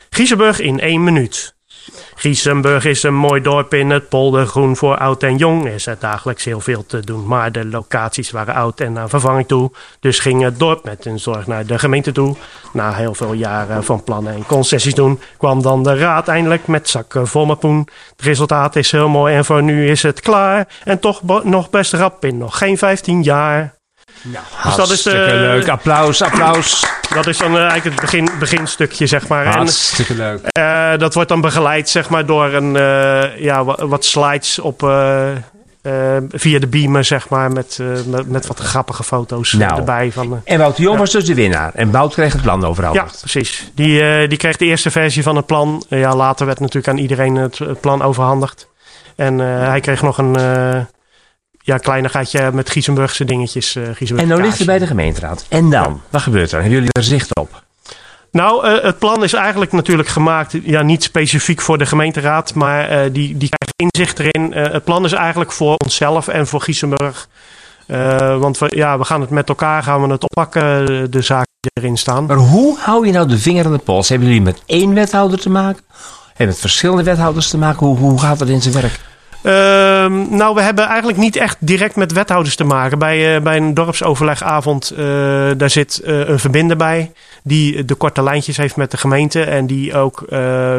Giesenburg 0.09 0.59
in 0.59 0.79
één 0.79 1.03
minuut. 1.03 1.53
Giesenburg 2.19 2.85
is 2.85 3.03
een 3.03 3.15
mooi 3.15 3.41
dorp 3.41 3.73
in 3.73 3.89
het 3.89 4.09
poldergroen. 4.09 4.75
Voor 4.75 4.97
oud 4.97 5.23
en 5.23 5.37
jong 5.37 5.67
is 5.67 5.85
er 5.85 5.95
dagelijks 5.99 6.43
heel 6.43 6.59
veel 6.59 6.85
te 6.85 6.99
doen. 6.99 7.27
Maar 7.27 7.51
de 7.51 7.65
locaties 7.65 8.31
waren 8.31 8.53
oud 8.53 8.79
en 8.79 8.97
aan 8.97 9.09
vervanging 9.09 9.47
toe. 9.47 9.71
Dus 9.99 10.19
ging 10.19 10.43
het 10.43 10.59
dorp 10.59 10.83
met 10.83 11.05
een 11.05 11.19
zorg 11.19 11.47
naar 11.47 11.65
de 11.65 11.79
gemeente 11.79 12.11
toe. 12.11 12.35
Na 12.73 12.93
heel 12.93 13.13
veel 13.13 13.33
jaren 13.33 13.83
van 13.83 14.03
plannen 14.03 14.33
en 14.33 14.45
concessies 14.45 14.95
doen... 14.95 15.19
kwam 15.37 15.61
dan 15.61 15.83
de 15.83 15.97
raad 15.97 16.27
eindelijk 16.27 16.67
met 16.67 16.89
zakken 16.89 17.27
vol 17.27 17.45
met 17.45 17.59
poen. 17.59 17.87
Het 18.15 18.25
resultaat 18.25 18.75
is 18.75 18.91
heel 18.91 19.09
mooi 19.09 19.35
en 19.35 19.45
voor 19.45 19.63
nu 19.63 19.89
is 19.89 20.03
het 20.03 20.19
klaar. 20.19 20.67
En 20.83 20.99
toch 20.99 21.43
nog 21.43 21.69
best 21.69 21.93
rap 21.93 22.25
in 22.25 22.37
nog 22.37 22.57
geen 22.57 22.77
15 22.77 23.23
jaar. 23.23 23.78
Ja, 24.21 24.41
dus 24.63 24.75
dat 24.75 24.89
is, 24.89 25.07
uh, 25.07 25.13
leuk. 25.13 25.67
Applaus, 25.67 26.21
applaus. 26.21 26.85
Dat 27.13 27.27
is 27.27 27.37
dan 27.37 27.55
uh, 27.55 27.61
eigenlijk 27.61 27.85
het 27.85 28.01
begin, 28.01 28.29
beginstukje, 28.39 29.07
zeg 29.07 29.27
maar. 29.27 29.45
Hartstikke 29.45 30.15
leuk. 30.15 30.39
Uh, 30.57 30.97
dat 30.97 31.13
wordt 31.13 31.29
dan 31.29 31.41
begeleid, 31.41 31.89
zeg 31.89 32.09
maar, 32.09 32.25
door 32.25 32.53
een, 32.53 32.73
ja, 33.37 33.63
wat 33.63 34.05
slides 34.05 34.59
op, 34.59 34.79
via 36.31 36.59
de 36.59 36.67
beamer, 36.69 37.03
zeg 37.03 37.29
maar. 37.29 37.51
Met, 37.51 37.79
met, 38.05 38.29
met, 38.29 38.47
wat 38.47 38.59
grappige 38.59 39.03
foto's 39.03 39.53
nou, 39.53 39.77
erbij. 39.77 40.11
Van, 40.11 40.41
en 40.43 40.59
Wouter 40.59 40.83
Jong 40.83 40.97
was 40.97 41.11
dus 41.11 41.25
de 41.25 41.33
winnaar. 41.33 41.71
En 41.73 41.91
Wout 41.91 42.13
kreeg 42.13 42.33
het 42.33 42.41
plan 42.41 42.65
overal. 42.65 42.93
Ja, 42.93 43.07
precies. 43.19 43.71
Die, 43.75 44.27
die 44.27 44.37
kreeg 44.37 44.57
de 44.57 44.65
eerste 44.65 44.91
versie 44.91 45.23
van 45.23 45.35
het 45.35 45.45
plan. 45.45 45.83
ja, 45.89 46.15
later 46.15 46.45
werd 46.45 46.59
natuurlijk 46.59 46.87
aan 46.87 46.97
iedereen 46.97 47.35
het, 47.35 47.57
het 47.57 47.81
plan 47.81 48.01
overhandigd. 48.01 48.67
En 49.15 49.39
hij 49.39 49.79
kreeg 49.79 50.01
nog 50.01 50.17
een 50.17 50.35
ja, 51.69 51.77
kleinigheidje 51.77 52.51
met 52.53 52.69
Giesenburgse 52.69 53.25
dingetjes. 53.25 53.75
Uh, 53.75 54.19
en 54.19 54.27
nou 54.27 54.41
ligt 54.41 54.57
je 54.57 54.65
bij 54.65 54.79
de 54.79 54.87
gemeenteraad. 54.87 55.45
En 55.49 55.69
dan? 55.69 56.01
Wat 56.09 56.21
gebeurt 56.21 56.51
er? 56.51 56.61
Hebben 56.61 56.73
jullie 56.73 56.91
er 56.91 57.03
zicht 57.03 57.35
op? 57.35 57.63
Nou, 58.31 58.67
uh, 58.67 58.83
het 58.83 58.99
plan 58.99 59.23
is 59.23 59.33
eigenlijk 59.33 59.71
natuurlijk 59.71 60.09
gemaakt, 60.09 60.55
ja, 60.63 60.81
niet 60.81 61.03
specifiek 61.03 61.61
voor 61.61 61.77
de 61.77 61.85
gemeenteraad, 61.85 62.53
maar 62.53 62.91
uh, 62.91 62.99
die, 63.11 63.37
die 63.37 63.49
krijgt 63.49 63.73
inzicht 63.75 64.19
erin. 64.19 64.53
het 64.53 64.83
plan 64.83 65.05
is 65.05 65.11
eigenlijk 65.11 65.51
voor 65.51 65.75
onszelf 65.77 66.27
en 66.27 66.47
voor 66.47 66.61
Giesenburg. 66.61 67.27
want 68.39 68.57
we, 68.57 68.71
ja, 68.75 68.97
we 68.97 69.05
gaan 69.05 69.21
het 69.21 69.29
met 69.29 69.49
elkaar 69.49 69.83
gaan 69.83 70.01
we 70.01 70.11
het 70.11 70.23
oppakken, 70.23 70.85
de 71.11 71.21
zaken 71.21 71.51
die 71.59 71.71
erin 71.83 71.97
staan. 71.97 72.25
Maar 72.25 72.37
hoe 72.37 72.77
hou 72.79 73.05
je 73.05 73.11
nou 73.11 73.27
de 73.27 73.39
vinger 73.39 73.65
aan 73.65 73.71
de 73.71 73.77
pols? 73.77 74.09
Hebben 74.09 74.27
jullie 74.27 74.43
met 74.43 74.61
één 74.65 74.93
wethouder 74.93 75.39
te 75.39 75.49
maken? 75.49 75.83
Hebben 76.27 76.47
met 76.47 76.59
verschillende 76.59 77.03
wethouders 77.03 77.49
te 77.49 77.57
maken? 77.57 77.87
Hoe, 77.87 77.97
hoe 77.97 78.19
gaat 78.19 78.39
dat 78.39 78.47
in 78.47 78.61
zijn 78.61 78.73
werk? 78.73 78.99
Uh, 79.43 79.53
nou, 80.29 80.55
we 80.55 80.61
hebben 80.61 80.85
eigenlijk 80.85 81.17
niet 81.17 81.35
echt 81.35 81.57
direct 81.59 81.95
met 81.95 82.11
wethouders 82.11 82.55
te 82.55 82.63
maken. 82.63 82.99
Bij, 82.99 83.35
uh, 83.35 83.41
bij 83.41 83.57
een 83.57 83.73
dorpsoverlegavond, 83.73 84.91
uh, 84.91 84.97
daar 85.57 85.69
zit 85.69 85.99
eh, 85.99 86.27
een 86.27 86.39
verbinder 86.39 86.77
bij. 86.77 87.11
Die 87.43 87.85
de 87.85 87.95
korte 87.95 88.23
lijntjes 88.23 88.57
heeft 88.57 88.75
met 88.75 88.91
de 88.91 88.97
gemeente. 88.97 89.43
En 89.43 89.67
die 89.67 89.95
ook 89.95 90.25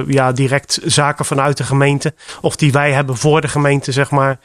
ja, 0.06 0.32
direct 0.32 0.80
zaken 0.84 1.24
vanuit 1.24 1.56
de 1.56 1.64
gemeente, 1.64 2.14
of 2.40 2.56
die 2.56 2.72
wij 2.72 2.92
hebben 2.92 3.16
voor 3.16 3.40
de 3.40 3.48
gemeente, 3.48 3.92
zeg 3.92 4.10
maar, 4.10 4.38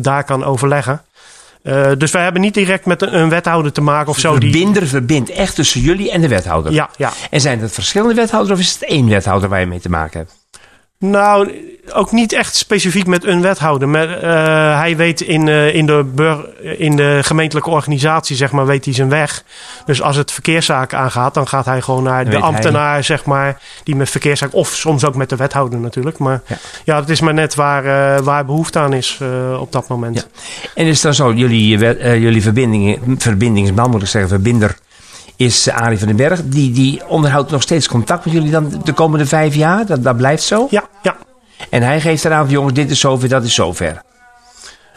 daar 0.00 0.24
kan 0.24 0.44
overleggen. 0.44 1.02
dus 1.98 2.10
wij 2.10 2.22
hebben 2.22 2.40
niet 2.40 2.54
direct 2.54 2.86
met 2.86 3.02
een, 3.02 3.18
een 3.18 3.28
wethouder 3.28 3.72
te 3.72 3.80
maken 3.80 4.08
of 4.08 4.18
zo. 4.18 4.34
De 4.34 4.40
verbinder 4.40 4.80
die... 4.80 4.90
verbindt 4.90 5.30
echt 5.30 5.54
tussen 5.54 5.80
jullie 5.80 6.10
en 6.10 6.20
de 6.20 6.28
wethouder. 6.28 6.72
Ja, 6.72 6.90
ja. 6.96 7.12
En 7.30 7.40
zijn 7.40 7.60
het 7.60 7.72
verschillende 7.72 8.14
wethouders 8.14 8.58
of 8.58 8.64
is 8.66 8.72
het 8.72 8.84
één 8.84 9.08
wethouder 9.08 9.48
waar 9.48 9.60
je 9.60 9.66
mee 9.66 9.80
te 9.80 9.90
maken 9.90 10.18
hebt? 10.18 10.41
Nou, 11.02 11.52
ook 11.92 12.12
niet 12.12 12.32
echt 12.32 12.56
specifiek 12.56 13.06
met 13.06 13.24
een 13.24 13.42
wethouder. 13.42 13.88
Maar, 13.88 14.08
uh, 14.08 14.78
hij 14.78 14.96
weet 14.96 15.20
in, 15.20 15.46
uh, 15.46 15.74
in, 15.74 15.86
de 15.86 16.04
in 16.78 16.96
de 16.96 17.18
gemeentelijke 17.22 17.70
organisatie, 17.70 18.36
zeg 18.36 18.52
maar, 18.52 18.66
weet 18.66 18.84
hij 18.84 18.94
zijn 18.94 19.08
weg. 19.08 19.44
Dus 19.86 20.02
als 20.02 20.16
het 20.16 20.32
verkeerszaken 20.32 20.98
aangaat, 20.98 21.34
dan 21.34 21.48
gaat 21.48 21.64
hij 21.64 21.80
gewoon 21.80 22.02
naar 22.02 22.30
de 22.30 22.38
ambtenaar, 22.38 22.92
hij. 22.92 23.02
zeg 23.02 23.24
maar, 23.24 23.60
die 23.84 23.96
met 23.96 24.10
verkeerszaken, 24.10 24.58
of 24.58 24.68
soms 24.68 25.04
ook 25.04 25.14
met 25.14 25.28
de 25.28 25.36
wethouder 25.36 25.78
natuurlijk. 25.78 26.18
Maar 26.18 26.42
ja, 26.46 26.56
ja 26.84 27.00
het 27.00 27.08
is 27.08 27.20
maar 27.20 27.34
net 27.34 27.54
waar, 27.54 27.84
uh, 27.84 28.24
waar 28.24 28.44
behoefte 28.44 28.78
aan 28.78 28.92
is 28.92 29.20
op 29.58 29.72
dat 29.72 29.88
moment. 29.88 30.16
Ja. 30.16 30.22
En 30.74 30.86
is 30.86 31.00
dan 31.00 31.14
zo, 31.14 31.32
jullie, 31.32 31.78
jullie 32.20 32.42
verbinding, 32.42 32.98
verbindingsman, 33.18 33.90
moet 33.90 34.02
ik 34.02 34.08
zeggen, 34.08 34.30
verbinder 34.30 34.76
is 35.44 35.70
Arie 35.70 35.98
van 35.98 36.06
den 36.06 36.16
Berg. 36.16 36.40
Die, 36.44 36.72
die 36.72 37.06
onderhoudt 37.06 37.50
nog 37.50 37.62
steeds 37.62 37.88
contact 37.88 38.24
met 38.24 38.34
jullie 38.34 38.50
dan 38.50 38.80
de 38.84 38.92
komende 38.92 39.26
vijf 39.26 39.54
jaar. 39.54 39.86
Dat, 39.86 40.02
dat 40.02 40.16
blijft 40.16 40.42
zo? 40.42 40.66
Ja, 40.70 40.84
ja. 41.02 41.16
En 41.70 41.82
hij 41.82 42.00
geeft 42.00 42.24
eraan 42.24 42.44
van 42.44 42.52
jongens, 42.52 42.74
dit 42.74 42.90
is 42.90 43.00
zover, 43.00 43.28
dat 43.28 43.44
is 43.44 43.54
zover. 43.54 44.02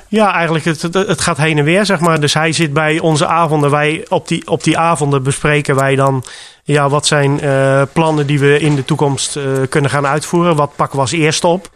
Ja, 0.07 0.33
eigenlijk 0.33 0.65
het, 0.65 0.81
het 0.81 1.21
gaat 1.21 1.37
heen 1.37 1.57
en 1.57 1.63
weer, 1.63 1.85
zeg 1.85 1.99
maar. 1.99 2.19
Dus 2.19 2.33
hij 2.33 2.51
zit 2.51 2.73
bij 2.73 2.99
onze 2.99 3.27
avonden. 3.27 3.71
Wij, 3.71 4.05
op, 4.09 4.27
die, 4.27 4.47
op 4.47 4.63
die 4.63 4.77
avonden 4.77 5.23
bespreken 5.23 5.75
wij 5.75 5.95
dan... 5.95 6.23
Ja, 6.63 6.89
wat 6.89 7.05
zijn 7.05 7.43
uh, 7.43 7.81
plannen 7.93 8.27
die 8.27 8.39
we 8.39 8.59
in 8.59 8.75
de 8.75 8.85
toekomst 8.85 9.35
uh, 9.35 9.43
kunnen 9.69 9.89
gaan 9.89 10.07
uitvoeren? 10.07 10.55
Wat 10.55 10.75
pakken 10.75 10.95
we 10.95 11.01
als 11.01 11.11
eerste 11.11 11.47
op? 11.47 11.69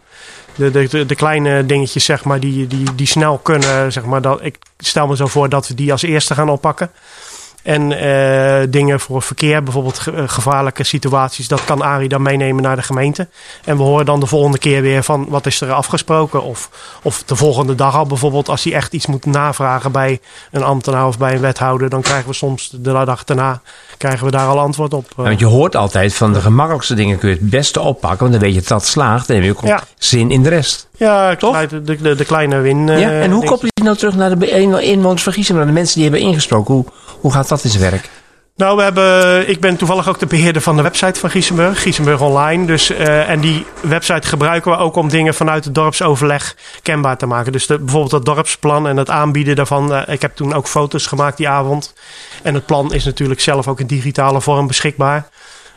De, 0.54 0.70
de, 0.70 1.06
de, 1.06 1.14
kleine 1.14 1.66
dingetjes, 1.66 2.04
zeg 2.04 2.24
maar, 2.24 2.40
die, 2.40 2.66
die, 2.66 2.94
die 2.94 3.06
snel 3.06 3.38
kunnen, 3.38 3.92
zeg 3.92 4.04
maar. 4.04 4.22
Dat, 4.22 4.38
ik 4.42 4.58
stel 4.78 5.06
me 5.06 5.16
zo 5.16 5.26
voor 5.26 5.48
dat 5.48 5.68
we 5.68 5.74
die 5.74 5.92
als 5.92 6.02
eerste 6.02 6.34
gaan 6.34 6.48
oppakken. 6.48 6.90
En 7.62 7.90
uh, 7.90 8.66
dingen 8.68 9.00
voor 9.00 9.22
verkeer, 9.22 9.62
bijvoorbeeld 9.62 9.98
ge 9.98 10.28
gevaarlijke 10.28 10.84
situaties, 10.84 11.48
dat 11.48 11.64
kan 11.64 11.82
Arie 11.82 12.08
dan 12.08 12.22
meenemen 12.22 12.62
naar 12.62 12.76
de 12.76 12.82
gemeente. 12.82 13.28
En 13.64 13.76
we 13.76 13.82
horen 13.82 14.06
dan 14.06 14.20
de 14.20 14.26
volgende 14.26 14.58
keer 14.58 14.82
weer 14.82 15.02
van 15.02 15.26
wat 15.28 15.46
is 15.46 15.60
er 15.60 15.72
afgesproken. 15.72 16.42
Of, 16.42 16.70
of 17.02 17.22
de 17.22 17.36
volgende 17.36 17.74
dag 17.74 17.96
al 17.96 18.06
bijvoorbeeld, 18.06 18.48
als 18.48 18.64
hij 18.64 18.72
echt 18.72 18.92
iets 18.92 19.06
moet 19.06 19.26
navragen 19.26 19.92
bij 19.92 20.20
een 20.50 20.62
ambtenaar 20.62 21.06
of 21.06 21.18
bij 21.18 21.34
een 21.34 21.40
wethouder, 21.40 21.88
dan 21.88 22.02
krijgen 22.02 22.28
we 22.28 22.34
soms 22.34 22.70
de 22.72 22.92
dag 23.04 23.24
daarna 23.24 23.60
krijgen 24.00 24.24
we 24.24 24.30
daar 24.30 24.46
al 24.46 24.58
antwoord 24.58 24.94
op. 24.94 25.06
want 25.16 25.38
je 25.40 25.46
hoort 25.46 25.76
altijd 25.76 26.14
van 26.14 26.32
de 26.32 26.40
gemakkelijkste 26.40 26.94
dingen 26.94 27.18
kun 27.18 27.28
je 27.28 27.34
het 27.34 27.50
beste 27.50 27.80
oppakken, 27.80 28.18
want 28.18 28.32
dan 28.32 28.40
weet 28.40 28.54
je 28.54 28.68
dat 28.68 28.86
slaagt 28.86 29.28
en 29.28 29.34
dan 29.34 29.44
heb 29.44 29.56
je 29.62 29.68
ook 29.68 29.80
zin 29.98 30.30
in 30.30 30.42
de 30.42 30.48
rest. 30.48 30.88
Ja, 30.96 31.36
toch? 31.36 31.68
De, 31.68 31.82
de, 31.82 32.14
de 32.14 32.24
kleine 32.24 32.58
win. 32.58 32.86
Ja, 32.86 33.10
en 33.10 33.30
hoe 33.30 33.44
koppel 33.44 33.68
nou 33.82 33.96
terug 33.96 34.16
naar 34.16 34.38
de 34.38 34.82
inwoners 34.82 35.22
van 35.22 35.56
naar 35.56 35.66
de 35.66 35.72
mensen 35.72 35.94
die 36.00 36.10
hebben 36.10 36.28
ingesproken? 36.28 36.74
Hoe, 36.74 36.84
hoe 37.20 37.32
gaat 37.32 37.48
dat 37.48 37.64
in 37.64 37.70
zijn 37.70 37.90
werk? 37.90 38.10
Nou, 38.60 38.76
we 38.76 38.82
hebben, 38.82 39.48
ik 39.48 39.60
ben 39.60 39.76
toevallig 39.76 40.08
ook 40.08 40.18
de 40.18 40.26
beheerder 40.26 40.62
van 40.62 40.76
de 40.76 40.82
website 40.82 41.20
van 41.20 41.30
Giesenburg, 41.30 41.82
Giesenburg 41.82 42.20
Online. 42.20 42.66
Dus, 42.66 42.90
uh, 42.90 43.28
en 43.28 43.40
die 43.40 43.66
website 43.80 44.28
gebruiken 44.28 44.70
we 44.70 44.76
ook 44.76 44.96
om 44.96 45.08
dingen 45.08 45.34
vanuit 45.34 45.64
het 45.64 45.74
dorpsoverleg 45.74 46.56
kenbaar 46.82 47.16
te 47.16 47.26
maken. 47.26 47.52
Dus 47.52 47.66
de, 47.66 47.78
bijvoorbeeld 47.78 48.24
dat 48.24 48.34
dorpsplan 48.34 48.88
en 48.88 48.96
het 48.96 49.10
aanbieden 49.10 49.56
daarvan. 49.56 49.92
Uh, 49.92 50.02
ik 50.06 50.22
heb 50.22 50.36
toen 50.36 50.54
ook 50.54 50.68
foto's 50.68 51.06
gemaakt 51.06 51.36
die 51.36 51.48
avond. 51.48 51.94
En 52.42 52.54
het 52.54 52.66
plan 52.66 52.94
is 52.94 53.04
natuurlijk 53.04 53.40
zelf 53.40 53.68
ook 53.68 53.80
in 53.80 53.86
digitale 53.86 54.40
vorm 54.40 54.66
beschikbaar. 54.66 55.28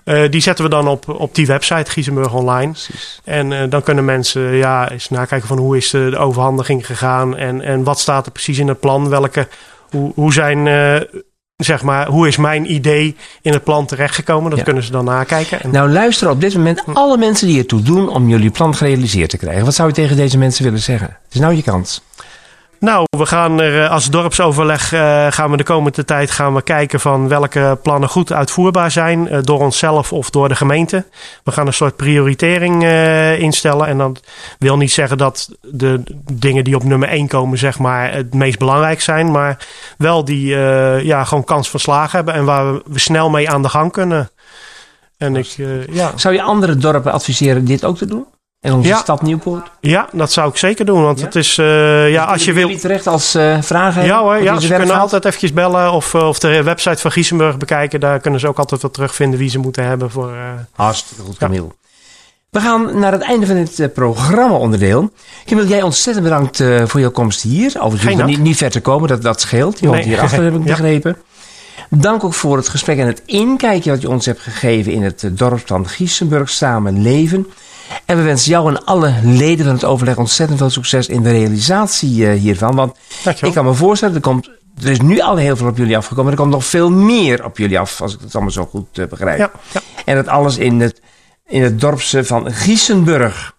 Uh, 0.06 0.30
die 0.30 0.42
zetten 0.42 0.66
we 0.66 0.72
dan 0.72 0.88
op, 0.88 1.10
op 1.10 1.36
die 1.36 1.46
website, 1.46 1.92
Giesenburg 1.92 2.34
Online. 2.34 2.72
Precies. 2.72 3.22
En 3.24 3.52
uh, 3.52 3.60
dan 3.70 3.84
kunnen 3.84 4.06
mensen 4.06 4.42
ja, 4.42 4.92
eens 4.92 5.10
nakijken 5.10 5.48
van 5.48 5.58
hoe 5.58 5.78
is 5.78 5.89
de, 5.89 6.10
de, 6.10 6.18
overhandiging 6.18 6.86
gegaan. 6.86 7.38
En, 7.38 7.62
en 7.62 7.84
wat 7.84 8.00
staat 8.00 8.26
er 8.26 8.32
precies 8.32 8.58
in 8.58 8.68
het 8.68 8.80
plan. 8.80 9.10
Welke, 9.10 9.48
hoe, 9.89 10.12
hoe 10.16 10.34
zijn... 10.34 10.66
Uh, 10.66 11.22
zeg 11.58 11.84
maar, 11.84 12.08
hoe 12.08 12.28
is 12.28 12.38
mijn 12.38 12.74
idee 12.74 13.16
in 13.42 13.54
het 13.54 13.63
plan 13.63 13.86
terechtgekomen? 13.86 14.52
Dat 14.52 14.63
kunnen 14.63 14.84
ze 14.84 14.92
dan 14.92 15.06
nakijken. 15.06 15.62
En... 15.62 15.72
Nou, 15.72 15.89
luister 15.89 16.30
op 16.30 16.42
dit 16.42 16.56
moment 16.56 16.84
alle 16.94 17.18
mensen 17.18 17.48
die 17.48 17.60
ertoe 17.60 17.82
doen 17.82 18.10
om 18.10 18.30
jullie 18.30 18.52
plan 18.52 18.76
gerealiseerd 18.76 19.30
te 19.30 19.38
krijgen. 19.38 19.66
Wat 19.66 19.76
zou 19.76 19.88
je 19.88 19.94
tegen 19.94 20.16
deze 20.16 20.38
mensen 20.38 20.63
willen 20.63 20.80
zeggen? 20.80 21.08
Het 21.08 21.34
is 21.34 21.39
nou 21.39 21.54
je 21.54 21.63
kans. 21.63 22.02
Nou, 22.84 23.06
we 23.17 23.26
gaan 23.26 23.62
er 23.62 23.88
als 23.88 24.10
dorpsoverleg 24.10 24.88
gaan 25.30 25.52
we 25.52 25.58
de 25.58 25.63
komende 25.63 26.06
tijd 26.06 26.32
gaan 26.32 26.54
we 26.54 26.62
kijken 26.62 27.00
van 27.00 27.28
welke 27.28 27.80
plannen 27.84 28.10
goed 28.10 28.32
uitvoerbaar 28.32 28.91
zijn 28.91 29.30
door 29.41 29.60
onszelf 29.60 30.14
of 30.14 30.30
door 30.30 30.47
de 30.47 30.55
gemeente. 30.55 31.05
We 31.43 31.51
gaan 31.51 31.68
een 31.68 31.74
soort 31.74 31.95
prioritering 31.95 32.84
instellen. 33.39 33.88
En 33.88 33.97
dat 33.97 34.20
wil 34.60 34.78
niet 34.78 34.91
zeggen 34.91 35.18
dat 35.18 35.49
de 35.62 36.03
dingen 36.32 36.64
die 36.64 36.76
op 36.76 36.84
nummer 36.84 37.07
1 37.07 37.28
komen, 37.28 37.57
zeg 37.57 37.80
maar, 37.80 38.14
het 38.14 38.34
meest 38.34 38.60
belangrijk 38.60 39.01
zijn. 39.01 39.32
Maar 39.32 39.68
wel 39.97 40.26
die 40.26 40.47
ja, 41.05 41.24
gewoon 41.24 41.43
kans 41.43 41.70
van 41.70 41.80
slagen 41.80 42.16
hebben 42.16 42.34
en 42.34 42.45
waar 42.45 42.74
we 42.74 42.99
snel 42.99 43.30
mee 43.30 43.49
aan 43.49 43.62
de 43.62 43.70
gang 43.70 43.91
kunnen. 43.91 44.30
En 45.18 45.36
ik, 45.36 45.55
ja. 45.89 46.12
Zou 46.16 46.34
je 46.34 46.41
andere 46.41 46.76
dorpen 46.76 47.12
adviseren 47.12 47.66
dit 47.66 47.86
ook 47.86 47.97
te 47.97 48.05
doen? 48.05 48.26
En 48.64 48.74
onze 48.74 48.95
stad 48.95 49.22
Nieuwpoort? 49.22 49.72
Ja, 49.80 50.07
dat 50.11 50.32
zou 50.32 50.49
ik 50.49 50.57
zeker 50.57 50.86
doen. 50.86 51.03
Want 51.03 51.22
het 51.22 51.36
is, 51.36 51.57
uh, 51.57 52.11
ja, 52.11 52.24
als 52.24 52.45
je 52.45 52.53
wil... 52.53 52.68
Jullie 52.68 52.82
terecht 52.82 53.07
als 53.07 53.36
uh, 53.36 53.61
vragen 53.61 54.05
Ja 54.05 54.22
hoor, 54.22 54.43
ja, 54.43 54.59
ze 54.59 54.74
kunnen 54.74 54.99
altijd 54.99 55.26
eventjes 55.26 55.53
bellen 55.53 55.91
of, 55.91 56.14
uh, 56.14 56.28
of 56.28 56.39
de 56.39 56.64
website 56.64 56.97
van 56.97 57.11
Giesenburg 57.11 57.57
bekijken. 57.57 57.99
Daar 57.99 58.20
kunnen 58.20 58.39
ze 58.39 58.47
ook 58.47 58.57
altijd 58.57 58.82
wat 58.82 58.93
terugvinden 58.93 59.39
wie 59.39 59.49
ze 59.49 59.59
moeten 59.59 59.86
hebben 59.86 60.11
voor... 60.11 60.34
Hartstikke 60.76 61.24
goed, 61.24 61.38
Camille. 61.38 61.68
We 62.49 62.59
gaan 62.59 62.99
naar 62.99 63.11
het 63.11 63.22
einde 63.22 63.45
van 63.45 63.55
dit 63.55 63.93
programma-onderdeel. 63.93 65.11
Camille, 65.45 65.68
jij 65.68 65.82
ontzettend 65.82 66.26
bedankt 66.26 66.64
voor 66.86 66.99
jouw 66.99 67.11
komst 67.11 67.41
hier. 67.41 67.74
Overigens 67.80 68.24
niet, 68.24 68.39
niet 68.39 68.57
ver 68.57 68.72
te 68.72 68.82
komen, 68.82 69.07
dat, 69.07 69.22
dat 69.22 69.41
scheelt. 69.41 69.80
Je 69.80 69.88
woont 69.88 70.03
hier 70.03 70.20
achter, 70.20 70.43
heb 70.43 70.55
ik 70.55 70.64
begrepen. 70.76 71.18
Dank 71.89 72.24
ook 72.24 72.34
voor 72.34 72.57
het 72.57 72.68
gesprek 72.68 72.97
en 72.97 73.07
het 73.07 73.22
inkijkje 73.26 73.91
wat 73.91 74.01
je 74.01 74.09
ons 74.09 74.26
hebt 74.26 74.39
gegeven 74.39 74.91
in 74.91 75.03
het 75.03 75.30
dorpsplan 75.32 75.88
Giesenburg 75.88 76.49
Samen 76.49 77.01
Leven. 77.01 77.47
En 78.05 78.17
we 78.17 78.23
wensen 78.23 78.51
jou 78.51 78.69
en 78.69 78.86
alle 78.86 79.13
leden 79.23 79.65
van 79.65 79.73
het 79.73 79.86
overleg 79.86 80.17
ontzettend 80.17 80.59
veel 80.59 80.69
succes 80.69 81.07
in 81.07 81.23
de 81.23 81.31
realisatie 81.31 82.15
uh, 82.15 82.39
hiervan. 82.39 82.75
Want 82.75 82.95
Dankjewel. 83.23 83.49
ik 83.49 83.55
kan 83.55 83.65
me 83.65 83.73
voorstellen, 83.73 84.15
er, 84.15 84.21
komt, 84.21 84.49
er 84.84 84.89
is 84.89 85.01
nu 85.01 85.19
al 85.19 85.36
heel 85.36 85.57
veel 85.57 85.67
op 85.67 85.77
jullie 85.77 85.97
afgekomen. 85.97 86.31
Er 86.31 86.38
komt 86.38 86.51
nog 86.51 86.65
veel 86.65 86.91
meer 86.91 87.45
op 87.45 87.57
jullie 87.57 87.79
af, 87.79 88.01
als 88.01 88.13
ik 88.13 88.19
het 88.19 88.34
allemaal 88.34 88.53
zo 88.53 88.65
goed 88.65 88.97
uh, 88.97 89.07
begrijp. 89.07 89.38
Ja, 89.38 89.51
ja. 89.71 89.81
En 90.05 90.15
dat 90.15 90.27
alles 90.27 90.57
in 90.57 90.79
het, 90.79 91.01
in 91.47 91.63
het 91.63 91.79
dorpse 91.79 92.23
van 92.23 92.51
Giesenburg. 92.51 93.53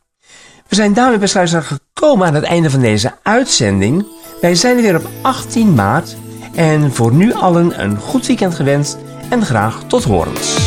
We 0.69 0.75
zijn 0.75 0.93
daarmee 0.93 1.19
besluiten 1.19 1.63
gekomen 1.63 2.27
aan 2.27 2.35
het 2.35 2.45
einde 2.45 2.71
van 2.71 2.81
deze 2.81 3.13
uitzending. 3.23 4.07
Wij 4.41 4.55
zijn 4.55 4.77
er 4.77 4.83
weer 4.83 4.97
op 4.97 5.09
18 5.23 5.75
maart. 5.75 6.17
En 6.55 6.93
voor 6.93 7.13
nu 7.13 7.33
allen 7.33 7.83
een 7.83 7.97
goed 7.97 8.27
weekend 8.27 8.55
gewenst 8.55 8.97
en 9.31 9.45
graag 9.45 9.83
tot 9.87 10.05
horens. 10.05 10.64